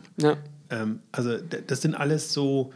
Ähm, 0.70 1.00
also 1.12 1.36
das 1.36 1.82
sind 1.82 1.94
alles 1.94 2.32
so 2.32 2.72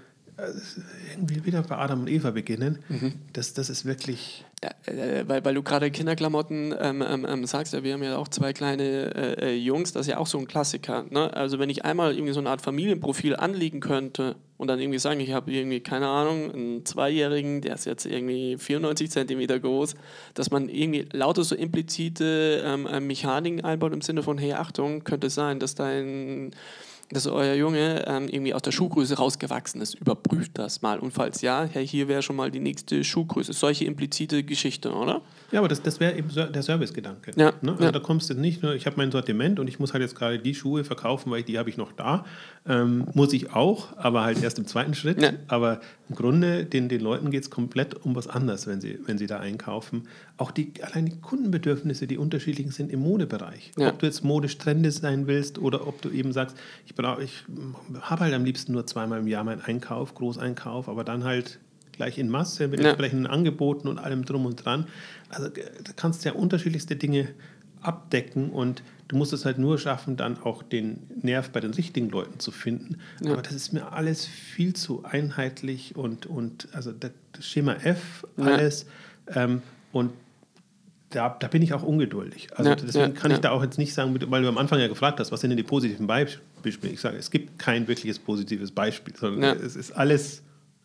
irgendwie 1.11 1.45
wieder 1.45 1.62
bei 1.62 1.77
Adam 1.77 2.01
und 2.01 2.09
Eva 2.09 2.31
beginnen. 2.31 2.79
Mhm. 2.88 3.14
Das, 3.33 3.53
das 3.53 3.68
ist 3.68 3.85
wirklich. 3.85 4.45
Ja, 4.62 4.71
äh, 4.92 5.29
weil, 5.29 5.45
weil 5.45 5.55
du 5.55 5.62
gerade 5.62 5.90
Kinderklamotten 5.90 6.75
ähm, 6.79 7.03
ähm, 7.07 7.27
ähm, 7.29 7.47
sagst, 7.47 7.75
ja, 7.75 7.83
wir 7.83 7.92
haben 7.92 8.03
ja 8.03 8.16
auch 8.16 8.29
zwei 8.29 8.53
kleine 8.53 9.14
äh, 9.14 9.51
äh, 9.51 9.57
Jungs, 9.57 9.92
das 9.92 10.03
ist 10.03 10.12
ja 10.12 10.18
auch 10.18 10.27
so 10.27 10.38
ein 10.38 10.47
Klassiker. 10.47 11.05
Ne? 11.11 11.35
Also 11.35 11.59
wenn 11.59 11.68
ich 11.68 11.85
einmal 11.85 12.14
irgendwie 12.14 12.33
so 12.33 12.40
eine 12.40 12.49
Art 12.49 12.62
Familienprofil 12.62 13.37
anlegen 13.37 13.81
könnte 13.81 14.37
und 14.57 14.68
dann 14.68 14.79
irgendwie 14.79 15.01
sagen, 15.01 15.21
ich 15.21 15.33
habe 15.33 15.51
irgendwie, 15.53 15.81
keine 15.81 16.09
Ahnung, 16.09 16.53
einen 16.53 16.87
Zweijährigen, 16.87 17.61
der 17.61 17.75
ist 17.75 17.85
jetzt 17.85 18.07
irgendwie 18.07 18.57
94 18.57 19.11
Zentimeter 19.11 19.59
groß, 19.59 19.97
dass 20.35 20.51
man 20.51 20.68
irgendwie 20.68 21.09
lauter 21.12 21.45
so 21.45 21.55
implizite 21.55 22.62
ähm, 22.64 22.87
äh, 22.87 23.01
Mechaniken 23.01 23.64
einbaut 23.64 23.92
im 23.92 24.01
Sinne 24.01 24.23
von, 24.23 24.38
hey, 24.38 24.53
Achtung, 24.53 25.05
könnte 25.05 25.27
es 25.27 25.35
sein, 25.35 25.59
dass 25.59 25.75
dein 25.75 26.53
dass 27.12 27.27
euer 27.27 27.55
Junge 27.55 28.05
ähm, 28.07 28.29
irgendwie 28.29 28.55
aus 28.55 28.62
der 28.62 28.72
Schuhgröße 28.72 29.16
rausgewachsen 29.16 29.81
ist. 29.81 29.94
Überprüft 29.94 30.53
das 30.59 30.83
mal. 30.83 30.98
Und 30.98 31.12
falls 31.12 31.42
ja, 31.42 31.68
hey, 31.70 31.87
hier 31.87 32.09
wäre 32.09 32.22
schon 32.22 32.37
mal 32.37 32.51
die 32.51 32.61
nächste 32.61 33.05
Schuhgröße. 33.05 33.53
Solche 33.53 33.85
implizite 33.85 34.42
Geschichte, 34.42 34.92
oder? 34.92 35.22
Ja, 35.51 35.59
aber 35.59 35.68
das, 35.68 35.83
das 35.83 36.01
wäre 36.01 36.16
eben 36.16 36.29
der 36.35 36.62
Servicegedanke. 36.62 37.33
Ja, 37.37 37.53
ne? 37.61 37.72
Also 37.72 37.85
ja. 37.85 37.92
da 37.92 38.01
kommst 38.01 38.31
du 38.31 38.35
nicht 38.35 38.62
nur, 38.62 38.75
ich 38.75 38.87
habe 38.87 38.96
mein 38.96 39.11
Sortiment 39.11 39.61
und 39.61 39.68
ich 39.68 39.79
muss 39.79 39.92
halt 39.92 40.03
jetzt 40.03 40.14
gerade 40.14 40.38
die 40.38 40.55
Schuhe 40.55 40.85
verkaufen, 40.85 41.31
weil 41.31 41.42
die 41.42 41.59
habe 41.59 41.68
ich 41.68 41.77
noch 41.77 41.92
da. 41.92 42.25
Ähm, 42.66 43.07
muss 43.14 43.33
ich 43.33 43.53
auch, 43.53 43.96
aber 43.96 44.22
halt 44.22 44.42
erst 44.42 44.59
im 44.59 44.66
zweiten 44.66 44.94
Schritt. 44.94 45.20
Ja. 45.20 45.33
Aber 45.48 45.81
im 46.09 46.16
Grunde, 46.16 46.64
den, 46.64 46.88
den 46.88 47.01
Leuten 47.01 47.31
geht 47.31 47.42
es 47.42 47.51
komplett 47.51 47.94
um 48.05 48.14
was 48.14 48.29
anderes, 48.29 48.66
wenn 48.66 48.81
sie, 48.81 48.98
wenn 49.07 49.18
sie 49.18 49.27
da 49.27 49.40
einkaufen. 49.40 50.09
Auch 50.42 50.50
die, 50.50 50.72
allein 50.83 51.07
die 51.07 51.16
Kundenbedürfnisse, 51.20 52.09
die 52.09 52.18
unterschiedlichen 52.18 52.72
sind 52.72 52.90
im 52.90 52.98
Modebereich. 53.00 53.70
Ja. 53.78 53.90
Ob 53.90 54.00
du 54.00 54.07
jetzt 54.07 54.24
modisch 54.24 54.59
trendig 54.59 54.94
sein 54.94 55.28
willst 55.28 55.59
oder 55.59 55.87
ob 55.87 56.02
du 56.02 56.11
eben 56.11 56.33
sagst, 56.33 56.57
ich, 56.85 56.96
brauch- 56.96 57.20
ich 57.20 57.44
habe 58.00 58.22
halt 58.24 58.35
am 58.35 58.44
liebsten 58.44 58.72
nur 58.72 58.85
zweimal 58.87 59.20
im 59.20 59.28
Jahr 59.28 59.44
meinen 59.44 59.61
Einkauf, 59.61 60.14
Großeinkauf, 60.14 60.88
aber 60.88 61.05
dann 61.05 61.22
halt 61.22 61.61
gleich 61.92 62.18
in 62.18 62.28
Masse 62.28 62.66
mit 62.66 62.81
Ja. 62.81 62.88
entsprechenden 62.88 63.26
Angeboten 63.28 63.87
und 63.87 63.98
allem 63.98 64.24
drum 64.24 64.44
und 64.46 64.57
dran. 64.64 64.87
Also 65.28 65.46
äh, 65.46 65.52
da 65.85 65.92
kannst 65.94 66.24
du 66.24 66.31
ja 66.31 66.35
unterschiedlichste 66.35 66.96
Dinge 66.96 67.28
abdecken 67.81 68.50
und 68.50 68.83
du 69.09 69.16
musst 69.16 69.33
es 69.33 69.44
halt 69.44 69.59
nur 69.59 69.78
schaffen, 69.78 70.16
dann 70.16 70.38
auch 70.42 70.62
den 70.62 70.98
Nerv 71.20 71.50
bei 71.50 71.61
den 71.61 71.72
richtigen 71.74 72.09
Leuten 72.11 72.38
zu 72.40 72.50
finden. 72.50 72.98
Ja. 73.20 73.33
Aber 73.35 73.42
das 73.42 73.52
ist 73.52 73.72
mir 73.72 73.92
alles 73.92 74.24
viel 74.26 74.74
zu 74.74 75.05
einheitlich 75.05 75.94
und, 75.96 76.26
und 76.26 76.68
also 76.72 76.90
das 76.92 77.12
Schema 77.40 77.74
F, 77.74 78.26
Ja. 78.37 78.44
alles. 78.44 78.87
Ähm, 79.28 79.62
und 79.92 80.11
da, 81.12 81.37
da 81.38 81.48
bin 81.48 81.62
ich 81.62 81.72
auch 81.75 81.83
ungeduldig. 81.83 82.48
Also 82.55 82.70
Ja, 82.70 82.77
deswegen 82.77 83.14
ja, 83.14 83.20
kann 83.20 83.31
ich 83.31 83.38
ja. 83.38 83.42
da 83.42 83.51
auch 83.51 83.62
jetzt 83.62 83.79
nicht 83.79 83.94
sagen, 83.94 84.18
weil 84.29 84.42
du 84.42 84.48
am 84.48 84.59
Anfang 84.59 84.81
ja 84.81 84.88
gefragt 84.88 85.20
hast, 85.20 85.33
was 85.33 85.40
sind 85.40 85.51
denn 85.51 85.57
die 85.57 85.62
positiven 85.62 86.07
Beispiele? 86.07 86.42
Ich 86.92 87.01
sage, 87.01 87.16
es 87.16 87.31
gibt 87.31 87.59
kein 87.59 87.88
wirkliches 87.88 88.18
positives 88.18 88.70
Beispiel, 88.70 89.14
sondern 89.16 89.59
es 89.59 89.77
ist 89.77 89.92
alles, 89.92 90.42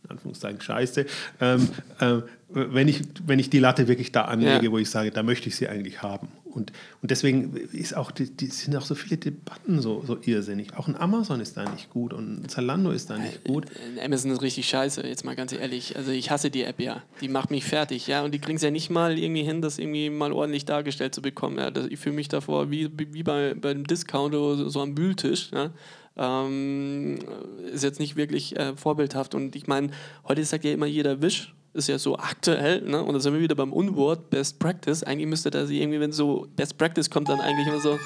in 0.09 0.11
Anführungszeichen, 0.11 0.61
scheiße. 0.61 1.05
Ähm, 1.41 1.67
ähm, 2.01 2.23
wenn, 2.49 2.87
ich, 2.87 3.01
wenn 3.25 3.39
ich 3.39 3.49
die 3.49 3.59
Latte 3.59 3.87
wirklich 3.87 4.11
da 4.11 4.23
anlege, 4.23 4.65
Ja. 4.65 4.71
wo 4.71 4.77
ich 4.77 4.89
sage, 4.89 5.11
da 5.11 5.21
möchte 5.21 5.49
ich 5.49 5.55
sie 5.55 5.67
eigentlich 5.67 6.01
haben. 6.01 6.29
Und, 6.45 6.71
und 7.03 7.11
deswegen 7.11 7.55
ist 7.55 7.95
auch 7.95 8.09
die, 8.09 8.31
die 8.35 8.47
sind 8.47 8.75
auch 8.75 8.85
so 8.85 8.95
viele 8.95 9.17
Debatten 9.17 9.79
so, 9.79 10.03
so 10.07 10.17
irrsinnig. 10.25 10.75
Auch 10.75 10.87
ein 10.87 10.95
Amazon 10.95 11.39
ist 11.39 11.55
da 11.57 11.69
nicht 11.69 11.91
gut 11.91 12.13
und 12.13 12.45
ein 12.45 12.49
Zalando 12.49 12.89
ist 12.91 13.09
da 13.11 13.17
nicht 13.17 13.43
gut. 13.43 13.65
Äh, 13.97 14.03
Amazon 14.03 14.31
ist 14.31 14.41
richtig 14.41 14.67
scheiße, 14.67 15.05
jetzt 15.05 15.23
mal 15.23 15.35
ganz 15.35 15.51
ehrlich. 15.51 15.95
Also 15.97 16.11
ich 16.11 16.31
hasse 16.31 16.49
die 16.49 16.63
App 16.63 16.79
ja. 16.79 17.03
Die 17.21 17.27
macht 17.27 17.51
mich 17.51 17.63
fertig, 17.65 18.07
ja. 18.07 18.23
Und 18.23 18.33
die 18.33 18.39
kriegen 18.39 18.55
es 18.55 18.63
ja 18.63 18.71
nicht 18.71 18.89
mal 18.89 19.19
irgendwie 19.19 19.43
hin, 19.43 19.61
das 19.61 19.77
irgendwie 19.77 20.09
mal 20.09 20.31
ordentlich 20.31 20.65
dargestellt 20.65 21.13
zu 21.13 21.21
bekommen. 21.21 21.57
Ja. 21.59 21.69
Das, 21.69 21.85
ich 21.87 21.99
fühle 21.99 22.15
mich 22.15 22.29
davor 22.29 22.71
wie, 22.71 22.89
wie 22.97 23.23
bei, 23.23 23.53
bei 23.53 23.69
einem 23.71 23.85
Discounter 23.85 24.39
oder 24.39 24.57
so, 24.57 24.69
so 24.69 24.81
am 24.81 24.97
Wühltisch. 24.97 25.51
Ja. 25.53 25.71
Ähm, 26.17 27.19
ist 27.71 27.83
jetzt 27.83 27.99
nicht 27.99 28.15
wirklich 28.15 28.57
äh, 28.57 28.75
vorbildhaft. 28.75 29.35
Und 29.35 29.55
ich 29.55 29.67
meine, 29.67 29.91
heute 30.27 30.43
sagt 30.43 30.63
ja 30.63 30.71
immer 30.71 30.87
jeder 30.87 31.21
Wisch. 31.21 31.53
Ist 31.73 31.89
ja 31.89 31.99
so 31.99 32.17
aktuell, 32.17 32.81
ne? 32.81 33.03
Und 33.03 33.13
da 33.13 33.19
sind 33.19 33.33
wir 33.33 33.41
wieder 33.41 33.53
beim 33.53 33.71
Unwort 33.71 34.31
Best 34.31 34.57
Practice. 34.57 35.03
Eigentlich 35.03 35.27
müsste 35.27 35.51
da 35.51 35.67
sie 35.67 35.79
irgendwie, 35.79 35.99
wenn 35.99 36.11
so 36.11 36.47
Best 36.55 36.77
Practice 36.77 37.09
kommt, 37.09 37.29
dann 37.29 37.39
eigentlich 37.39 37.67
immer 37.67 37.79
so 37.79 37.99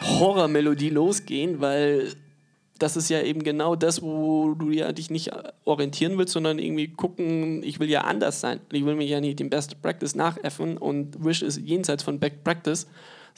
Horrormelodie 0.00 0.90
losgehen, 0.90 1.60
weil 1.60 2.12
das 2.78 2.96
ist 2.96 3.08
ja 3.08 3.20
eben 3.22 3.42
genau 3.42 3.74
das, 3.74 4.02
wo 4.02 4.54
du 4.54 4.70
ja 4.70 4.92
dich 4.92 5.10
nicht 5.10 5.30
orientieren 5.64 6.16
willst, 6.16 6.32
sondern 6.32 6.58
irgendwie 6.58 6.88
gucken, 6.88 7.62
ich 7.62 7.80
will 7.80 7.90
ja 7.90 8.02
anders 8.02 8.40
sein. 8.40 8.60
Ich 8.72 8.84
will 8.84 8.94
mir 8.94 9.06
ja 9.06 9.20
nicht 9.20 9.40
den 9.40 9.50
Best 9.50 9.82
Practice 9.82 10.14
nachäffen 10.14 10.78
und 10.78 11.24
Wish 11.24 11.42
ist 11.42 11.58
jenseits 11.58 12.02
von 12.02 12.20
Best 12.20 12.44
Practice, 12.44 12.86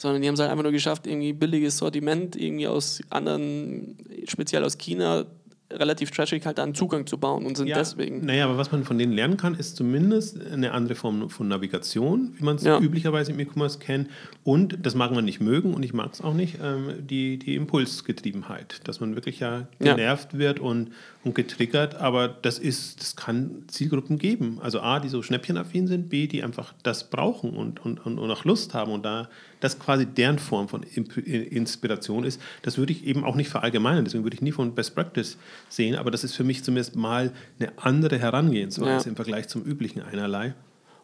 sondern 0.01 0.21
die 0.21 0.27
haben 0.27 0.33
es 0.35 0.39
halt 0.41 0.49
einfach 0.51 0.63
nur 0.63 0.71
geschafft, 0.71 1.05
irgendwie 1.07 1.31
billiges 1.33 1.77
Sortiment 1.77 2.35
irgendwie 2.35 2.67
aus 2.67 3.01
anderen, 3.09 3.97
speziell 4.27 4.63
aus 4.63 4.77
China, 4.77 5.25
relativ 5.73 6.11
trashig 6.11 6.45
halt 6.45 6.59
einen 6.59 6.75
Zugang 6.75 7.07
zu 7.07 7.17
bauen 7.17 7.45
und 7.45 7.55
sind 7.55 7.69
deswegen. 7.69 8.25
Naja, 8.25 8.43
aber 8.43 8.57
was 8.57 8.73
man 8.73 8.83
von 8.83 8.97
denen 8.97 9.13
lernen 9.13 9.37
kann, 9.37 9.55
ist 9.55 9.77
zumindest 9.77 10.37
eine 10.51 10.73
andere 10.73 10.95
Form 10.95 11.29
von 11.29 11.47
Navigation, 11.47 12.33
wie 12.37 12.43
man 12.43 12.57
es 12.57 12.63
Ja. 12.65 12.77
üblicherweise 12.77 13.31
im 13.31 13.39
E-Commerce 13.39 13.79
kennt. 13.79 14.09
Und, 14.43 14.79
das 14.85 14.95
mag 14.95 15.13
man 15.13 15.23
nicht 15.23 15.39
mögen 15.39 15.73
und 15.73 15.83
ich 15.83 15.93
mag 15.93 16.11
es 16.11 16.19
auch 16.19 16.33
nicht, 16.33 16.57
ähm, 16.61 16.89
die, 17.07 17.37
die 17.39 17.55
Impulsgetriebenheit, 17.55 18.81
dass 18.85 18.99
man 18.99 19.15
wirklich 19.15 19.39
ja 19.39 19.67
Ja. 19.79 19.93
genervt 19.95 20.37
wird 20.37 20.59
und, 20.59 20.89
und 21.23 21.35
getriggert. 21.35 21.95
Aber 21.95 22.27
das 22.27 22.57
ist, 22.57 22.99
das 22.99 23.15
kann 23.15 23.63
Zielgruppen 23.67 24.17
geben. 24.17 24.59
Also 24.61 24.81
A, 24.81 24.99
die 24.99 25.09
so 25.09 25.21
schnäppchenaffin 25.21 25.87
sind, 25.87 26.09
B, 26.09 26.27
die 26.27 26.43
einfach 26.43 26.73
das 26.83 27.09
brauchen 27.09 27.51
und, 27.55 27.83
und, 27.85 27.99
und, 27.99 28.19
auch 28.19 28.45
Lust 28.45 28.73
haben 28.73 28.91
und 28.91 29.03
da 29.05 29.29
das 29.59 29.77
quasi 29.77 30.05
deren 30.07 30.39
Form 30.39 30.67
von 30.67 30.81
Inspiration 30.83 32.23
ist. 32.23 32.41
Das 32.63 32.77
würde 32.77 32.93
ich 32.93 33.05
eben 33.05 33.23
auch 33.23 33.35
nicht 33.35 33.49
verallgemeinern. 33.49 34.05
Deswegen 34.05 34.23
würde 34.23 34.35
ich 34.35 34.41
nie 34.41 34.51
von 34.51 34.73
Best 34.73 34.95
Practice 34.95 35.37
sehen. 35.69 35.95
Aber 35.95 36.09
das 36.09 36.23
ist 36.23 36.35
für 36.35 36.43
mich 36.43 36.63
zumindest 36.63 36.95
mal 36.95 37.31
eine 37.59 37.71
andere 37.77 38.17
Herangehensweise 38.17 39.05
Ja. 39.05 39.09
im 39.09 39.15
Vergleich 39.15 39.47
zum 39.47 39.63
üblichen 39.63 40.01
Einerlei. 40.01 40.55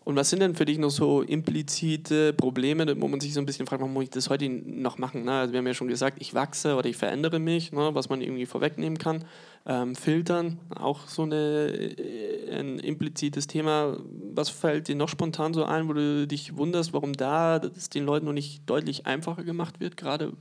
Und 0.07 0.15
was 0.15 0.29
sind 0.29 0.39
denn 0.39 0.55
für 0.55 0.63
dich 0.63 0.77
noch 0.77 0.89
so 0.89 1.21
implizite 1.21 2.31
Probleme, 2.31 2.95
wo 3.01 3.09
man 3.09 3.19
sich 3.19 3.33
so 3.33 3.41
ein 3.41 3.45
bisschen 3.45 3.67
fragt, 3.67 3.81
warum 3.81 3.93
muss 3.93 4.05
ich 4.05 4.09
das 4.09 4.29
heute 4.29 4.47
noch 4.47 4.97
machen? 4.97 5.25
Ne? 5.25 5.33
Also 5.33 5.51
wir 5.51 5.57
haben 5.57 5.67
ja 5.67 5.73
schon 5.73 5.89
gesagt, 5.89 6.21
ich 6.21 6.33
wachse 6.33 6.75
oder 6.75 6.87
ich 6.87 6.95
verändere 6.95 7.39
mich, 7.39 7.73
ne? 7.73 7.89
was 7.91 8.07
man 8.07 8.21
irgendwie 8.21 8.45
vorwegnehmen 8.45 8.97
kann. 8.97 9.25
Ähm, 9.65 9.97
filtern, 9.97 10.59
auch 10.73 11.09
so 11.09 11.23
eine, 11.23 11.35
äh, 11.67 12.57
ein 12.57 12.79
implizites 12.79 13.47
Thema. 13.47 13.97
Was 14.33 14.47
fällt 14.47 14.87
dir 14.87 14.95
noch 14.95 15.09
spontan 15.09 15.53
so 15.53 15.65
ein, 15.65 15.89
wo 15.89 15.93
du 15.93 16.25
dich 16.25 16.55
wunderst, 16.55 16.93
warum 16.93 17.11
da 17.11 17.59
das 17.59 17.89
den 17.89 18.05
Leuten 18.05 18.27
noch 18.27 18.31
nicht 18.31 18.61
deutlich 18.65 19.07
einfacher 19.07 19.43
gemacht 19.43 19.81
wird, 19.81 19.97
gerade 19.97 20.31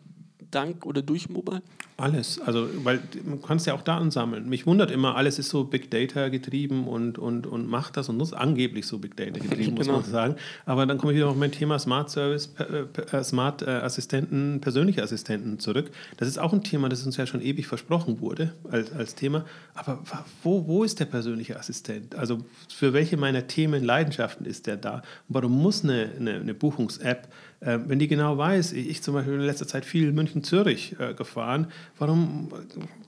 dank 0.51 0.87
oder 0.87 1.03
durch 1.03 1.29
Mobile? 1.29 1.63
Alles, 1.99 2.39
also 2.41 2.69
weil 2.85 3.01
man 3.25 3.41
kann 3.41 3.57
es 3.57 3.65
ja 3.65 3.73
auch 3.73 3.81
da 3.81 3.97
ansammeln. 3.97 4.49
Mich 4.51 4.67
wundert 4.67 4.91
immer, 4.91 5.17
alles 5.17 5.39
ist 5.39 5.49
so 5.49 5.65
Big 5.65 5.91
Data 5.91 6.29
getrieben 6.29 6.87
und, 6.89 7.19
und, 7.19 7.47
und 7.47 7.67
macht 7.69 7.97
das 7.97 8.11
und 8.11 8.19
muss 8.19 8.35
angeblich 8.35 8.87
so 8.87 8.99
Big 8.99 9.17
Data 9.17 9.39
getrieben, 9.41 9.75
muss 9.77 9.87
Genau. 9.87 10.01
man 10.01 10.11
sagen. 10.11 10.37
Aber 10.67 10.85
dann 10.85 10.99
komme 10.99 11.13
ich 11.13 11.17
wieder 11.17 11.29
auf 11.29 11.37
mein 11.37 11.53
Thema 11.53 11.79
Smart 11.79 12.11
Service, 12.11 12.53
äh, 12.59 13.17
äh, 13.17 13.25
Smart 13.25 13.63
äh, 13.63 13.67
Assistenten, 13.71 14.61
persönliche 14.61 15.03
Assistenten 15.03 15.59
zurück. 15.59 15.91
Das 16.19 16.29
ist 16.29 16.39
auch 16.39 16.53
ein 16.53 16.63
Thema, 16.63 16.91
das 16.91 17.05
uns 17.07 17.17
ja 17.17 17.27
schon 17.27 17.41
ewig 17.41 17.67
versprochen 17.67 18.21
wurde 18.21 18.53
als, 18.71 18.93
als 18.93 19.15
Thema. 19.15 19.47
Aber 19.75 20.03
wo, 20.43 20.67
wo 20.67 20.85
ist 20.85 21.01
der 21.01 21.07
persönliche 21.07 21.59
Assistent? 21.59 22.15
Also 22.15 22.41
für 22.69 22.93
welche 22.93 23.17
meiner 23.17 23.47
Themen, 23.47 23.83
Leidenschaften 23.83 24.45
ist 24.45 24.67
der 24.67 24.77
da? 24.77 24.97
Und 24.97 25.03
warum 25.29 25.63
muss 25.63 25.83
eine, 25.83 26.11
eine, 26.19 26.35
eine 26.35 26.53
Buchungs-App 26.53 27.29
äh, 27.67 27.79
wenn 27.87 27.99
die 27.99 28.09
genau 28.09 28.39
weiß, 28.39 28.73
ich, 28.73 29.03
zum 29.03 29.15
Beispiel 29.15 29.35
in 29.35 29.41
letzter 29.41 29.67
Zeit 29.67 29.85
viel 29.85 30.13
München-Zürich 30.13 30.97
äh, 30.99 31.13
gefahren, 31.15 31.67
warum 31.99 32.49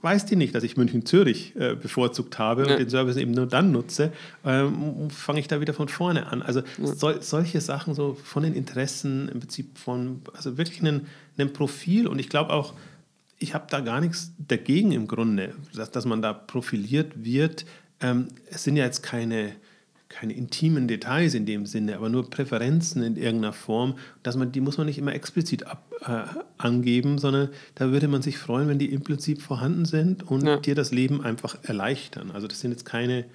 weiß 0.02 0.26
die 0.26 0.36
nicht, 0.36 0.54
dass 0.54 0.64
ich 0.64 0.76
München-Zürich 0.76 1.54
äh, 1.56 1.74
bevorzugt 1.74 2.38
habe 2.38 2.66
Ja. 2.66 2.72
und 2.72 2.80
den 2.80 2.90
Service 2.90 3.16
eben 3.16 3.30
nur 3.32 3.46
dann 3.46 3.72
nutze, 3.72 4.12
ähm, 4.44 5.08
fange 5.10 5.40
ich 5.40 5.48
da 5.48 5.60
wieder 5.60 5.74
von 5.74 5.88
vorne 5.88 6.26
an. 6.26 6.42
Also 6.42 6.62
sol 6.82 7.22
solche 7.22 7.60
Sachen 7.60 7.94
so 7.94 8.14
von 8.14 8.42
den 8.42 8.54
Interessen 8.54 9.28
im 9.28 9.40
Prinzip 9.40 9.78
von, 9.78 10.20
also 10.34 10.58
wirklich 10.58 10.82
ein 10.82 11.06
ein 11.40 11.52
Profil 11.52 12.08
und 12.08 12.18
ich 12.18 12.28
glaube 12.28 12.52
auch, 12.52 12.74
ich 13.38 13.54
habe 13.54 13.66
da 13.70 13.78
gar 13.78 14.00
nichts 14.00 14.32
dagegen 14.38 14.90
im 14.90 15.06
Grunde, 15.06 15.54
dass, 15.72 15.92
dass 15.92 16.04
man 16.04 16.20
da 16.20 16.32
profiliert 16.32 17.24
wird. 17.24 17.64
Ähm, 18.00 18.26
es 18.50 18.64
sind 18.64 18.74
ja 18.74 18.84
jetzt 18.84 19.04
keine, 19.04 19.52
keine 20.08 20.32
intimen 20.32 20.88
Details 20.88 21.34
in 21.34 21.44
dem 21.44 21.66
Sinne, 21.66 21.96
aber 21.96 22.08
nur 22.08 22.30
Präferenzen 22.30 23.02
in 23.02 23.16
irgendeiner 23.16 23.52
Form. 23.52 23.94
Dass 24.22 24.36
man, 24.36 24.52
die 24.52 24.60
muss 24.60 24.78
man 24.78 24.86
nicht 24.86 24.98
immer 24.98 25.14
explizit 25.14 25.66
ab, 25.66 25.92
äh, 26.00 26.22
angeben, 26.56 27.18
sondern 27.18 27.50
da 27.74 27.90
würde 27.90 28.08
man 28.08 28.22
sich 28.22 28.38
freuen, 28.38 28.68
wenn 28.68 28.78
die 28.78 28.92
implizit 28.92 29.42
vorhanden 29.42 29.84
sind 29.84 30.22
und 30.22 30.46
Ja. 30.46 30.56
dir 30.58 30.74
das 30.74 30.92
Leben 30.92 31.22
einfach 31.22 31.58
erleichtern. 31.62 32.30
Also 32.32 32.46
das 32.48 32.60
sind 32.60 32.70
jetzt 32.70 32.84
keine, 32.86 33.26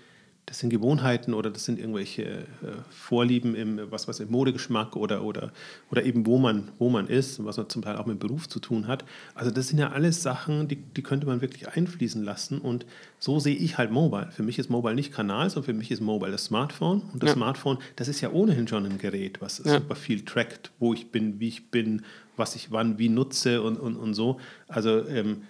das 0.46 0.60
sind 0.60 0.70
Gewohnheiten 0.72 1.34
oder 1.34 1.50
das 1.50 1.64
sind 1.66 1.80
irgendwelche 1.80 2.24
äh, 2.24 2.46
Vorlieben 2.90 3.56
im, 3.56 3.80
was 3.92 4.08
weiß 4.08 4.20
ich, 4.20 4.30
Modegeschmack 4.30 4.96
oder, 4.96 5.24
oder, 5.24 5.52
oder 5.90 6.04
eben 6.04 6.26
wo 6.26 6.38
man, 6.38 6.70
wo 6.80 6.90
man 6.90 7.08
ist, 7.08 7.44
was 7.46 7.56
man 7.58 7.70
zum 7.70 7.82
Teil 7.82 7.96
auch 7.96 8.06
mit 8.06 8.20
Beruf 8.20 8.50
zu 8.50 8.60
tun 8.60 8.88
hat. 8.88 9.06
Also 9.36 9.52
das 9.52 9.70
sind 9.70 9.80
ja 9.80 9.92
alles 9.92 10.22
Sachen, 10.22 10.68
die, 10.68 10.76
die 10.76 11.02
könnte 11.02 11.26
man 11.28 11.42
wirklich 11.42 11.70
einfließen 11.70 12.24
lassen 12.24 12.60
und 12.60 12.86
so 13.20 13.40
sehe 13.40 13.56
ich 13.56 13.78
halt 13.78 13.92
Mobile. 13.92 14.30
Für 14.32 14.44
mich 14.44 14.60
ist 14.60 14.70
Mobile 14.70 14.96
nicht 14.96 15.14
Kanal, 15.14 15.50
sondern 15.50 15.66
für 15.66 15.74
mich 15.78 15.92
ist 15.92 16.02
Mobile 16.02 16.32
das 16.34 16.46
Smartphone 16.46 17.02
und 17.14 17.24
das 17.24 17.30
Ja. 17.30 17.36
Smartphone, 17.36 17.78
das 17.96 18.10
ist 18.10 18.20
ja 18.20 18.30
ohnehin 18.32 18.68
schon 18.68 18.86
ein 18.86 18.98
Gerät, 18.98 19.40
was 19.42 19.60
Ja. 19.64 19.76
super 19.80 19.96
viel 19.96 20.26
trackt, 20.26 20.72
wo 20.78 20.94
ich 20.94 21.10
bin, 21.10 21.40
wie 21.40 21.48
ich 21.48 21.72
bin, 21.72 22.04
was 22.36 22.56
ich 22.56 22.72
wann 22.72 23.00
wie 23.00 23.10
nutze 23.10 23.62
und, 23.62 23.80
und, 23.80 23.96
und 23.96 24.14
so. 24.14 24.40
Also 24.68 25.08
ähm, 25.08 25.44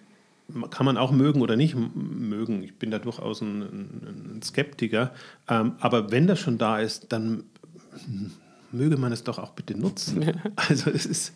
kann 0.69 0.85
man 0.85 0.97
auch 0.97 1.11
mögen 1.11 1.41
oder 1.41 1.55
nicht 1.55 1.75
mögen. 1.95 2.63
Ich 2.63 2.75
bin 2.77 2.91
da 2.91 2.99
durchaus 2.99 3.41
ein, 3.41 3.61
ein, 3.61 4.37
ein 4.37 4.41
Skeptiker. 4.43 5.11
Ähm, 5.47 5.73
aber 5.79 6.11
wenn 6.11 6.27
das 6.27 6.39
schon 6.39 6.57
da 6.57 6.79
ist, 6.79 7.11
dann 7.11 7.43
möge 8.71 8.97
man 8.97 9.11
es 9.11 9.23
doch 9.23 9.39
auch 9.39 9.51
bitte 9.51 9.77
nutzen. 9.77 10.23
Also 10.55 10.89
es 10.89 11.05
ist, 11.05 11.33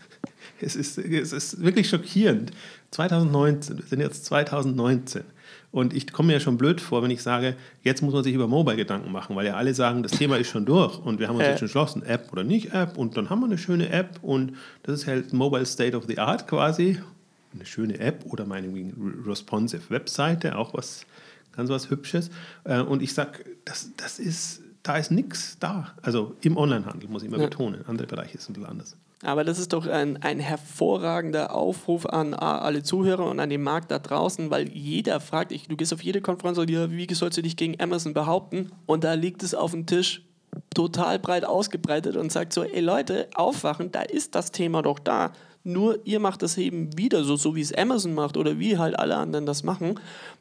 es, 0.59 0.75
ist, 0.75 0.97
es 0.97 1.33
ist 1.33 1.61
wirklich 1.63 1.89
schockierend. 1.89 2.51
2019, 2.91 3.77
wir 3.77 3.85
sind 3.85 3.99
jetzt 3.99 4.25
2019. 4.25 5.23
Und 5.71 5.93
ich 5.93 6.11
komme 6.11 6.27
mir 6.27 6.33
ja 6.33 6.39
schon 6.39 6.57
blöd 6.57 6.81
vor, 6.81 7.03
wenn 7.03 7.11
ich 7.11 7.21
sage, 7.21 7.55
jetzt 7.83 8.01
muss 8.01 8.13
man 8.13 8.23
sich 8.23 8.33
über 8.33 8.47
Mobile 8.47 8.77
Gedanken 8.77 9.11
machen, 9.11 9.35
weil 9.35 9.45
ja 9.45 9.55
alle 9.55 9.73
sagen, 9.73 10.01
das 10.01 10.13
Thema 10.13 10.37
ist 10.37 10.49
schon 10.49 10.65
durch 10.65 10.97
und 10.97 11.19
wir 11.19 11.27
haben 11.27 11.35
uns 11.35 11.45
Äh. 11.45 11.51
jetzt 11.51 11.61
entschlossen, 11.61 12.03
App 12.03 12.31
oder 12.31 12.43
nicht 12.43 12.73
App 12.73 12.97
und 12.97 13.17
dann 13.17 13.29
haben 13.29 13.41
wir 13.41 13.45
eine 13.45 13.57
schöne 13.57 13.89
App 13.89 14.19
und 14.21 14.53
das 14.83 15.01
ist 15.01 15.07
halt 15.07 15.33
Mobile 15.33 15.65
State 15.65 15.95
of 15.95 16.05
the 16.07 16.17
Art 16.17 16.47
quasi. 16.47 16.99
Eine 17.53 17.65
schöne 17.65 17.99
App 17.99 18.25
oder 18.25 18.45
meinetwegen 18.45 19.23
responsive 19.25 19.89
Webseite, 19.89 20.57
auch 20.57 20.73
was 20.73 21.05
ganz 21.55 21.69
was 21.69 21.89
Hübsches. 21.89 22.29
Äh, 22.63 22.81
und 22.81 23.01
ich 23.01 23.13
sage, 23.13 23.43
das, 23.65 23.91
das 23.97 24.19
ist, 24.19 24.61
da 24.83 24.97
ist 24.97 25.11
nichts 25.11 25.57
da. 25.59 25.93
Also 26.01 26.35
im 26.41 26.55
Onlinehandel 26.55 27.09
muss 27.09 27.23
ich 27.23 27.27
immer 27.27 27.39
ja. 27.39 27.45
betonen. 27.45 27.83
Andere 27.87 28.07
Bereiche 28.07 28.37
sind 28.37 28.63
anders. 28.63 28.95
Aber 29.23 29.43
das 29.43 29.57
ist 29.57 29.73
doch 29.73 29.87
ein, 29.87 30.21
ein 30.21 30.39
hervorragender 30.39 31.53
Aufruf 31.55 32.05
an 32.05 32.35
alle 32.35 32.83
Zuhörer 32.83 33.25
und 33.25 33.39
an 33.39 33.49
den 33.49 33.63
Markt 33.63 33.89
da 33.89 33.97
draußen, 33.97 34.51
weil 34.51 34.69
jeder 34.69 35.19
fragt, 35.19 35.51
ich, 35.51 35.67
du 35.67 35.75
gehst 35.75 35.91
auf 35.91 36.03
jede 36.03 36.21
Konferenz 36.21 36.59
und 36.59 36.69
ja, 36.69 36.91
wie 36.91 37.11
sollst 37.11 37.37
du 37.37 37.41
dich 37.41 37.57
gegen 37.57 37.81
Amazon 37.81 38.13
behaupten? 38.13 38.71
Und 38.85 39.03
da 39.03 39.15
liegt 39.15 39.41
es 39.41 39.55
auf 39.55 39.71
dem 39.71 39.87
Tisch 39.87 40.21
total 40.75 41.17
breit 41.17 41.45
ausgebreitet 41.45 42.15
und 42.15 42.31
sagt 42.31 42.53
so, 42.53 42.63
ey 42.63 42.79
Leute, 42.79 43.27
aufwachen, 43.33 43.91
da 43.91 44.01
ist 44.01 44.35
das 44.35 44.51
Thema 44.51 44.83
doch 44.83 44.99
da. 44.99 45.31
Nur 45.67 45.99
ihr 46.05 46.21
macht 46.21 46.43
das 46.43 46.57
eben 46.57 46.97
wieder 46.97 47.25
so, 47.25 47.35
so 47.35 47.53
wie 47.55 47.61
es 47.61 47.73
Amazon 47.73 48.13
macht 48.13 48.37
oder 48.37 48.57
wie 48.57 48.77
halt 48.77 48.97
alle 48.97 49.17
anderen 49.17 49.45
das 49.45 49.63
machen. 49.63 49.99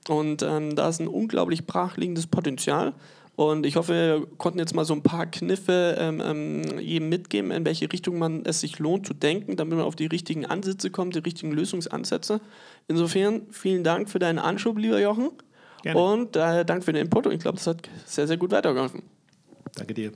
Und 0.08 0.42
ähm, 0.42 0.76
da 0.76 0.88
ist 0.88 1.00
ein 1.00 1.08
unglaublich 1.08 1.66
brachliegendes 1.66 2.28
Potenzial. 2.28 2.92
Und 3.34 3.66
ich 3.66 3.74
hoffe, 3.74 3.92
wir 3.92 4.26
konnten 4.38 4.60
jetzt 4.60 4.74
mal 4.74 4.84
so 4.84 4.94
ein 4.94 5.02
paar 5.02 5.26
Kniffe 5.26 5.96
ähm, 5.98 6.22
ähm, 6.24 6.78
jedem 6.78 7.08
mitgeben, 7.08 7.50
in 7.50 7.66
welche 7.66 7.92
Richtung 7.92 8.18
man 8.18 8.46
es 8.46 8.60
sich 8.60 8.78
lohnt 8.78 9.04
zu 9.04 9.14
denken, 9.14 9.56
damit 9.56 9.76
man 9.76 9.84
auf 9.84 9.96
die 9.96 10.06
richtigen 10.06 10.46
Ansätze 10.46 10.90
kommt, 10.90 11.16
die 11.16 11.18
richtigen 11.18 11.50
Lösungsansätze. 11.50 12.40
Insofern 12.86 13.42
vielen 13.50 13.82
Dank 13.82 14.08
für 14.08 14.20
deinen 14.20 14.38
Anschub, 14.38 14.78
lieber 14.78 15.00
Jochen. 15.00 15.30
Gerne. 15.82 16.00
Und 16.00 16.36
äh, 16.36 16.64
Dank 16.64 16.84
für 16.84 16.92
den 16.92 17.02
Input. 17.02 17.26
Und 17.26 17.32
ich 17.32 17.40
glaube, 17.40 17.56
das 17.56 17.66
hat 17.66 17.88
sehr, 18.04 18.28
sehr 18.28 18.36
gut 18.36 18.52
weitergeholfen. 18.52 19.02
Danke 19.74 19.92
dir. 19.92 20.12